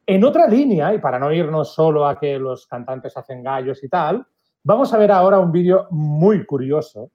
En 0.07 0.23
otra 0.25 0.47
línea, 0.47 0.95
y 0.95 0.99
para 0.99 1.19
no 1.19 1.33
irnos 1.33 1.75
solo 1.75 2.07
a 2.07 2.17
que 2.19 2.39
los 2.39 2.67
cantantes 2.69 3.17
hacen 3.17 3.43
gallos 3.43 3.83
y 3.83 3.89
tal, 3.89 4.25
vamos 4.63 4.93
a 4.95 4.99
ver 4.99 5.11
ahora 5.11 5.39
un 5.41 5.51
vídeo 5.51 5.89
muy 5.91 6.45
curioso 6.47 7.11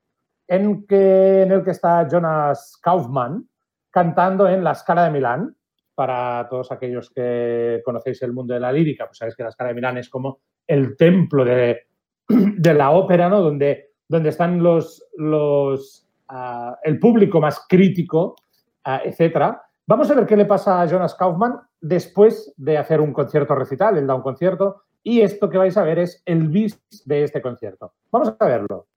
en, 0.48 0.86
el 0.90 1.64
que 1.64 1.72
está 1.72 2.08
Jonas 2.08 2.80
Kaufmann 2.82 3.48
cantando 3.90 4.48
en 4.48 4.64
La 4.64 4.76
Scala 4.76 5.06
de 5.06 5.12
Milán. 5.12 5.56
Para 5.94 6.48
todos 6.50 6.74
aquellos 6.74 7.10
que 7.10 7.82
conocéis 7.86 8.22
el 8.22 8.34
mundo 8.34 8.54
de 8.54 8.60
la 8.60 8.72
lírica, 8.72 9.06
pues 9.06 9.18
sabéis 9.18 9.36
que 9.36 9.44
La 9.44 9.52
Scala 9.52 9.70
de 9.70 9.76
Milán 9.76 9.98
es 9.98 10.10
como 10.10 10.40
el 10.68 10.98
templo 10.98 11.46
de, 11.46 11.88
de 12.28 12.74
la 12.74 12.92
ópera, 12.92 13.30
¿no? 13.30 13.42
Donde, 13.42 13.92
donde 14.08 14.30
están 14.30 14.62
los, 14.62 15.08
los, 15.16 16.06
ah, 16.28 16.78
el 16.84 17.00
público 17.00 17.40
más 17.40 17.66
crítico 17.70 18.36
ah, 18.84 19.02
etcétera. 19.06 19.62
Vamos 19.88 20.10
a 20.10 20.16
ver 20.16 20.26
qué 20.26 20.36
le 20.36 20.46
pasa 20.46 20.82
a 20.82 20.86
Jonas 20.88 21.16
Kaufmann 21.16 21.62
después 21.80 22.54
de 22.58 22.78
hacer 22.78 23.00
un 23.00 23.14
concierto 23.14 23.56
recital. 23.56 23.98
Él 23.98 24.08
da 24.08 24.16
un 24.16 24.22
concierto 24.22 24.84
y 25.04 25.22
esto 25.22 25.50
que 25.50 25.60
vais 25.60 25.78
a 25.78 25.84
ver 25.84 26.00
es 26.00 26.24
el 26.26 26.50
bis 26.50 26.82
de 27.06 27.24
este 27.24 27.42
concierto. 27.42 27.94
Vamos 28.12 28.36
a 28.40 28.46
verlo. 28.48 28.88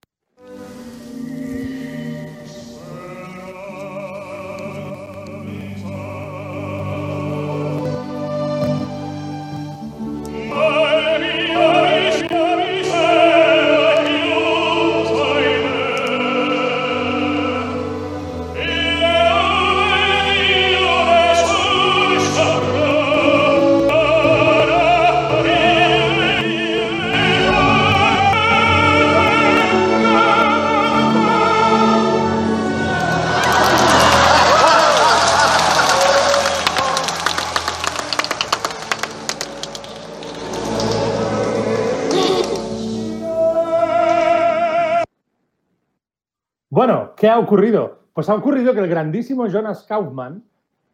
¿Qué 47.19 47.27
ha 47.27 47.37
ocurrido? 47.37 47.99
Pues 48.13 48.29
ha 48.29 48.35
ocurrido 48.35 48.73
que 48.73 48.79
el 48.79 48.87
grandísimo 48.87 49.47
Jonas 49.47 49.83
Kaufman, 49.83 50.43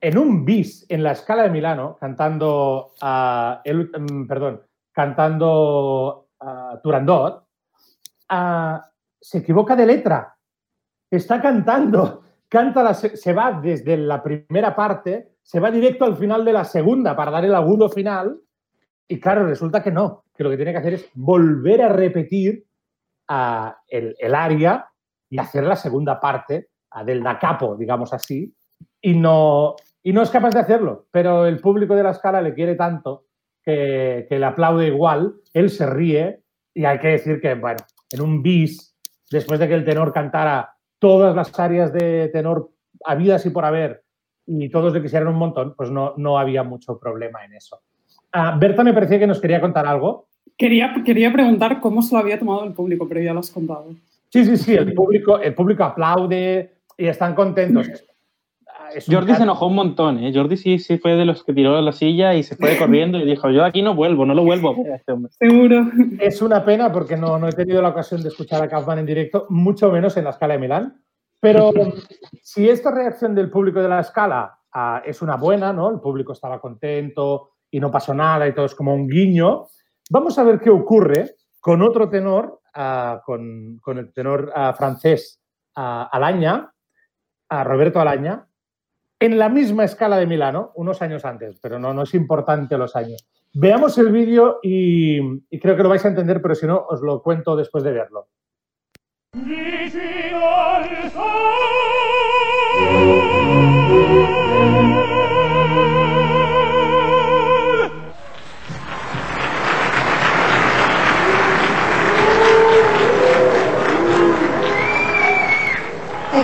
en 0.01 0.17
un 0.17 0.43
bis 0.43 0.85
en 0.89 1.03
la 1.03 1.11
escala 1.11 1.43
de 1.43 1.49
Milano, 1.49 1.97
cantando, 1.99 2.93
mm, 2.99 4.25
perdón, 4.27 4.61
cantando 4.91 6.27
a 6.39 6.79
Turandot, 6.83 7.45
ah, 8.29 8.91
se 9.21 9.37
equivoca 9.37 9.75
de 9.75 9.85
letra. 9.85 10.35
Está 11.09 11.41
cantando, 11.41 12.23
canta 12.49 12.93
se, 12.93 13.33
va 13.33 13.59
desde 13.61 13.95
la 13.95 14.21
primera 14.21 14.75
parte, 14.75 15.35
se 15.43 15.59
va 15.59 15.71
directo 15.71 16.05
al 16.05 16.17
final 16.17 16.43
de 16.43 16.53
la 16.53 16.63
segunda 16.63 17.15
para 17.15 17.31
dar 17.31 17.45
el 17.45 17.55
agudo 17.55 17.87
final. 17.87 18.39
Y 19.07 19.19
claro, 19.19 19.45
resulta 19.45 19.83
que 19.83 19.91
no, 19.91 20.25
que 20.35 20.43
lo 20.43 20.49
que 20.49 20.57
tiene 20.57 20.71
que 20.71 20.79
hacer 20.79 20.93
es 20.95 21.09
volver 21.13 21.83
a 21.83 21.89
repetir 21.89 22.65
el, 23.89 24.15
el 24.19 24.35
aria 24.35 24.89
y 25.29 25.39
hacer 25.39 25.63
la 25.63 25.75
segunda 25.75 26.19
parte 26.19 26.69
ah, 26.91 27.03
del 27.03 27.23
da 27.23 27.39
capo, 27.39 27.75
digamos 27.75 28.13
así, 28.13 28.53
y 29.01 29.13
no, 29.13 29.75
y 30.03 30.13
no 30.13 30.21
es 30.21 30.29
capaz 30.29 30.51
de 30.51 30.59
hacerlo, 30.59 31.07
pero 31.11 31.45
el 31.45 31.59
público 31.59 31.95
de 31.95 32.03
la 32.03 32.11
escala 32.11 32.41
le 32.41 32.53
quiere 32.53 32.75
tanto 32.75 33.25
que, 33.63 34.25
que 34.29 34.39
le 34.39 34.45
aplaude 34.45 34.87
igual, 34.87 35.35
él 35.53 35.69
se 35.69 35.85
ríe 35.85 36.41
y 36.73 36.85
hay 36.85 36.99
que 36.99 37.09
decir 37.09 37.39
que, 37.41 37.53
bueno, 37.55 37.79
en 38.11 38.21
un 38.21 38.43
bis, 38.43 38.95
después 39.31 39.59
de 39.59 39.67
que 39.67 39.73
el 39.73 39.85
tenor 39.85 40.13
cantara 40.13 40.75
todas 40.99 41.35
las 41.35 41.57
áreas 41.59 41.91
de 41.93 42.29
tenor 42.29 42.71
habidas 43.03 43.45
y 43.45 43.49
por 43.49 43.65
haber 43.65 44.05
y 44.47 44.69
todos 44.69 44.93
le 44.93 45.01
quisieran 45.01 45.27
un 45.27 45.37
montón, 45.37 45.73
pues 45.75 45.89
no, 45.89 46.13
no 46.17 46.37
había 46.37 46.63
mucho 46.63 46.99
problema 46.99 47.43
en 47.45 47.53
eso. 47.53 47.81
Ah, 48.31 48.55
Berta 48.59 48.83
me 48.83 48.93
parecía 48.93 49.19
que 49.19 49.27
nos 49.27 49.41
quería 49.41 49.61
contar 49.61 49.87
algo. 49.87 50.27
Quería, 50.57 50.93
quería 51.03 51.31
preguntar 51.31 51.81
cómo 51.81 52.01
se 52.01 52.13
lo 52.13 52.21
había 52.21 52.39
tomado 52.39 52.63
el 52.63 52.73
público, 52.73 53.07
pero 53.07 53.21
ya 53.21 53.33
lo 53.33 53.39
has 53.39 53.49
contado. 53.49 53.87
Sí, 54.35 54.43
sí, 54.43 54.57
sí, 54.57 54.73
el 54.73 54.93
público, 54.93 55.39
el 55.39 55.55
público 55.55 55.85
aplaude 55.85 56.79
y 56.97 57.07
están 57.07 57.33
contentos. 57.35 57.87
Es 58.93 59.07
un 59.07 59.15
Jordi 59.15 59.33
se 59.33 59.43
enojó 59.43 59.67
un 59.67 59.75
montón, 59.75 60.21
¿eh? 60.21 60.33
Jordi 60.35 60.57
sí, 60.57 60.77
sí 60.77 60.97
fue 60.97 61.15
de 61.15 61.23
los 61.23 61.45
que 61.45 61.53
tiró 61.53 61.79
la 61.79 61.93
silla 61.93 62.35
y 62.35 62.43
se 62.43 62.57
fue 62.57 62.77
corriendo 62.77 63.17
y 63.17 63.25
dijo, 63.25 63.49
yo 63.49 63.63
aquí 63.63 63.81
no 63.81 63.95
vuelvo, 63.95 64.25
no 64.25 64.33
lo 64.33 64.43
vuelvo 64.43 64.71
a 64.71 64.77
ver 64.77 64.91
a 64.91 64.95
este 64.97 65.13
hombre. 65.13 65.31
Seguro. 65.39 65.89
Es 66.19 66.41
una 66.41 66.65
pena 66.65 66.91
porque 66.91 67.15
no, 67.15 67.39
no 67.39 67.47
he 67.47 67.53
tenido 67.53 67.81
la 67.81 67.87
ocasión 67.87 68.21
de 68.23 68.27
escuchar 68.27 68.61
a 68.61 68.67
Kaufman 68.67 68.99
en 68.99 69.05
directo, 69.05 69.45
mucho 69.47 69.89
menos 69.89 70.17
en 70.17 70.25
la 70.25 70.31
escala 70.31 70.55
de 70.55 70.59
Milán. 70.59 71.01
Pero 71.39 71.71
si 72.43 72.67
esta 72.67 72.91
reacción 72.91 73.35
del 73.35 73.49
público 73.49 73.81
de 73.81 73.87
la 73.87 74.01
escala 74.01 74.59
ah, 74.73 75.01
es 75.05 75.21
una 75.21 75.37
buena, 75.37 75.71
¿no? 75.71 75.89
El 75.91 76.01
público 76.01 76.33
estaba 76.33 76.59
contento 76.59 77.51
y 77.71 77.79
no 77.79 77.89
pasó 77.89 78.13
nada 78.13 78.45
y 78.49 78.53
todo 78.53 78.65
es 78.65 78.75
como 78.75 78.93
un 78.93 79.07
guiño, 79.07 79.67
vamos 80.09 80.37
a 80.37 80.43
ver 80.43 80.59
qué 80.59 80.71
ocurre 80.71 81.35
con 81.61 81.81
otro 81.81 82.09
tenor, 82.09 82.59
con, 83.23 83.79
el 83.85 84.13
tenor 84.13 84.51
francés 84.77 85.41
Alaña, 85.73 86.71
a 87.49 87.63
Roberto 87.63 87.99
Alaña, 87.99 88.47
en 89.19 89.37
la 89.37 89.49
misma 89.49 89.85
escala 89.85 90.17
de 90.17 90.27
Milano, 90.27 90.71
unos 90.75 91.01
años 91.01 91.23
antes, 91.25 91.57
pero 91.61 91.79
no, 91.79 91.93
no 91.93 92.03
es 92.03 92.13
importante 92.13 92.77
los 92.77 92.95
años. 92.95 93.25
Veamos 93.53 93.97
el 93.97 94.11
vídeo 94.11 94.59
y, 94.61 95.19
y 95.49 95.59
creo 95.59 95.77
que 95.77 95.83
lo 95.83 95.89
vais 95.89 96.03
a 96.03 96.09
entender, 96.09 96.41
pero 96.41 96.55
si 96.55 96.67
no, 96.67 96.85
os 96.89 97.01
lo 97.01 97.21
cuento 97.21 97.55
después 97.55 97.83
de 97.83 97.93
verlo. 97.93 98.27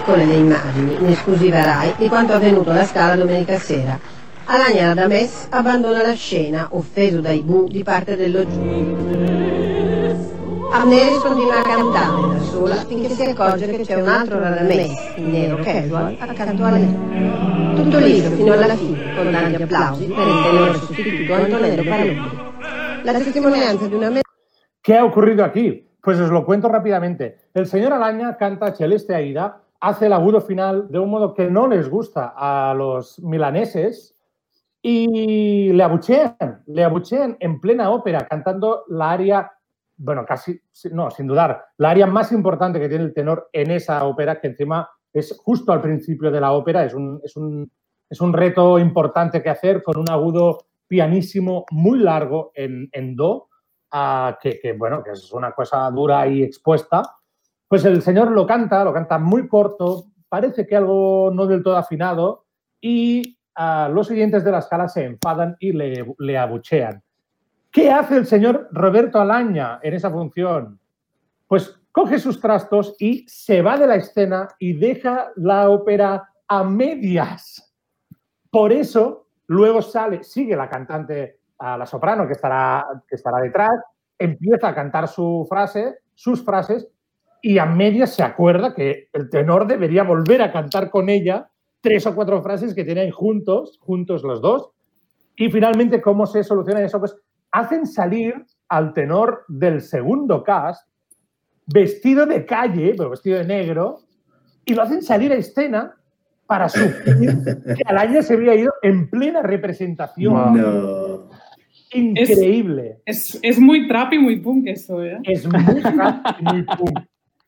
Eccole 0.02 0.26
le 0.26 0.34
immagini, 0.34 0.96
in 1.00 1.06
esclusiva 1.10 1.64
RAI, 1.64 1.94
di 1.96 2.08
quanto 2.08 2.34
avvenuto 2.34 2.72
alla 2.72 2.86
Scala 2.86 3.16
domenica 3.16 3.60
sera. 3.60 4.00
Alagna 4.46 4.96
Dames 4.96 5.46
abbandona 5.52 6.02
la 6.02 6.14
scena, 6.16 6.70
offeso 6.72 7.22
dai 7.22 7.42
bu 7.42 7.68
di 7.68 7.84
parte 7.84 8.16
dello 8.16 8.40
Amneris 10.72 11.20
continua 11.20 11.60
a 11.60 11.62
cantare 11.62 12.34
da 12.34 12.40
sola 12.42 12.76
finché 12.78 13.10
si 13.10 13.22
accorge 13.22 13.68
che 13.68 13.84
c'è 13.84 13.94
un 14.02 14.08
altro 14.08 14.40
Radames, 14.40 15.14
in 15.18 15.30
nero 15.30 15.58
casual, 15.58 16.18
accanto 16.20 16.64
a 16.64 16.72
lei. 16.72 16.98
Tutto 17.76 17.98
liscio 18.00 18.30
fino 18.32 18.54
alla 18.54 18.76
fine, 18.76 19.14
con 19.16 19.32
tanti 19.32 19.62
applausi 19.62 20.06
per 20.06 20.28
il 20.28 20.42
tenore 20.44 20.78
sostituto 20.80 21.34
Antonello 21.34 21.84
Palumbi. 21.84 22.30
La 23.04 23.14
testimonianza 23.14 23.86
di 23.86 23.94
una 23.94 24.10
me- 24.10 24.22
¿Qué 24.82 24.98
ha 24.98 25.04
ocurrido 25.06 25.44
aquí? 25.44 25.88
Pues 26.02 26.20
os 26.20 26.32
lo 26.32 26.44
cuento 26.44 26.68
rápidamente. 26.68 27.38
El 27.54 27.68
señor 27.68 27.94
Alaña 27.94 28.36
canta 28.36 28.74
Celeste 28.74 29.14
Aida, 29.14 29.62
hace 29.82 30.06
el 30.06 30.14
agudo 30.14 30.40
final 30.42 30.90
de 30.90 31.00
un 31.00 31.10
modo 31.10 31.34
que 31.34 31.50
no 31.50 31.68
les 31.68 31.90
gusta 31.90 32.34
a 32.36 32.74
los 32.74 33.20
milaneses 33.20 34.16
y 34.82 35.74
le 35.74 35.84
abuchean, 35.84 36.64
le 36.68 36.84
abuchean 36.84 37.36
en 37.40 37.60
plena 37.60 37.90
ópera, 37.90 38.28
cantando 38.28 38.86
la 38.88 39.12
aria, 39.12 39.52
bueno, 39.98 40.26
casi, 40.26 40.60
no, 40.92 41.12
sin 41.12 41.28
dudar, 41.28 41.66
la 41.78 41.90
aria 41.90 42.08
más 42.08 42.32
importante 42.32 42.80
que 42.80 42.90
tiene 42.90 43.06
el 43.06 43.14
tenor 43.14 43.50
en 43.54 43.72
esa 43.72 44.06
ópera, 44.06 44.40
que 44.40 44.48
encima 44.48 44.90
es 45.12 45.38
justo 45.44 45.72
al 45.72 45.82
principio 45.82 46.32
de 46.32 46.42
la 46.42 46.54
ópera, 46.54 46.86
es 46.86 46.94
un, 46.94 47.20
es 47.24 47.36
un, 47.36 47.70
es 48.10 48.22
un 48.22 48.34
reto 48.34 48.80
importante 48.80 49.42
que 49.42 49.50
hacer 49.50 49.84
con 49.84 49.98
un 49.98 50.10
agudo 50.10 50.66
pianísimo 50.88 51.66
muy 51.72 52.00
largo 52.00 52.52
en, 52.54 52.90
en 52.92 53.16
do, 53.16 53.50
que, 54.42 54.60
que, 54.60 54.74
bueno, 54.74 55.04
que 55.04 55.12
es 55.12 55.32
una 55.32 55.52
cosa 55.54 55.90
dura 55.92 56.28
y 56.28 56.44
expuesta. 56.44 57.02
Pues 57.72 57.86
el 57.86 58.02
señor 58.02 58.32
lo 58.32 58.46
canta, 58.46 58.84
lo 58.84 58.92
canta 58.92 59.18
muy 59.18 59.48
corto, 59.48 60.08
parece 60.28 60.68
que 60.68 60.76
algo 60.76 61.32
no 61.34 61.48
del 61.48 61.64
todo 61.64 61.78
afinado 61.78 62.44
y 62.82 63.40
ah, 63.56 63.90
los 63.90 64.08
siguientes 64.08 64.44
de 64.44 64.52
la 64.52 64.60
escala 64.60 64.90
se 64.90 65.06
enfadan 65.06 65.56
y 65.58 65.72
le, 65.72 66.06
le 66.20 66.38
abuchean. 66.38 67.02
¿Qué 67.72 67.90
hace 67.90 68.18
el 68.18 68.26
señor 68.26 68.68
Roberto 68.74 69.22
Alaña 69.22 69.80
en 69.82 69.94
esa 69.94 70.12
función? 70.12 70.82
Pues 71.48 71.80
coge 71.94 72.20
sus 72.20 72.42
trastos 72.42 72.94
y 73.00 73.26
se 73.30 73.62
va 73.62 73.78
de 73.78 73.88
la 73.88 73.96
escena 73.96 74.50
y 74.60 74.74
deja 74.74 75.32
la 75.38 75.70
ópera 75.70 76.28
a 76.50 76.66
medias. 76.66 77.74
Por 78.50 78.74
eso, 78.74 79.28
luego 79.48 79.82
sale, 79.82 80.26
sigue 80.26 80.58
la 80.58 80.68
cantante, 80.68 81.40
a 81.58 81.78
la 81.78 81.86
soprano 81.86 82.28
que 82.28 82.34
estará, 82.34 82.86
que 83.08 83.16
estará 83.16 83.38
detrás, 83.38 83.72
empieza 84.20 84.68
a 84.68 84.76
cantar 84.76 85.08
su 85.08 85.48
frase, 85.50 86.00
sus 86.14 86.44
frases, 86.44 86.91
y 87.42 87.58
a 87.58 87.66
medias 87.66 88.14
se 88.14 88.24
acuerda 88.24 88.74
que 88.74 89.10
el 89.14 89.30
tenor 89.30 89.68
debería 89.68 90.04
volver 90.04 90.42
a 90.42 90.52
cantar 90.52 90.90
con 90.90 91.10
ella 91.10 91.50
tres 91.82 92.06
o 92.06 92.14
cuatro 92.14 92.42
frases 92.44 92.76
que 92.76 92.84
tienen 92.84 93.12
juntos, 93.12 93.80
juntos 93.82 94.24
los 94.24 94.42
dos. 94.42 94.70
Y 95.36 95.50
finalmente, 95.50 96.02
¿cómo 96.02 96.28
se 96.28 96.44
soluciona 96.44 96.82
eso? 96.82 97.00
Pues 97.00 97.16
hacen 97.52 97.88
salir 97.88 98.46
al 98.70 98.94
tenor 98.94 99.44
del 99.48 99.82
segundo 99.82 100.44
cast 100.44 100.88
vestido 101.66 102.26
de 102.26 102.46
calle, 102.46 102.94
pero 102.96 103.10
vestido 103.10 103.38
de 103.38 103.46
negro, 103.46 104.02
y 104.66 104.74
lo 104.74 104.84
hacen 104.84 105.02
salir 105.02 105.32
a 105.32 105.36
escena 105.36 105.96
para 106.46 106.70
suplir 106.70 107.38
que 107.78 107.84
Alaña 107.86 108.22
se 108.22 108.34
había 108.34 108.56
ido 108.56 108.74
en 108.82 109.10
plena 109.10 109.42
representación. 109.42 110.34
No. 110.34 111.30
Increíble. 111.94 113.02
Es, 113.06 113.38
es 113.42 113.60
muy 113.60 113.88
trap 113.88 114.14
y 114.14 114.20
muy 114.20 114.40
punk 114.40 114.68
eso, 114.68 115.04
¿eh? 115.04 115.20
Es 115.24 115.46
muy 115.46 115.82
rap 115.82 116.26
y 116.40 116.44
muy 116.44 116.64
punk. 116.64 117.00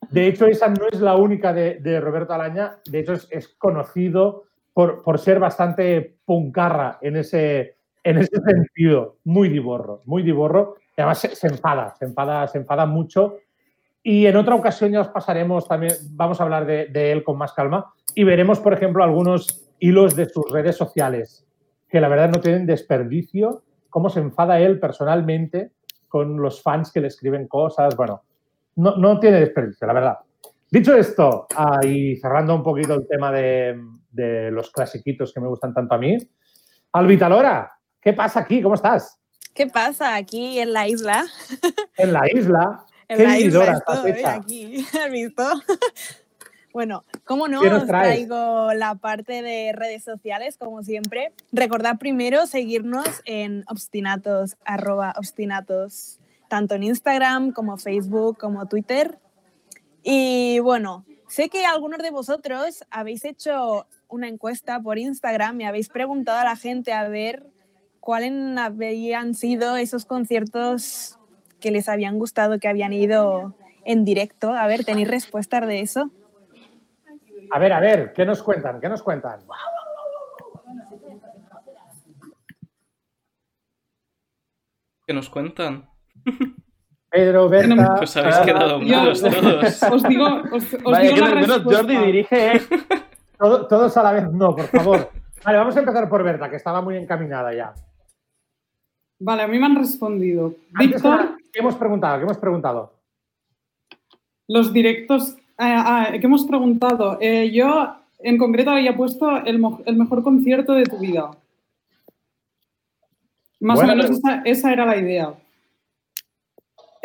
De 0.09 0.27
hecho, 0.27 0.45
esa 0.45 0.69
no 0.69 0.87
es 0.91 0.99
la 0.99 1.15
única 1.15 1.53
de, 1.53 1.79
de 1.79 1.99
Roberto 1.99 2.33
Alaña. 2.33 2.77
De 2.85 2.99
hecho, 2.99 3.13
es, 3.13 3.47
conocido 3.57 4.43
por, 4.73 5.03
por, 5.03 5.19
ser 5.19 5.39
bastante 5.39 6.17
puncarra 6.25 6.97
en 7.01 7.17
ese, 7.17 7.77
en 8.03 8.17
ese 8.17 8.37
sentido. 8.45 9.17
Muy 9.23 9.49
diborro, 9.49 10.01
muy 10.05 10.23
diborro. 10.23 10.75
Y 10.97 11.01
además 11.01 11.19
se, 11.19 11.35
se, 11.35 11.47
enfada, 11.47 11.95
se 11.97 12.05
enfada, 12.05 12.47
se 12.47 12.57
enfada 12.59 12.85
mucho. 12.85 13.37
Y 14.01 14.25
en 14.25 14.35
otra 14.35 14.55
ocasión 14.55 14.91
ya 14.91 15.01
os 15.01 15.07
pasaremos 15.07 15.67
también, 15.67 15.93
vamos 16.11 16.39
a 16.39 16.43
hablar 16.43 16.65
de, 16.65 16.87
de 16.87 17.11
él 17.11 17.23
con 17.23 17.37
más 17.37 17.53
calma 17.53 17.93
y 18.15 18.23
veremos, 18.25 18.59
por 18.59 18.73
ejemplo, 18.73 19.03
algunos 19.03 19.65
hilos 19.79 20.15
de 20.15 20.27
sus 20.27 20.51
redes 20.51 20.75
sociales 20.75 21.45
que 21.89 22.01
la 22.01 22.09
verdad 22.09 22.29
no 22.29 22.41
tienen 22.41 22.65
desperdicio. 22.65 23.63
Cómo 23.89 24.09
se 24.09 24.19
enfada 24.19 24.59
él 24.59 24.79
personalmente 24.79 25.71
con 26.07 26.41
los 26.41 26.61
fans 26.61 26.91
que 26.91 27.01
le 27.01 27.07
escriben 27.07 27.47
cosas. 27.47 27.95
Bueno, 27.95 28.23
no, 28.75 28.95
no 28.95 29.19
tiene 29.19 29.39
desperdicio, 29.39 29.87
la 29.87 29.93
verdad. 29.93 30.17
Dicho 30.69 30.95
esto, 30.95 31.47
ah, 31.55 31.79
y 31.83 32.15
cerrando 32.15 32.55
un 32.55 32.63
poquito 32.63 32.95
el 32.95 33.07
tema 33.07 33.31
de, 33.31 33.79
de, 34.11 34.49
los 34.51 34.71
clasiquitos 34.71 35.31
que 35.31 35.39
me 35.39 35.47
gustan 35.47 35.73
tanto 35.73 35.93
a 35.93 35.97
mí, 35.99 36.17
Albita 36.93 37.29
Lora, 37.29 37.71
¿qué 38.01 38.13
pasa 38.13 38.39
aquí? 38.39 38.61
¿Cómo 38.61 38.75
estás? 38.75 39.19
¿Qué 39.53 39.67
pasa 39.67 40.15
aquí 40.15 40.59
en 40.59 40.73
la 40.73 40.87
isla? 40.87 41.25
En 41.97 42.13
la 42.13 42.21
isla. 42.31 42.85
En 43.09 43.17
¿Qué 43.17 43.23
la 43.25 43.37
isla 43.37 43.73
estás 43.73 44.05
estoy, 44.05 44.23
aquí, 44.23 44.85
¿has 45.03 45.11
visto? 45.11 45.43
Bueno, 46.73 47.05
¿cómo 47.23 47.47
no? 47.47 47.61
¿Qué 47.61 47.69
nos 47.69 47.83
Os 47.83 47.87
traigo 47.87 48.73
la 48.73 48.95
parte 48.95 49.43
de 49.43 49.73
redes 49.73 50.03
sociales, 50.03 50.57
como 50.57 50.81
siempre. 50.81 51.31
Recordad 51.51 51.99
primero 51.99 52.47
seguirnos 52.47 53.05
en 53.25 53.63
obstinatos, 53.67 54.57
arroba 54.65 55.13
obstinatos, 55.17 56.19
tanto 56.53 56.75
en 56.75 56.83
Instagram 56.83 57.51
como 57.51 57.79
Facebook 57.79 58.37
como 58.37 58.67
Twitter. 58.67 59.17
Y 60.03 60.59
bueno, 60.59 61.03
sé 61.27 61.49
que 61.49 61.65
algunos 61.65 61.97
de 61.97 62.11
vosotros 62.11 62.83
habéis 62.91 63.25
hecho 63.25 63.87
una 64.07 64.27
encuesta 64.27 64.79
por 64.79 64.99
Instagram 64.99 65.59
y 65.61 65.65
habéis 65.65 65.89
preguntado 65.89 66.37
a 66.37 66.43
la 66.43 66.55
gente 66.55 66.93
a 66.93 67.07
ver 67.07 67.47
cuáles 67.99 68.31
habían 68.59 69.33
sido 69.33 69.77
esos 69.77 70.05
conciertos 70.05 71.17
que 71.59 71.71
les 71.71 71.89
habían 71.89 72.19
gustado, 72.19 72.59
que 72.59 72.67
habían 72.67 72.93
ido 72.93 73.55
en 73.83 74.05
directo. 74.05 74.53
A 74.53 74.67
ver, 74.67 74.85
¿tenéis 74.85 75.07
respuestas 75.07 75.65
de 75.65 75.79
eso? 75.79 76.11
A 77.49 77.57
ver, 77.57 77.73
a 77.73 77.79
ver, 77.79 78.13
¿qué 78.13 78.27
nos 78.27 78.43
cuentan? 78.43 78.79
¿Qué 78.79 78.89
nos 78.89 79.01
cuentan? 79.01 79.39
¿Qué 85.07 85.13
nos 85.15 85.31
cuentan? 85.31 85.92
Pedro, 87.09 87.47
Berta. 87.49 87.95
Pues 87.97 88.17
habéis 88.17 88.37
quedado 88.37 88.79
mudos 88.79 89.21
todos. 89.21 89.83
Os 89.83 90.03
digo, 90.03 90.25
os, 90.51 90.73
os 90.83 90.91
la 90.91 90.99
respuesta. 90.99 91.63
Jordi 91.77 91.97
dirige. 91.97 92.55
¿eh? 92.55 92.61
Todo- 93.37 93.67
todos 93.67 93.95
a 93.97 94.03
la 94.03 94.11
vez, 94.13 94.31
no, 94.31 94.55
por 94.55 94.65
favor. 94.67 95.11
Vale, 95.45 95.57
vamos 95.57 95.75
a 95.75 95.79
empezar 95.79 96.07
por 96.09 96.23
Berta, 96.23 96.49
que 96.49 96.55
estaba 96.55 96.81
muy 96.81 96.97
encaminada 96.97 97.53
ya. 97.53 97.73
Vale, 99.19 99.43
a 99.43 99.47
mí 99.47 99.59
me 99.59 99.65
han 99.65 99.75
respondido. 99.75 100.55
Víctor, 100.71 101.37
¿qué 101.51 101.59
hemos 101.59 101.75
preguntado? 101.75 102.17
¿Qué 102.17 102.23
hemos 102.23 102.37
preguntado? 102.37 102.93
los 104.47 104.73
directos 104.73 105.35
ah, 105.57 106.07
ah, 106.09 106.11
que 106.19 106.25
hemos 106.25 106.45
preguntado. 106.45 107.17
Eh, 107.21 107.49
yo, 107.51 107.95
en 108.19 108.37
concreto, 108.37 108.71
había 108.71 108.95
puesto 108.95 109.37
el, 109.37 109.57
mo- 109.59 109.81
el 109.85 109.95
mejor 109.95 110.21
concierto 110.23 110.73
de 110.73 110.83
tu 110.83 110.97
vida. 110.99 111.31
Más 113.59 113.79
o 113.79 113.83
menos 113.87 114.09
esa, 114.09 114.41
esa 114.43 114.73
era 114.73 114.85
la 114.85 114.97
idea. 114.97 115.33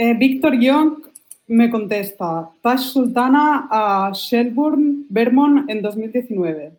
Eh, 0.00 0.14
Víctor 0.14 0.54
Young 0.60 1.08
me 1.48 1.68
contesta, 1.70 2.48
Tash 2.62 2.92
Sultana 2.92 3.66
a 3.68 4.12
Shelburne, 4.14 5.06
Vermont 5.08 5.68
en 5.68 5.82
2019. 5.82 6.72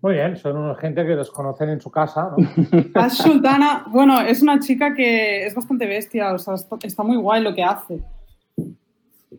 Muy 0.00 0.14
bien, 0.14 0.34
son 0.38 0.56
unos 0.56 0.78
gente 0.78 1.04
que 1.04 1.14
los 1.14 1.30
conocen 1.30 1.68
en 1.68 1.80
su 1.82 1.90
casa, 1.90 2.30
¿no? 2.30 2.82
Tash 2.94 3.16
Sultana, 3.22 3.84
bueno, 3.88 4.18
es 4.22 4.40
una 4.40 4.58
chica 4.60 4.94
que 4.94 5.44
es 5.44 5.54
bastante 5.54 5.84
bestia, 5.84 6.32
o 6.32 6.38
sea, 6.38 6.54
está, 6.54 6.76
está 6.82 7.02
muy 7.02 7.18
guay 7.18 7.42
lo 7.42 7.54
que 7.54 7.62
hace. 7.62 8.00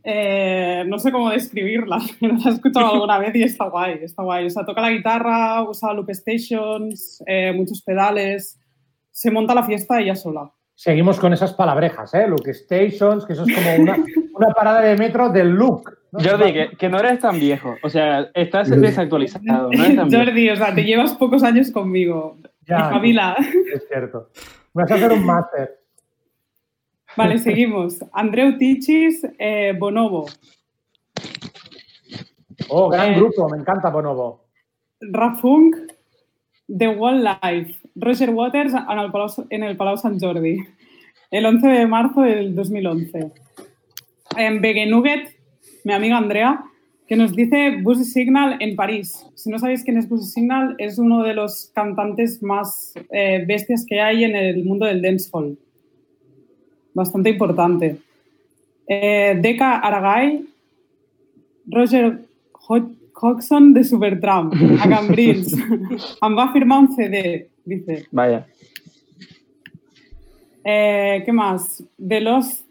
Eh, 0.03 0.83
no 0.85 0.99
sé 0.99 1.11
cómo 1.11 1.31
describirla, 1.31 1.97
pero 2.19 2.35
la 2.35 2.51
he 2.51 2.53
escuchado 2.53 2.93
alguna 2.93 3.17
vez 3.17 3.33
y 3.33 3.41
está 3.41 3.69
guay, 3.69 4.01
está 4.03 4.21
guay. 4.21 4.45
O 4.45 4.49
sea, 4.51 4.63
toca 4.63 4.81
la 4.81 4.91
guitarra, 4.91 5.63
usa 5.63 5.93
loop 5.93 6.11
stations, 6.11 7.23
eh, 7.25 7.51
muchos 7.53 7.81
pedales, 7.81 8.59
se 9.09 9.31
monta 9.31 9.55
la 9.55 9.63
fiesta 9.63 9.99
ella 9.99 10.15
sola. 10.15 10.51
Seguimos 10.79 11.19
con 11.19 11.33
esas 11.33 11.53
palabrejas, 11.53 12.13
¿eh? 12.13 12.27
Look 12.27 12.47
Stations, 12.53 13.25
que 13.25 13.33
eso 13.33 13.45
es 13.47 13.55
como 13.55 13.75
una, 13.77 13.97
una 14.35 14.49
parada 14.53 14.81
de 14.81 14.95
metro 14.95 15.29
del 15.29 15.49
look. 15.49 15.89
¿no? 16.11 16.19
Jordi, 16.23 16.53
que, 16.53 16.69
que 16.77 16.87
no 16.87 16.99
eres 16.99 17.19
tan 17.19 17.39
viejo. 17.39 17.73
O 17.81 17.89
sea, 17.89 18.29
estás 18.35 18.69
desactualizado. 18.69 19.71
No 19.71 19.83
eres 19.83 19.95
tan 19.95 20.07
viejo. 20.07 20.23
Jordi, 20.23 20.49
o 20.51 20.55
sea, 20.55 20.75
te 20.75 20.83
llevas 20.83 21.13
pocos 21.15 21.41
años 21.41 21.71
conmigo. 21.71 22.37
Ya, 22.67 22.77
Espabila. 22.77 23.35
Es 23.73 23.87
cierto. 23.87 24.29
Me 24.75 24.83
vas 24.83 24.91
a 24.91 24.95
hacer 24.95 25.11
un 25.13 25.25
máster. 25.25 25.79
Vale, 27.15 27.39
seguimos. 27.39 27.97
Andreu 28.13 28.55
Tichis, 28.59 29.25
eh, 29.39 29.73
Bonobo. 29.79 30.27
Oh, 32.69 32.89
gran 32.89 33.13
Eh. 33.13 33.15
grupo, 33.15 33.49
me 33.49 33.57
encanta 33.57 33.89
Bonobo. 33.89 34.45
Rafunk, 35.01 35.75
The 36.67 36.89
Wall 36.89 37.23
Life, 37.23 37.75
Roger 37.95 38.29
Waters 38.31 38.73
en 38.73 38.99
el, 38.99 39.11
Palau, 39.11 39.29
en 39.49 39.63
el 39.63 39.77
Palau 39.77 39.97
Sant 39.97 40.19
Jordi, 40.21 40.59
el 41.31 41.45
11 41.45 41.67
de 41.67 41.87
marzo 41.87 42.21
del 42.21 42.53
2011. 42.55 43.31
En 44.37 44.89
Nugget, 44.89 45.29
mi 45.83 45.93
amiga 45.93 46.17
Andrea, 46.17 46.63
que 47.07 47.15
nos 47.15 47.33
dice 47.35 47.77
Buzzy 47.81 48.03
Signal 48.03 48.57
en 48.59 48.75
París. 48.75 49.25
Si 49.35 49.49
no 49.49 49.57
sabéis 49.59 49.83
quién 49.83 49.97
es 49.97 50.09
Buzzy 50.09 50.29
Signal, 50.29 50.75
es 50.77 50.99
uno 50.99 51.23
de 51.23 51.33
los 51.33 51.71
cantantes 51.73 52.43
más 52.43 52.93
eh, 53.11 53.45
bestias 53.47 53.85
que 53.85 54.01
hay 54.01 54.25
en 54.25 54.35
el 54.35 54.65
mundo 54.65 54.85
del 54.85 55.01
dancehall. 55.01 55.57
Bastante 56.93 57.29
importante. 57.29 57.97
Eh, 58.87 59.37
Deca 59.41 59.77
Aragay, 59.77 60.45
Roger 61.67 62.19
Ho- 62.67 62.91
Hodgson 63.19 63.73
de 63.73 63.83
Supertramp, 63.83 64.53
a 64.81 64.89
Cambrils. 64.89 65.55
va 66.21 66.51
firmar 66.51 66.79
un 66.79 66.95
CD, 66.95 67.49
dice. 67.65 68.05
Vaya. 68.11 68.45
Eh, 70.63 71.23
¿Qué 71.25 71.31
más? 71.31 71.83
The 71.97 72.21
Lost, 72.21 72.67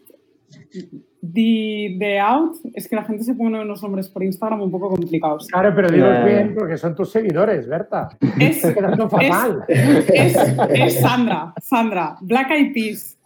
The, 1.21 1.95
The 1.99 2.19
Out. 2.19 2.57
Es 2.73 2.87
que 2.87 2.95
la 2.95 3.03
gente 3.03 3.23
se 3.23 3.33
pone 3.33 3.59
unos 3.59 3.81
nombres 3.81 4.07
por 4.07 4.23
Instagram 4.23 4.61
un 4.61 4.71
poco 4.71 4.89
complicados. 4.89 5.47
Claro, 5.47 5.73
pero 5.75 5.89
digo 5.89 6.05
Ya, 6.05 6.19
ya, 6.19 6.25
bien 6.25 6.55
porque 6.55 6.77
son 6.77 6.95
tus 6.95 7.11
seguidores, 7.11 7.67
Berta. 7.67 8.09
Es, 8.39 8.61
quedando 8.61 9.09
fatal. 9.09 9.63
es, 9.67 10.37
es 10.69 10.99
Sandra, 10.99 11.53
Sandra, 11.61 12.17
Black 12.21 12.51
Eyed 12.51 12.73
Peas. 12.73 13.17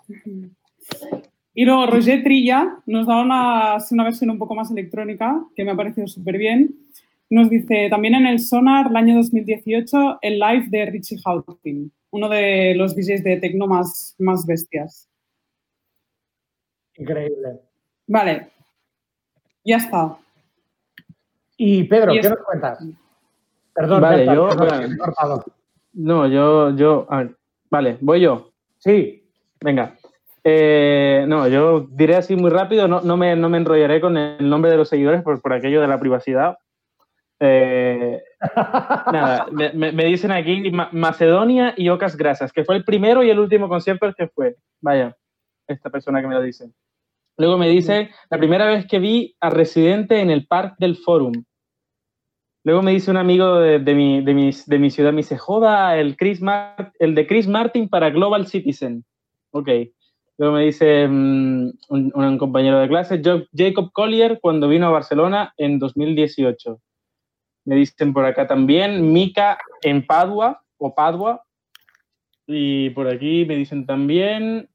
Y 1.54 1.66
luego 1.66 1.86
Roger 1.88 2.24
Trilla 2.24 2.78
nos 2.86 3.08
da 3.08 3.22
una, 3.22 3.76
una 3.92 4.04
versión 4.06 4.30
un 4.30 4.38
poco 4.38 4.56
más 4.56 4.72
electrónica, 4.72 5.44
que 5.56 5.66
me 5.66 5.72
ha 5.72 5.76
parecido 5.76 6.08
súper 6.08 6.38
bien. 6.38 6.76
Nos 7.32 7.50
dice, 7.50 7.88
también 7.90 8.14
en 8.16 8.28
el 8.28 8.40
Sonar, 8.40 8.88
el 8.90 8.96
año 8.98 9.16
2018, 9.16 10.20
el 10.22 10.38
live 10.38 10.66
de 10.68 10.86
Richie 10.88 11.18
Houghton, 11.24 11.90
uno 12.12 12.28
de 12.28 12.76
los 12.76 12.94
DJs 12.94 13.24
de 13.24 13.38
techno 13.38 13.68
más, 13.68 14.16
más 14.20 14.46
bestias. 14.46 15.10
Increíble. 16.98 17.62
Vale, 18.06 18.50
ya 19.64 19.78
está. 19.78 20.18
Y 21.56 21.86
Pedro, 21.86 22.14
Y 22.14 22.20
¿qué 22.20 22.28
es- 22.28 22.30
nos 22.32 22.40
cuentas? 22.46 22.84
Perdón, 23.74 24.02
Vale, 24.02 24.18
Berta, 24.18 24.36
yo- 24.36 24.98
cortado. 24.98 25.46
No, 25.94 26.28
yo, 26.28 26.76
yo, 26.76 27.08
a 27.10 27.18
ver, 27.20 27.36
vale, 27.70 27.98
voy 28.02 28.22
yo. 28.22 28.52
Sí, 28.78 29.18
Venga. 29.64 29.96
Eh, 30.44 31.24
no, 31.28 31.48
yo 31.48 31.82
diré 31.92 32.16
así 32.16 32.36
muy 32.36 32.50
rápido, 32.50 32.88
no, 32.88 33.02
no, 33.02 33.16
me, 33.16 33.36
no 33.36 33.48
me 33.48 33.58
enrollaré 33.60 34.02
con 34.02 34.18
el 34.18 34.50
nombre 34.50 34.72
de 34.72 34.78
los 34.78 34.90
seguidores 34.90 35.22
por, 35.22 35.40
por 35.40 35.54
aquello 35.54 35.80
de 35.82 35.88
la 35.88 36.00
privacidad. 36.00 36.58
Eh, 37.44 38.22
nada, 39.12 39.48
me, 39.52 39.92
me- 39.92 40.06
dicen 40.06 40.32
aquí 40.32 40.70
Ma- 40.70 40.90
Macedonia 40.92 41.74
y 41.76 41.90
Ocas 41.90 42.16
Grasas, 42.16 42.54
que 42.54 42.64
fue 42.64 42.76
el 42.76 42.84
primero 42.84 43.24
y 43.24 43.32
el 43.32 43.40
último 43.40 43.68
concierto 43.68 44.06
al 44.06 44.14
que 44.14 44.28
fue. 44.28 44.58
Vaya, 44.80 45.18
esta 45.68 45.90
persona 45.90 46.22
que 46.22 46.28
me 46.28 46.36
lo 46.36 46.42
dice. 46.44 46.72
Luego 47.38 47.58
me 47.58 47.68
dice, 47.68 48.12
la 48.30 48.38
primera 48.38 48.68
vez 48.68 48.86
que 48.86 49.00
vi 49.00 49.36
a 49.40 49.50
Residente 49.50 50.22
en 50.22 50.30
el 50.30 50.46
Park 50.46 50.76
del 50.78 50.98
Forum. 50.98 51.44
Luego 52.64 52.84
me 52.84 52.92
dice 52.92 53.10
un 53.10 53.18
amigo 53.18 53.56
de, 53.56 53.80
mi, 53.96 54.24
de, 54.24 54.34
mi, 54.36 54.52
de 54.68 54.78
mi 54.78 54.92
ciudad, 54.92 55.12
me 55.12 55.18
dice, 55.22 55.40
joda, 55.40 55.98
el, 55.98 56.16
Chris 56.18 56.42
el 57.00 57.16
de 57.16 57.26
Chris 57.26 57.48
Martin 57.48 57.90
para 57.90 58.12
Global 58.12 58.46
Citizen. 58.46 59.04
Ok. 59.50 59.68
Luego 60.38 60.56
me 60.56 60.66
dice 60.66 61.08
mm, 61.08 61.72
un, 61.90 62.38
compañero 62.38 62.80
de 62.80 62.88
clase, 62.88 63.20
Jacob 63.56 63.92
Collier, 63.92 64.40
cuando 64.40 64.68
vino 64.68 64.86
a 64.86 64.92
Barcelona 64.92 65.54
en 65.58 65.80
2018. 65.80 66.80
Me 67.66 67.76
dicen 67.76 68.14
por 68.14 68.26
acá 68.26 68.48
también, 68.48 69.12
Mika 69.14 69.58
en 69.82 70.06
Padua, 70.06 70.62
o 70.78 70.94
Padua. 70.96 71.44
Y 72.48 72.90
por 72.92 73.08
aquí 73.08 73.46
me 73.46 73.56
dicen 73.56 73.86
también, 73.86 74.68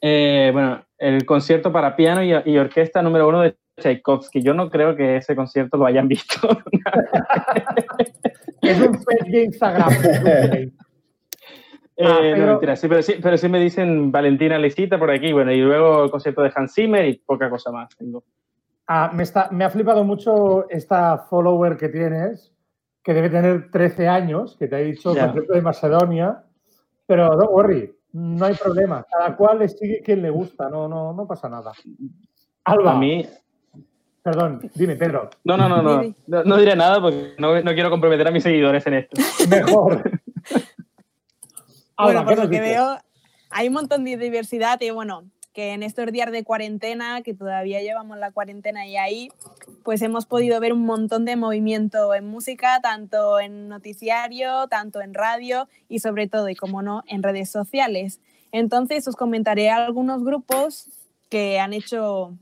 eh, 0.00 0.50
bueno, 0.52 0.84
el 0.98 1.24
concierto 1.24 1.72
para 1.72 1.96
piano 1.96 2.22
y, 2.22 2.32
y 2.44 2.58
orquesta 2.58 3.02
número 3.02 3.28
uno 3.28 3.40
de 3.40 3.56
Tchaikovsky. 3.80 4.42
Yo 4.42 4.52
no 4.54 4.70
creo 4.70 4.94
que 4.94 5.16
ese 5.16 5.34
concierto 5.34 5.76
lo 5.78 5.86
hayan 5.86 6.06
visto. 6.06 6.36
es 8.62 8.80
un 8.80 8.94
fake 9.02 9.26
de 9.26 9.44
Instagram. 9.44 9.90
Eh, 9.94 10.72
Ah, 12.04 12.14
no, 12.14 12.20
pero- 12.20 12.46
mentira, 12.52 12.74
sí, 12.74 12.88
pero 12.88 13.02
sí, 13.02 13.14
pero 13.22 13.36
sí 13.36 13.48
me 13.50 13.60
dicen 13.60 14.10
Valentina 14.10 14.58
Lecita 14.58 14.98
por 14.98 15.10
aquí, 15.10 15.30
bueno, 15.32 15.52
y 15.52 15.60
luego 15.60 16.04
el 16.04 16.10
concierto 16.10 16.42
de 16.42 16.50
Hans 16.54 16.74
Zimmer 16.74 17.06
y 17.06 17.18
poca 17.18 17.50
cosa 17.50 17.70
más 17.70 17.94
tengo. 17.96 18.24
Ah, 18.86 19.10
me, 19.14 19.22
está, 19.22 19.48
me 19.50 19.64
ha 19.64 19.70
flipado 19.70 20.04
mucho 20.04 20.68
esta 20.68 21.18
follower 21.18 21.76
que 21.76 21.88
tienes, 21.88 22.52
que 23.02 23.14
debe 23.14 23.30
tener 23.30 23.70
13 23.70 24.08
años, 24.08 24.56
que 24.58 24.68
te 24.68 24.76
ha 24.76 24.78
dicho 24.80 25.14
concierto 25.14 25.52
de 25.52 25.62
Macedonia, 25.62 26.44
pero 27.06 27.28
don't 27.36 27.50
worry, 27.50 27.94
no 28.12 28.44
hay 28.44 28.54
problema. 28.54 29.04
Cada 29.10 29.36
cual 29.36 29.60
le 29.60 29.68
sigue 29.68 30.02
quien 30.02 30.22
le 30.22 30.30
gusta, 30.30 30.68
no, 30.68 30.88
no, 30.88 31.12
no 31.12 31.26
pasa 31.26 31.48
nada. 31.48 31.72
Alba, 32.64 32.92
A 32.92 32.98
mí, 32.98 33.26
perdón, 34.22 34.70
dime, 34.74 34.96
Pedro, 34.96 35.30
no, 35.44 35.56
no, 35.56 35.68
no, 35.68 35.82
no, 35.82 36.14
no, 36.26 36.44
no 36.44 36.56
diré 36.56 36.76
nada 36.76 37.00
porque 37.00 37.34
no, 37.38 37.60
no 37.60 37.74
quiero 37.74 37.90
comprometer 37.90 38.28
a 38.28 38.30
mis 38.30 38.42
seguidores 38.42 38.86
en 38.86 38.94
esto. 38.94 39.20
mejor. 39.48 40.10
Bueno, 41.94 42.20
Alba, 42.20 42.24
por 42.24 42.34
¿qué 42.34 42.42
lo 42.42 42.50
que 42.50 42.60
dices? 42.60 42.76
veo, 42.76 42.98
hay 43.50 43.68
un 43.68 43.74
montón 43.74 44.02
de 44.02 44.16
diversidad 44.16 44.80
y 44.80 44.90
bueno, 44.90 45.24
que 45.52 45.72
en 45.72 45.82
estos 45.82 46.10
días 46.12 46.30
de 46.32 46.44
cuarentena, 46.44 47.22
que 47.22 47.34
todavía 47.34 47.82
llevamos 47.82 48.18
la 48.18 48.32
cuarentena 48.32 48.86
y 48.86 48.96
ahí, 48.96 49.28
pues 49.84 50.00
hemos 50.02 50.26
podido 50.26 50.58
ver 50.60 50.72
un 50.72 50.84
montón 50.84 51.24
de 51.24 51.36
movimiento 51.36 52.14
en 52.14 52.26
música, 52.26 52.80
tanto 52.80 53.38
en 53.38 53.68
noticiario, 53.68 54.66
tanto 54.68 55.00
en 55.00 55.14
radio 55.14 55.68
y 55.88 55.98
sobre 55.98 56.28
todo, 56.28 56.48
y 56.48 56.54
como 56.54 56.82
no, 56.82 57.02
en 57.06 57.22
redes 57.22 57.50
sociales. 57.50 58.20
Entonces 58.50 59.06
os 59.08 59.16
comentaré 59.16 59.70
algunos 59.70 60.24
grupos 60.24 60.88
que 61.28 61.58
han 61.58 61.72
hecho 61.72 62.36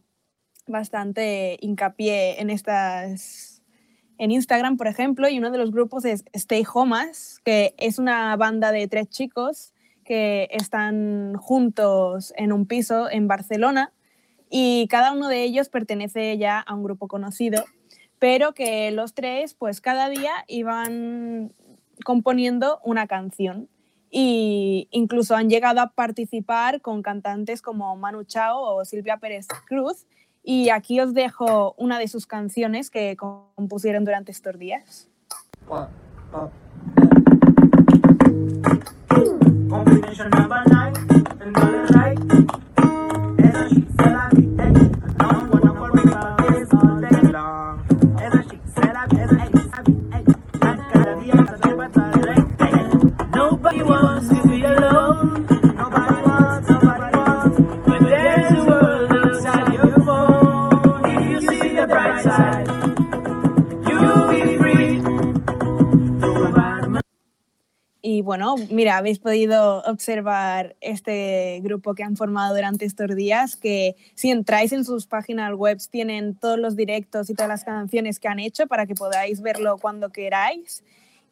bastante 0.67 1.59
hincapié 1.61 2.41
en 2.41 2.51
estas 2.51 3.63
en 4.19 4.31
Instagram, 4.33 4.77
por 4.77 4.87
ejemplo, 4.87 5.31
y 5.31 5.39
uno 5.39 5.51
de 5.51 5.57
los 5.57 5.71
grupos 5.71 6.05
es 6.05 6.25
Stay 6.35 6.63
Homas, 6.71 7.41
que 7.43 7.75
es 7.79 7.99
una 7.99 8.37
banda 8.37 8.71
de 8.71 8.87
tres 8.87 9.09
chicos 9.09 9.73
que 10.11 10.49
están 10.51 11.37
juntos 11.37 12.35
en 12.37 12.53
un 12.53 12.67
piso 12.67 13.09
en 13.09 13.29
Barcelona 13.29 13.93
y 14.51 14.89
cada 14.89 15.13
uno 15.13 15.29
de 15.29 15.45
ellos 15.45 15.69
pertenece 15.69 16.37
ya 16.37 16.59
a 16.59 16.75
un 16.75 16.83
grupo 16.83 17.07
conocido, 17.07 17.65
pero 18.19 18.53
que 18.53 18.91
los 18.91 19.15
tres 19.15 19.55
pues 19.55 19.81
cada 19.81 20.09
día 20.09 20.33
iban 20.49 21.53
componiendo 22.05 22.81
una 22.83 23.07
canción. 23.07 23.69
Y 24.11 24.89
incluso 24.91 25.37
han 25.37 25.49
llegado 25.49 25.81
a 25.81 25.91
participar 25.91 26.81
con 26.81 27.03
cantantes 27.03 27.63
como 27.63 27.95
Manu 27.95 28.25
Chao 28.25 28.61
o 28.61 28.85
Silvia 28.85 29.19
Pérez 29.19 29.47
Cruz. 29.69 30.09
Y 30.43 30.71
aquí 30.71 30.99
os 30.99 31.15
dejo 31.15 31.77
una 31.79 32.01
de 32.01 32.09
sus 32.09 32.27
canciones 32.27 32.91
que 32.91 33.17
compusieron 33.17 34.05
durante 34.05 34.33
estos 34.33 34.59
días. 34.59 35.09
Combination 39.71 40.31
nine 40.67 40.97
and 41.41 41.53
number 41.53 41.87
right. 41.95 42.70
Bueno, 68.31 68.55
mira, 68.71 68.97
habéis 68.97 69.19
podido 69.19 69.83
observar 69.83 70.77
este 70.81 71.59
grupo 71.65 71.97
que 71.97 72.05
han 72.05 72.15
formado 72.15 72.55
durante 72.55 72.85
estos 72.85 73.17
días, 73.17 73.57
que 73.57 73.97
si 74.15 74.31
entráis 74.31 74.73
en 74.73 74.85
sus 74.85 75.09
páginas 75.09 75.53
web 75.55 75.79
tienen 75.91 76.37
todos 76.37 76.57
los 76.57 76.77
directos 76.77 77.29
y 77.29 77.35
todas 77.35 77.49
las 77.49 77.65
canciones 77.65 78.21
que 78.21 78.29
han 78.29 78.39
hecho 78.39 78.69
para 78.69 78.87
que 78.87 78.95
podáis 78.95 79.43
verlo 79.43 79.79
cuando 79.79 80.11
queráis. 80.11 80.85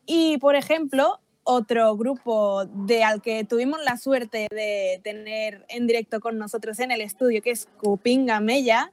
Y, 0.07 0.39
por 0.39 0.57
ejemplo, 0.57 1.21
otro 1.45 1.97
grupo 1.97 2.65
de 2.65 3.05
al 3.05 3.23
que 3.23 3.45
tuvimos 3.45 3.79
la 3.85 3.97
suerte 3.97 4.49
de 4.51 5.01
tener 5.05 5.67
en 5.69 5.87
directo 5.87 6.19
con 6.19 6.37
nosotros 6.37 6.81
en 6.81 6.91
el 6.91 7.01
estudio, 7.01 7.43
que 7.43 7.53
es 7.53 7.69
Cupinga 7.81 8.41
Mella, 8.41 8.91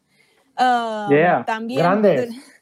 uh, 0.60 1.12
Yeah, 1.12 1.44
también 1.44 1.80
grandes. 1.80 2.36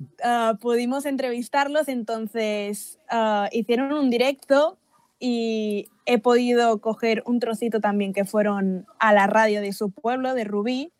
uh, 0.00 0.56
pudimos 0.58 1.06
entrevistarlos, 1.06 1.88
entonces 1.88 2.98
uh, 3.12 3.46
hicieron 3.52 3.92
un 3.92 4.10
directo 4.10 4.78
y 5.18 5.88
he 6.06 6.18
podido 6.18 6.80
coger 6.80 7.22
un 7.26 7.40
trocito 7.40 7.80
también 7.80 8.12
que 8.12 8.24
fueron 8.24 8.86
a 8.98 9.12
la 9.12 9.26
radio 9.26 9.60
de 9.60 9.72
su 9.72 9.90
pueblo, 9.90 10.34
de 10.34 10.44
Rubí, 10.44 10.92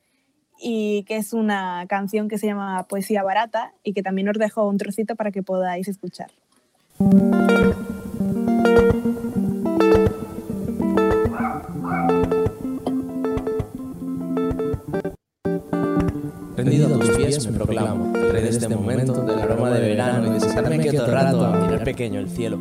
y 0.63 1.05
que 1.05 1.17
es 1.17 1.33
una 1.33 1.87
canción 1.89 2.29
que 2.29 2.37
se 2.37 2.47
llama 2.47 2.87
Poesía 2.87 3.23
Barata 3.23 3.73
y 3.83 3.95
que 3.95 4.03
también 4.03 4.29
os 4.29 4.39
dejo 4.39 4.69
un 4.69 4.77
trocito 4.77 5.17
para 5.17 5.31
que 5.31 5.43
podáis 5.43 5.89
escuchar. 5.89 6.31
Rendido 16.61 16.95
a 16.95 16.99
tus 16.99 17.17
pies 17.17 17.47
me 17.47 17.53
proclamo, 17.57 18.13
rey 18.13 18.43
de 18.43 18.51
este 18.51 18.69
momento, 18.69 19.23
del 19.23 19.39
aroma 19.39 19.71
de 19.71 19.81
verano 19.81 20.27
y 20.27 20.35
de 20.35 20.41
sentarme 20.41 20.77
el 20.77 21.07
rato 21.07 21.47
a 21.47 21.57
mirar 21.57 21.85
pequeño 21.85 22.21
el 22.21 22.29
cielo. 22.29 22.59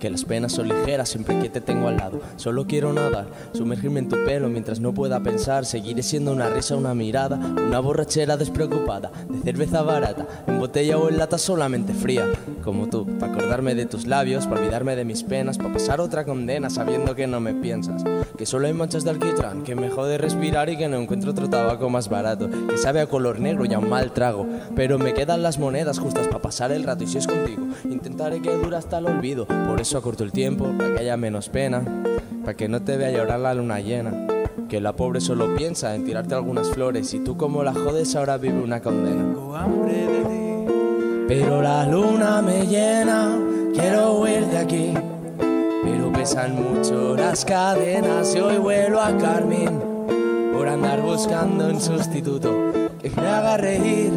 Que 0.00 0.10
las 0.10 0.24
penas 0.24 0.52
son 0.52 0.68
ligeras 0.68 1.08
siempre 1.08 1.38
que 1.38 1.48
te 1.48 1.60
tengo 1.60 1.88
al 1.88 1.96
lado. 1.96 2.20
Solo 2.36 2.66
quiero 2.66 2.92
nadar, 2.92 3.28
sumergirme 3.52 4.00
en 4.00 4.08
tu 4.08 4.16
pelo 4.24 4.48
mientras 4.48 4.78
no 4.78 4.92
pueda 4.92 5.20
pensar. 5.20 5.64
Seguiré 5.64 6.02
siendo 6.02 6.32
una 6.32 6.50
risa, 6.50 6.76
una 6.76 6.94
mirada, 6.94 7.36
una 7.36 7.80
borrachera 7.80 8.36
despreocupada, 8.36 9.10
de 9.28 9.40
cerveza 9.40 9.82
barata, 9.82 10.26
en 10.46 10.58
botella 10.58 10.98
o 10.98 11.08
en 11.08 11.16
lata 11.16 11.38
solamente 11.38 11.94
fría. 11.94 12.26
Como 12.62 12.88
tú, 12.88 13.06
para 13.18 13.32
acordarme 13.32 13.74
de 13.74 13.86
tus 13.86 14.06
labios, 14.06 14.46
para 14.46 14.60
olvidarme 14.60 14.96
de 14.96 15.04
mis 15.04 15.22
penas, 15.22 15.56
para 15.56 15.72
pasar 15.72 16.00
otra 16.00 16.24
condena 16.24 16.68
sabiendo 16.68 17.14
que 17.14 17.26
no 17.26 17.40
me 17.40 17.54
piensas. 17.54 18.04
Que 18.36 18.44
solo 18.44 18.66
hay 18.66 18.74
manchas 18.74 19.04
de 19.04 19.10
alquitrán, 19.10 19.62
que 19.62 19.74
me 19.74 19.88
jode 19.88 20.18
respirar 20.18 20.68
y 20.68 20.76
que 20.76 20.88
no 20.88 20.98
encuentro 20.98 21.30
otro 21.30 21.48
tabaco 21.48 21.88
más 21.88 22.10
barato. 22.10 22.50
Que 22.68 22.76
sabe 22.76 23.00
a 23.00 23.06
color 23.06 23.35
negro 23.40 23.64
y 23.64 23.74
a 23.74 23.78
un 23.78 23.88
mal 23.88 24.12
trago. 24.12 24.46
Pero 24.74 24.98
me 24.98 25.14
quedan 25.14 25.42
las 25.42 25.58
monedas 25.58 25.98
justas 25.98 26.26
para 26.26 26.40
pasar 26.40 26.72
el 26.72 26.84
rato 26.84 27.04
y 27.04 27.06
si 27.06 27.18
es 27.18 27.26
contigo, 27.26 27.66
intentaré 27.84 28.40
que 28.40 28.54
dure 28.54 28.76
hasta 28.76 28.98
el 28.98 29.06
olvido. 29.06 29.46
Por 29.46 29.80
eso 29.80 29.98
acorto 29.98 30.24
el 30.24 30.32
tiempo, 30.32 30.72
para 30.76 30.94
que 30.94 31.00
haya 31.00 31.16
menos 31.16 31.48
pena, 31.48 31.82
para 32.42 32.54
que 32.54 32.68
no 32.68 32.82
te 32.82 32.96
vea 32.96 33.10
llorar 33.10 33.40
la 33.40 33.54
luna 33.54 33.80
llena. 33.80 34.12
Que 34.68 34.80
la 34.80 34.94
pobre 34.94 35.20
solo 35.20 35.54
piensa 35.54 35.94
en 35.94 36.04
tirarte 36.04 36.34
algunas 36.34 36.68
flores 36.70 37.14
y 37.14 37.20
tú 37.20 37.36
como 37.36 37.62
la 37.62 37.72
jodes 37.72 38.16
ahora 38.16 38.36
vive 38.36 38.60
una 38.60 38.80
condena. 38.80 39.24
Pero 41.28 41.60
la 41.60 41.86
luna 41.86 42.40
me 42.42 42.66
llena, 42.66 43.36
quiero 43.74 44.20
huir 44.20 44.46
de 44.46 44.58
aquí. 44.58 44.94
Pero 45.84 46.12
pesan 46.12 46.54
mucho 46.54 47.16
las 47.16 47.44
cadenas 47.44 48.34
y 48.34 48.40
hoy 48.40 48.58
vuelo 48.58 49.00
a 49.00 49.16
Carmen 49.16 49.80
por 50.52 50.68
andar 50.68 51.02
buscando 51.02 51.68
un 51.68 51.80
sustituto 51.80 52.65
reír. 53.56 54.12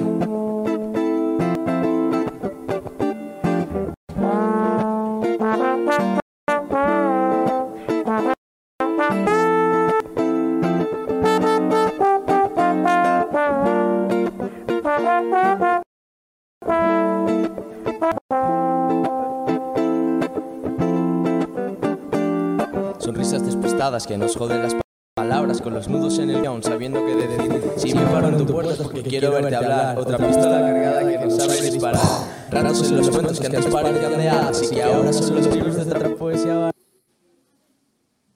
Sonrisas 23.00 23.46
despistadas 23.46 24.06
que 24.06 24.18
nos 24.18 24.36
joden 24.36 24.62
las 24.62 24.79
palabras 25.30 25.62
con 25.62 25.76
los 25.76 25.88
nudos 25.88 26.18
en 26.18 26.32
el 26.32 26.42
guion, 26.42 26.64
sabiendo 26.64 27.06
que 27.06 27.14
de 27.14 27.28
decir 27.28 27.62
si 27.78 27.94
me 27.94 28.02
paro 28.08 28.30
en 28.30 28.38
tu 28.38 28.48
puerta 28.48 28.74
es 28.74 28.80
porque 28.80 29.04
quiero 29.04 29.32
verte 29.32 29.56
hablar. 29.56 29.96
Otra 30.00 30.18
pistola 30.18 30.60
cargada 30.60 31.08
que 31.08 31.18
no 31.20 31.30
sabe 31.30 31.62
disparar. 31.62 32.02
Raros 32.50 32.80
son 32.80 32.98
los 32.98 33.12
cuentos 33.12 33.40
que 33.40 33.46
antes 33.46 33.68
parecían 33.68 34.18
de 34.18 34.66
y 34.66 34.70
que 34.72 34.82
ahora 34.82 35.14
son 35.14 35.36
los 35.36 35.56
libros 35.56 35.76
de 35.76 35.82
otra 35.94 36.10
poesía. 36.16 36.72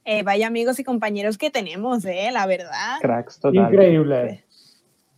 Eh, 0.05 0.21
vaya 0.21 0.45
amigos 0.45 0.77
y 0.79 0.83
compañeros 0.83 1.39
que 1.39 1.49
tenemos, 1.49 2.05
eh, 2.05 2.29
la 2.31 2.45
verdad. 2.45 2.99
Cracks, 3.01 3.39
total. 3.39 3.73
Increíble. 3.73 4.45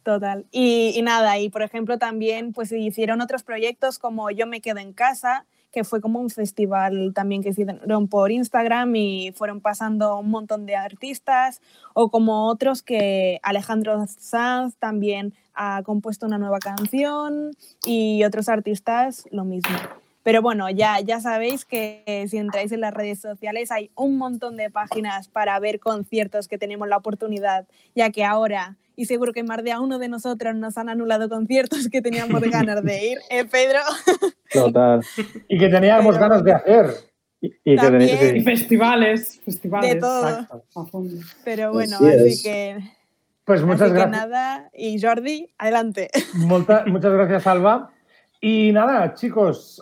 Total. 0.03 0.45
Y, 0.51 0.93
y 0.95 1.01
nada, 1.01 1.39
y 1.39 1.49
por 1.49 1.61
ejemplo 1.61 1.97
también 1.97 2.53
pues 2.53 2.71
hicieron 2.71 3.19
otros 3.19 3.43
proyectos 3.43 3.99
como 3.99 4.31
Yo 4.31 4.47
me 4.47 4.61
quedo 4.61 4.79
en 4.79 4.93
casa, 4.93 5.45
que 5.75 5.83
fue 5.83 5.99
como 5.99 6.21
un 6.21 6.29
festival 6.29 7.11
también 7.13 7.43
que 7.43 7.49
hicieron 7.49 8.07
por 8.07 8.31
Instagram 8.31 8.95
y 8.95 9.33
fueron 9.35 9.59
pasando 9.59 10.17
un 10.17 10.29
montón 10.29 10.65
de 10.65 10.77
artistas, 10.77 11.61
o 11.93 12.09
como 12.09 12.47
otros 12.47 12.81
que 12.81 13.41
Alejandro 13.43 14.05
Sanz 14.07 14.77
también 14.77 15.33
ha 15.53 15.83
compuesto 15.83 16.25
una 16.25 16.37
nueva 16.37 16.59
canción 16.59 17.51
y 17.85 18.23
otros 18.23 18.47
artistas 18.47 19.25
lo 19.31 19.43
mismo. 19.43 19.75
Pero 20.23 20.41
bueno, 20.41 20.69
ya, 20.69 21.01
ya 21.01 21.19
sabéis 21.19 21.65
que 21.65 22.25
si 22.29 22.37
entráis 22.37 22.71
en 22.71 22.79
las 22.79 22.93
redes 22.93 23.19
sociales 23.19 23.69
hay 23.69 23.91
un 23.95 24.17
montón 24.17 24.55
de 24.55 24.69
páginas 24.69 25.27
para 25.27 25.59
ver 25.59 25.81
conciertos 25.81 26.47
que 26.47 26.57
tenemos 26.57 26.87
la 26.87 26.95
oportunidad, 26.95 27.67
ya 27.95 28.11
que 28.11 28.23
ahora, 28.23 28.77
y 28.95 29.05
seguro 29.05 29.33
que 29.33 29.43
más 29.43 29.63
de 29.63 29.71
a 29.71 29.79
uno 29.79 29.99
de 29.99 30.07
nosotros 30.09 30.55
nos 30.55 30.77
han 30.77 30.89
anulado 30.89 31.29
conciertos 31.29 31.89
que 31.89 32.01
teníamos 32.01 32.41
ganas 32.41 32.83
de 32.83 33.11
ir, 33.11 33.17
¿eh, 33.29 33.45
Pedro? 33.45 33.79
Total. 34.51 35.01
Y 35.49 35.57
que 35.57 35.69
teníamos 35.69 36.17
ganas 36.17 36.43
de 36.43 36.53
hacer. 36.53 36.87
Y, 37.41 37.47
y 37.63 37.75
que 37.75 37.75
También. 37.75 38.09
tenéis- 38.17 38.31
sí. 38.31 38.37
Y 38.37 38.41
festivales, 38.43 39.41
festivales. 39.43 39.93
De 39.95 39.99
todo. 39.99 40.29
Exacto. 40.29 40.63
A 40.75 40.85
fondo. 40.85 41.13
Pero 41.43 41.73
bueno, 41.73 41.95
Así 41.97 42.05
así 42.07 42.27
es. 42.27 42.43
que, 42.43 42.77
Pues 43.43 43.61
muchas 43.63 43.81
así 43.83 43.91
que 43.93 43.99
gracias. 43.99 44.11
nada. 44.11 44.69
Y 44.73 44.99
Jordi, 45.01 45.53
adelante. 45.57 46.09
Muchas 46.35 47.11
gracias, 47.13 47.45
Alba. 47.47 47.91
Y 48.41 48.71
nada, 48.73 49.13
chicos, 49.15 49.81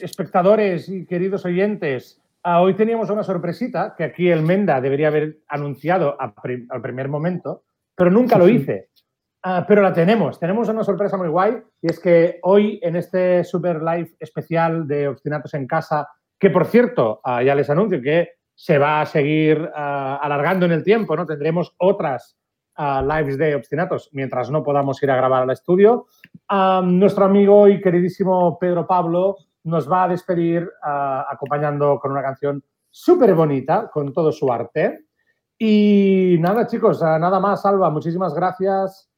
espectadores 0.00 0.88
y 0.88 1.06
queridos 1.06 1.44
oyentes, 1.44 2.20
hoy 2.44 2.74
teníamos 2.74 3.08
una 3.10 3.22
sorpresita 3.22 3.94
que 3.96 4.04
aquí 4.04 4.28
el 4.28 4.42
Menda 4.42 4.80
debería 4.80 5.08
haber 5.08 5.38
anunciado 5.48 6.16
al 6.20 6.82
primer 6.82 7.08
momento, 7.08 7.64
pero 7.98 8.12
nunca 8.12 8.38
lo 8.38 8.48
hice. 8.48 8.90
Ah, 9.42 9.64
pero 9.66 9.82
la 9.82 9.92
tenemos, 9.92 10.38
tenemos 10.38 10.68
una 10.68 10.84
sorpresa 10.84 11.16
muy 11.16 11.28
guay 11.28 11.60
y 11.82 11.90
es 11.90 11.98
que 11.98 12.38
hoy 12.42 12.78
en 12.82 12.94
este 12.94 13.42
Super 13.42 13.82
Live 13.82 14.14
especial 14.20 14.86
de 14.86 15.08
Obstinatos 15.08 15.54
en 15.54 15.66
Casa, 15.66 16.08
que 16.38 16.50
por 16.50 16.66
cierto, 16.66 17.20
ah, 17.24 17.42
ya 17.42 17.56
les 17.56 17.68
anuncio 17.70 18.00
que 18.00 18.28
se 18.54 18.78
va 18.78 19.00
a 19.00 19.06
seguir 19.06 19.68
ah, 19.74 20.18
alargando 20.22 20.64
en 20.66 20.72
el 20.72 20.84
tiempo, 20.84 21.16
¿no? 21.16 21.26
Tendremos 21.26 21.74
otras 21.78 22.36
lives 22.78 23.36
de 23.36 23.56
Obstinatos 23.56 24.10
mientras 24.12 24.48
no 24.52 24.62
podamos 24.62 25.02
ir 25.02 25.10
a 25.10 25.16
grabar 25.16 25.42
al 25.42 25.50
estudio. 25.50 26.06
Nuestro 26.84 27.24
amigo 27.24 27.66
y 27.66 27.80
queridísimo 27.80 28.56
Pedro 28.56 28.86
Pablo 28.86 29.36
nos 29.64 29.90
va 29.90 30.04
a 30.04 30.08
despedir 30.08 30.70
acompañando 30.80 31.98
con 31.98 32.12
una 32.12 32.22
canción 32.22 32.62
súper 32.88 33.34
bonita, 33.34 33.90
con 33.92 34.12
todo 34.12 34.30
su 34.30 34.52
arte. 34.52 35.07
Y 35.58 36.36
nada, 36.38 36.66
chicos, 36.66 37.00
nada 37.02 37.40
más, 37.40 37.66
Alba, 37.66 37.90
muchísimas 37.90 38.32
gracias. 38.34 39.08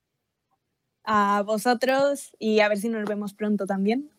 A 1.04 1.42
vosotros 1.44 2.32
y 2.38 2.60
a 2.60 2.68
ver 2.68 2.78
si 2.78 2.88
nos 2.88 3.04
vemos 3.08 3.34
pronto 3.34 3.66
también. 3.66 4.10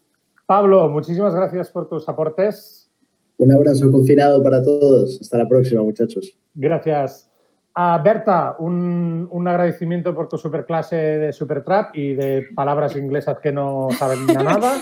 Pablo, 0.45 0.89
muchísimas 0.89 1.33
gracias 1.33 1.71
por 1.71 1.87
tus 1.87 2.07
aportes. 2.09 2.91
Un 3.37 3.51
abrazo 3.51 3.91
confinado 3.91 4.43
para 4.43 4.61
todos. 4.63 5.19
Hasta 5.19 5.37
la 5.37 5.47
próxima, 5.47 5.81
muchachos. 5.81 6.37
Gracias. 6.53 7.31
A 7.73 7.97
Berta, 7.99 8.57
un, 8.59 9.27
un 9.31 9.47
agradecimiento 9.47 10.13
por 10.13 10.27
tu 10.27 10.37
superclase 10.37 10.95
de 10.95 11.33
Supertrap 11.33 11.95
y 11.95 12.13
de 12.13 12.47
palabras 12.53 12.95
inglesas 12.97 13.39
que 13.39 13.51
no 13.51 13.87
saben 13.97 14.27
nada. 14.27 14.73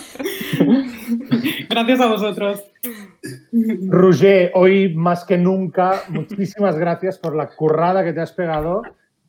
Gracias 1.70 2.00
a 2.00 2.06
vosotros. 2.06 2.64
Roger, 3.88 4.52
hoy 4.54 4.94
más 4.94 5.24
que 5.24 5.38
nunca, 5.38 6.02
muchísimas 6.08 6.78
gracias 6.78 7.18
por 7.18 7.34
la 7.34 7.48
currada 7.48 8.04
que 8.04 8.12
te 8.12 8.20
has 8.20 8.32
pegado. 8.32 8.82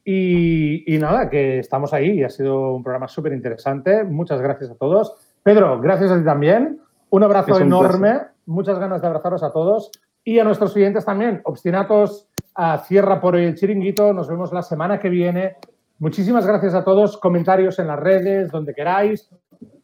Y, 0.03 0.83
y 0.93 0.97
nada, 0.97 1.29
que 1.29 1.59
estamos 1.59 1.93
ahí 1.93 2.19
y 2.19 2.23
ha 2.23 2.29
sido 2.29 2.73
un 2.73 2.83
programa 2.83 3.07
súper 3.07 3.33
interesante. 3.33 4.03
Muchas 4.03 4.41
gracias 4.41 4.71
a 4.71 4.75
todos. 4.75 5.15
Pedro, 5.43 5.79
gracias 5.79 6.11
a 6.11 6.17
ti 6.17 6.25
también. 6.25 6.79
Un 7.09 7.23
abrazo 7.23 7.55
un 7.55 7.61
enorme. 7.63 8.09
placer. 8.09 8.27
Muchas 8.45 8.79
ganas 8.79 9.01
de 9.01 9.07
abrazaros 9.07 9.43
a 9.43 9.51
todos. 9.51 9.91
Y 10.23 10.39
a 10.39 10.43
nuestros 10.43 10.75
oyentes 10.75 11.05
también. 11.05 11.41
Obstinatos, 11.43 12.27
ah, 12.55 12.83
cierra 12.87 13.19
por 13.19 13.35
hoy 13.35 13.45
el 13.45 13.55
chiringuito. 13.55 14.13
Nos 14.13 14.27
vemos 14.27 14.51
la 14.53 14.61
semana 14.61 14.99
que 14.99 15.09
viene. 15.09 15.57
Muchísimas 15.99 16.47
gracias 16.47 16.73
a 16.73 16.83
todos. 16.83 17.17
Comentarios 17.17 17.77
en 17.79 17.87
las 17.87 17.99
redes, 17.99 18.51
donde 18.51 18.73
queráis. 18.73 19.29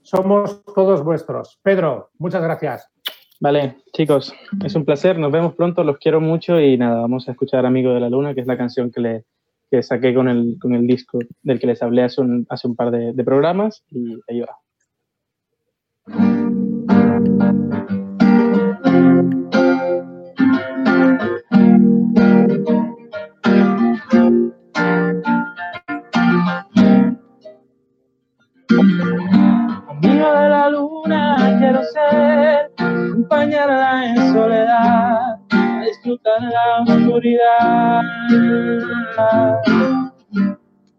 Somos 0.02 0.64
todos 0.74 1.04
vuestros. 1.04 1.60
Pedro, 1.62 2.12
muchas 2.18 2.42
gracias. 2.42 2.90
Vale, 3.40 3.78
chicos, 3.94 4.34
es 4.66 4.76
un 4.76 4.84
placer. 4.84 5.20
Nos 5.20 5.32
vemos 5.32 5.54
pronto. 5.56 5.84
Los 5.84 5.98
quiero 5.98 6.20
mucho 6.20 6.60
y 6.60 6.78
nada, 6.78 7.02
vamos 7.02 7.28
a 7.28 7.32
escuchar 7.32 7.66
Amigo 7.66 7.94
de 7.94 8.00
la 8.00 8.10
Luna, 8.10 8.34
que 8.34 8.42
es 8.42 8.48
la 8.48 8.58
canción 8.58 8.92
que, 8.92 9.02
le, 9.02 9.26
que 9.70 9.84
saqué 9.84 10.14
con 10.14 10.28
el, 10.28 10.58
con 10.60 10.74
el 10.74 10.88
disco 10.88 11.20
del 11.44 11.60
que 11.60 11.68
les 11.68 11.82
hablé 11.84 12.04
hace 12.04 12.22
un, 12.22 12.46
hace 12.50 12.68
un 12.68 12.76
par 12.76 12.92
de, 12.92 13.14
de 13.14 13.24
programas 13.24 13.84
y 13.90 14.18
ahí 14.28 14.42
va. 14.42 14.58
Acompañarla 33.28 34.06
en 34.06 34.34
soledad, 34.34 35.38
disfrutar 35.86 36.42
la 36.42 36.84
oscuridad. 36.84 38.02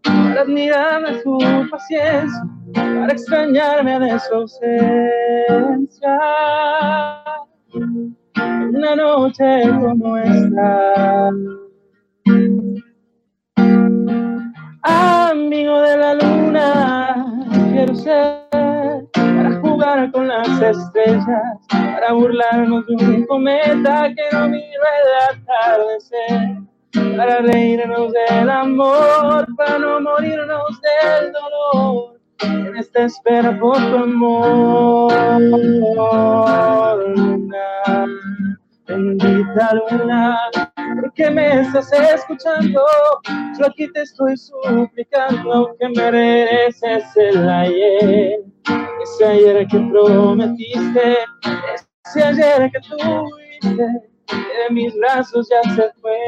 Para 0.05 0.41
admirarme 0.43 1.21
su 1.23 1.39
paciencia, 1.71 2.43
para 2.75 3.13
extrañarme 3.13 3.99
de 3.99 4.19
su 4.21 4.35
ausencia. 4.35 6.19
Una 8.75 8.95
noche 8.95 9.63
como 9.81 10.17
esta. 10.19 11.31
Amigo 14.83 15.81
de 15.81 15.97
la 15.97 16.15
luna, 16.15 17.43
quiero 17.73 17.95
ser 17.95 18.38
con 20.07 20.29
las 20.29 20.49
estrellas, 20.63 21.59
para 21.69 22.13
burlarnos 22.13 22.87
de 22.87 22.95
un 22.95 23.27
cometa 23.27 24.09
que 24.15 24.37
no 24.37 24.49
miro 24.49 24.83
el 24.97 25.41
atardecer, 25.41 26.59
para 27.17 27.41
reírnos 27.41 28.13
del 28.13 28.49
amor, 28.49 29.47
para 29.57 29.79
no 29.79 30.01
morirnos 30.01 30.81
del 30.81 31.33
dolor, 31.33 32.21
en 32.43 32.77
esta 32.77 33.03
espera 33.03 33.59
por 33.59 33.77
tu 33.77 33.97
amor. 33.97 35.13
Luna, 37.17 38.07
bendita 38.87 39.75
luna, 39.75 40.39
¿por 41.01 41.13
qué 41.15 41.31
me 41.31 41.61
estás 41.61 41.93
escuchando? 41.93 42.81
Yo 43.59 43.67
aquí 43.67 43.91
te 43.93 44.03
estoy 44.03 44.37
suplicando 44.37 45.75
que 45.79 45.89
me 45.89 46.11
regreses 46.11 47.05
el 47.17 47.49
ayer, 47.49 48.41
ese 49.15 49.25
ayer 49.25 49.67
que 49.67 49.79
prometiste, 49.79 51.19
ese 52.05 52.23
ayer 52.23 52.71
que 52.71 52.81
tuviste, 52.81 53.85
de 54.29 54.71
mis 54.71 54.95
brazos 54.97 55.49
ya 55.51 55.63
se 55.75 55.91
fue. 56.01 56.19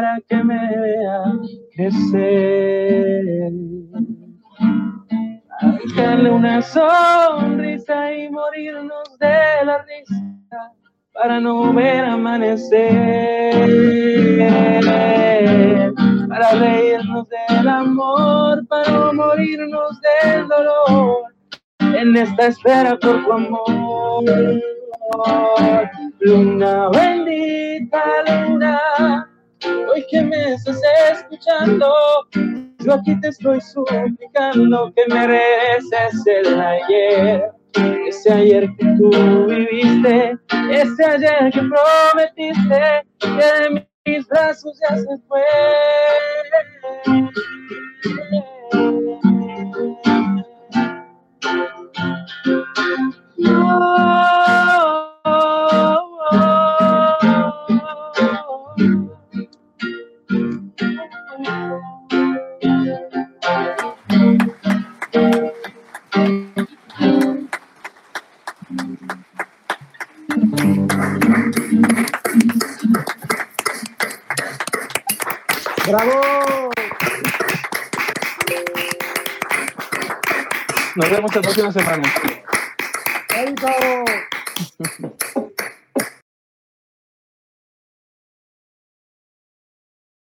Para 0.00 0.20
que 0.28 0.36
me 0.44 0.78
vea 0.78 1.24
crecer 1.74 3.50
darle 5.96 6.30
una 6.30 6.62
sonrisa 6.62 8.12
y 8.12 8.30
morirnos 8.30 9.18
de 9.18 9.64
la 9.64 9.78
risa 9.82 10.72
para 11.12 11.40
no 11.40 11.72
ver 11.72 12.04
amanecer 12.04 13.56
para 16.28 16.52
reírnos 16.52 17.26
del 17.28 17.68
amor 17.68 18.64
para 18.68 18.92
no 18.92 19.14
morirnos 19.14 20.00
del 20.00 20.46
dolor 20.46 21.24
en 21.80 22.16
esta 22.16 22.46
espera 22.46 22.96
por 23.00 23.24
tu 23.24 23.32
amor. 23.32 24.24
Luna 26.20 26.88
bendita, 26.90 28.04
luna, 28.46 28.78
hoy 29.66 30.04
que 30.10 30.22
me 30.22 30.54
estás 30.54 30.80
escuchando, 31.12 31.92
yo 32.78 32.94
aquí 32.94 33.18
te 33.20 33.28
estoy 33.28 33.60
suplicando 33.60 34.92
que 34.94 35.02
me 35.12 35.26
regreses 35.26 36.26
el 36.26 36.60
ayer, 36.60 37.50
ese 38.06 38.32
ayer 38.32 38.68
que 38.78 38.86
tú 38.96 39.46
viviste, 39.46 40.36
ese 40.70 41.04
ayer 41.04 41.50
que 41.52 41.60
prometiste, 41.60 43.06
que 43.18 43.28
de 43.28 43.86
mis 44.06 44.26
brazos 44.28 44.78
ya 44.88 44.96
se 44.96 45.18
fue. 45.26 45.42
¡Bravo! 75.88 76.70
Nos 80.96 81.10
vemos 81.10 81.34
la 81.34 81.40
próxima 81.40 81.72
semana. 81.72 82.12
¡Éxito! 83.30 83.68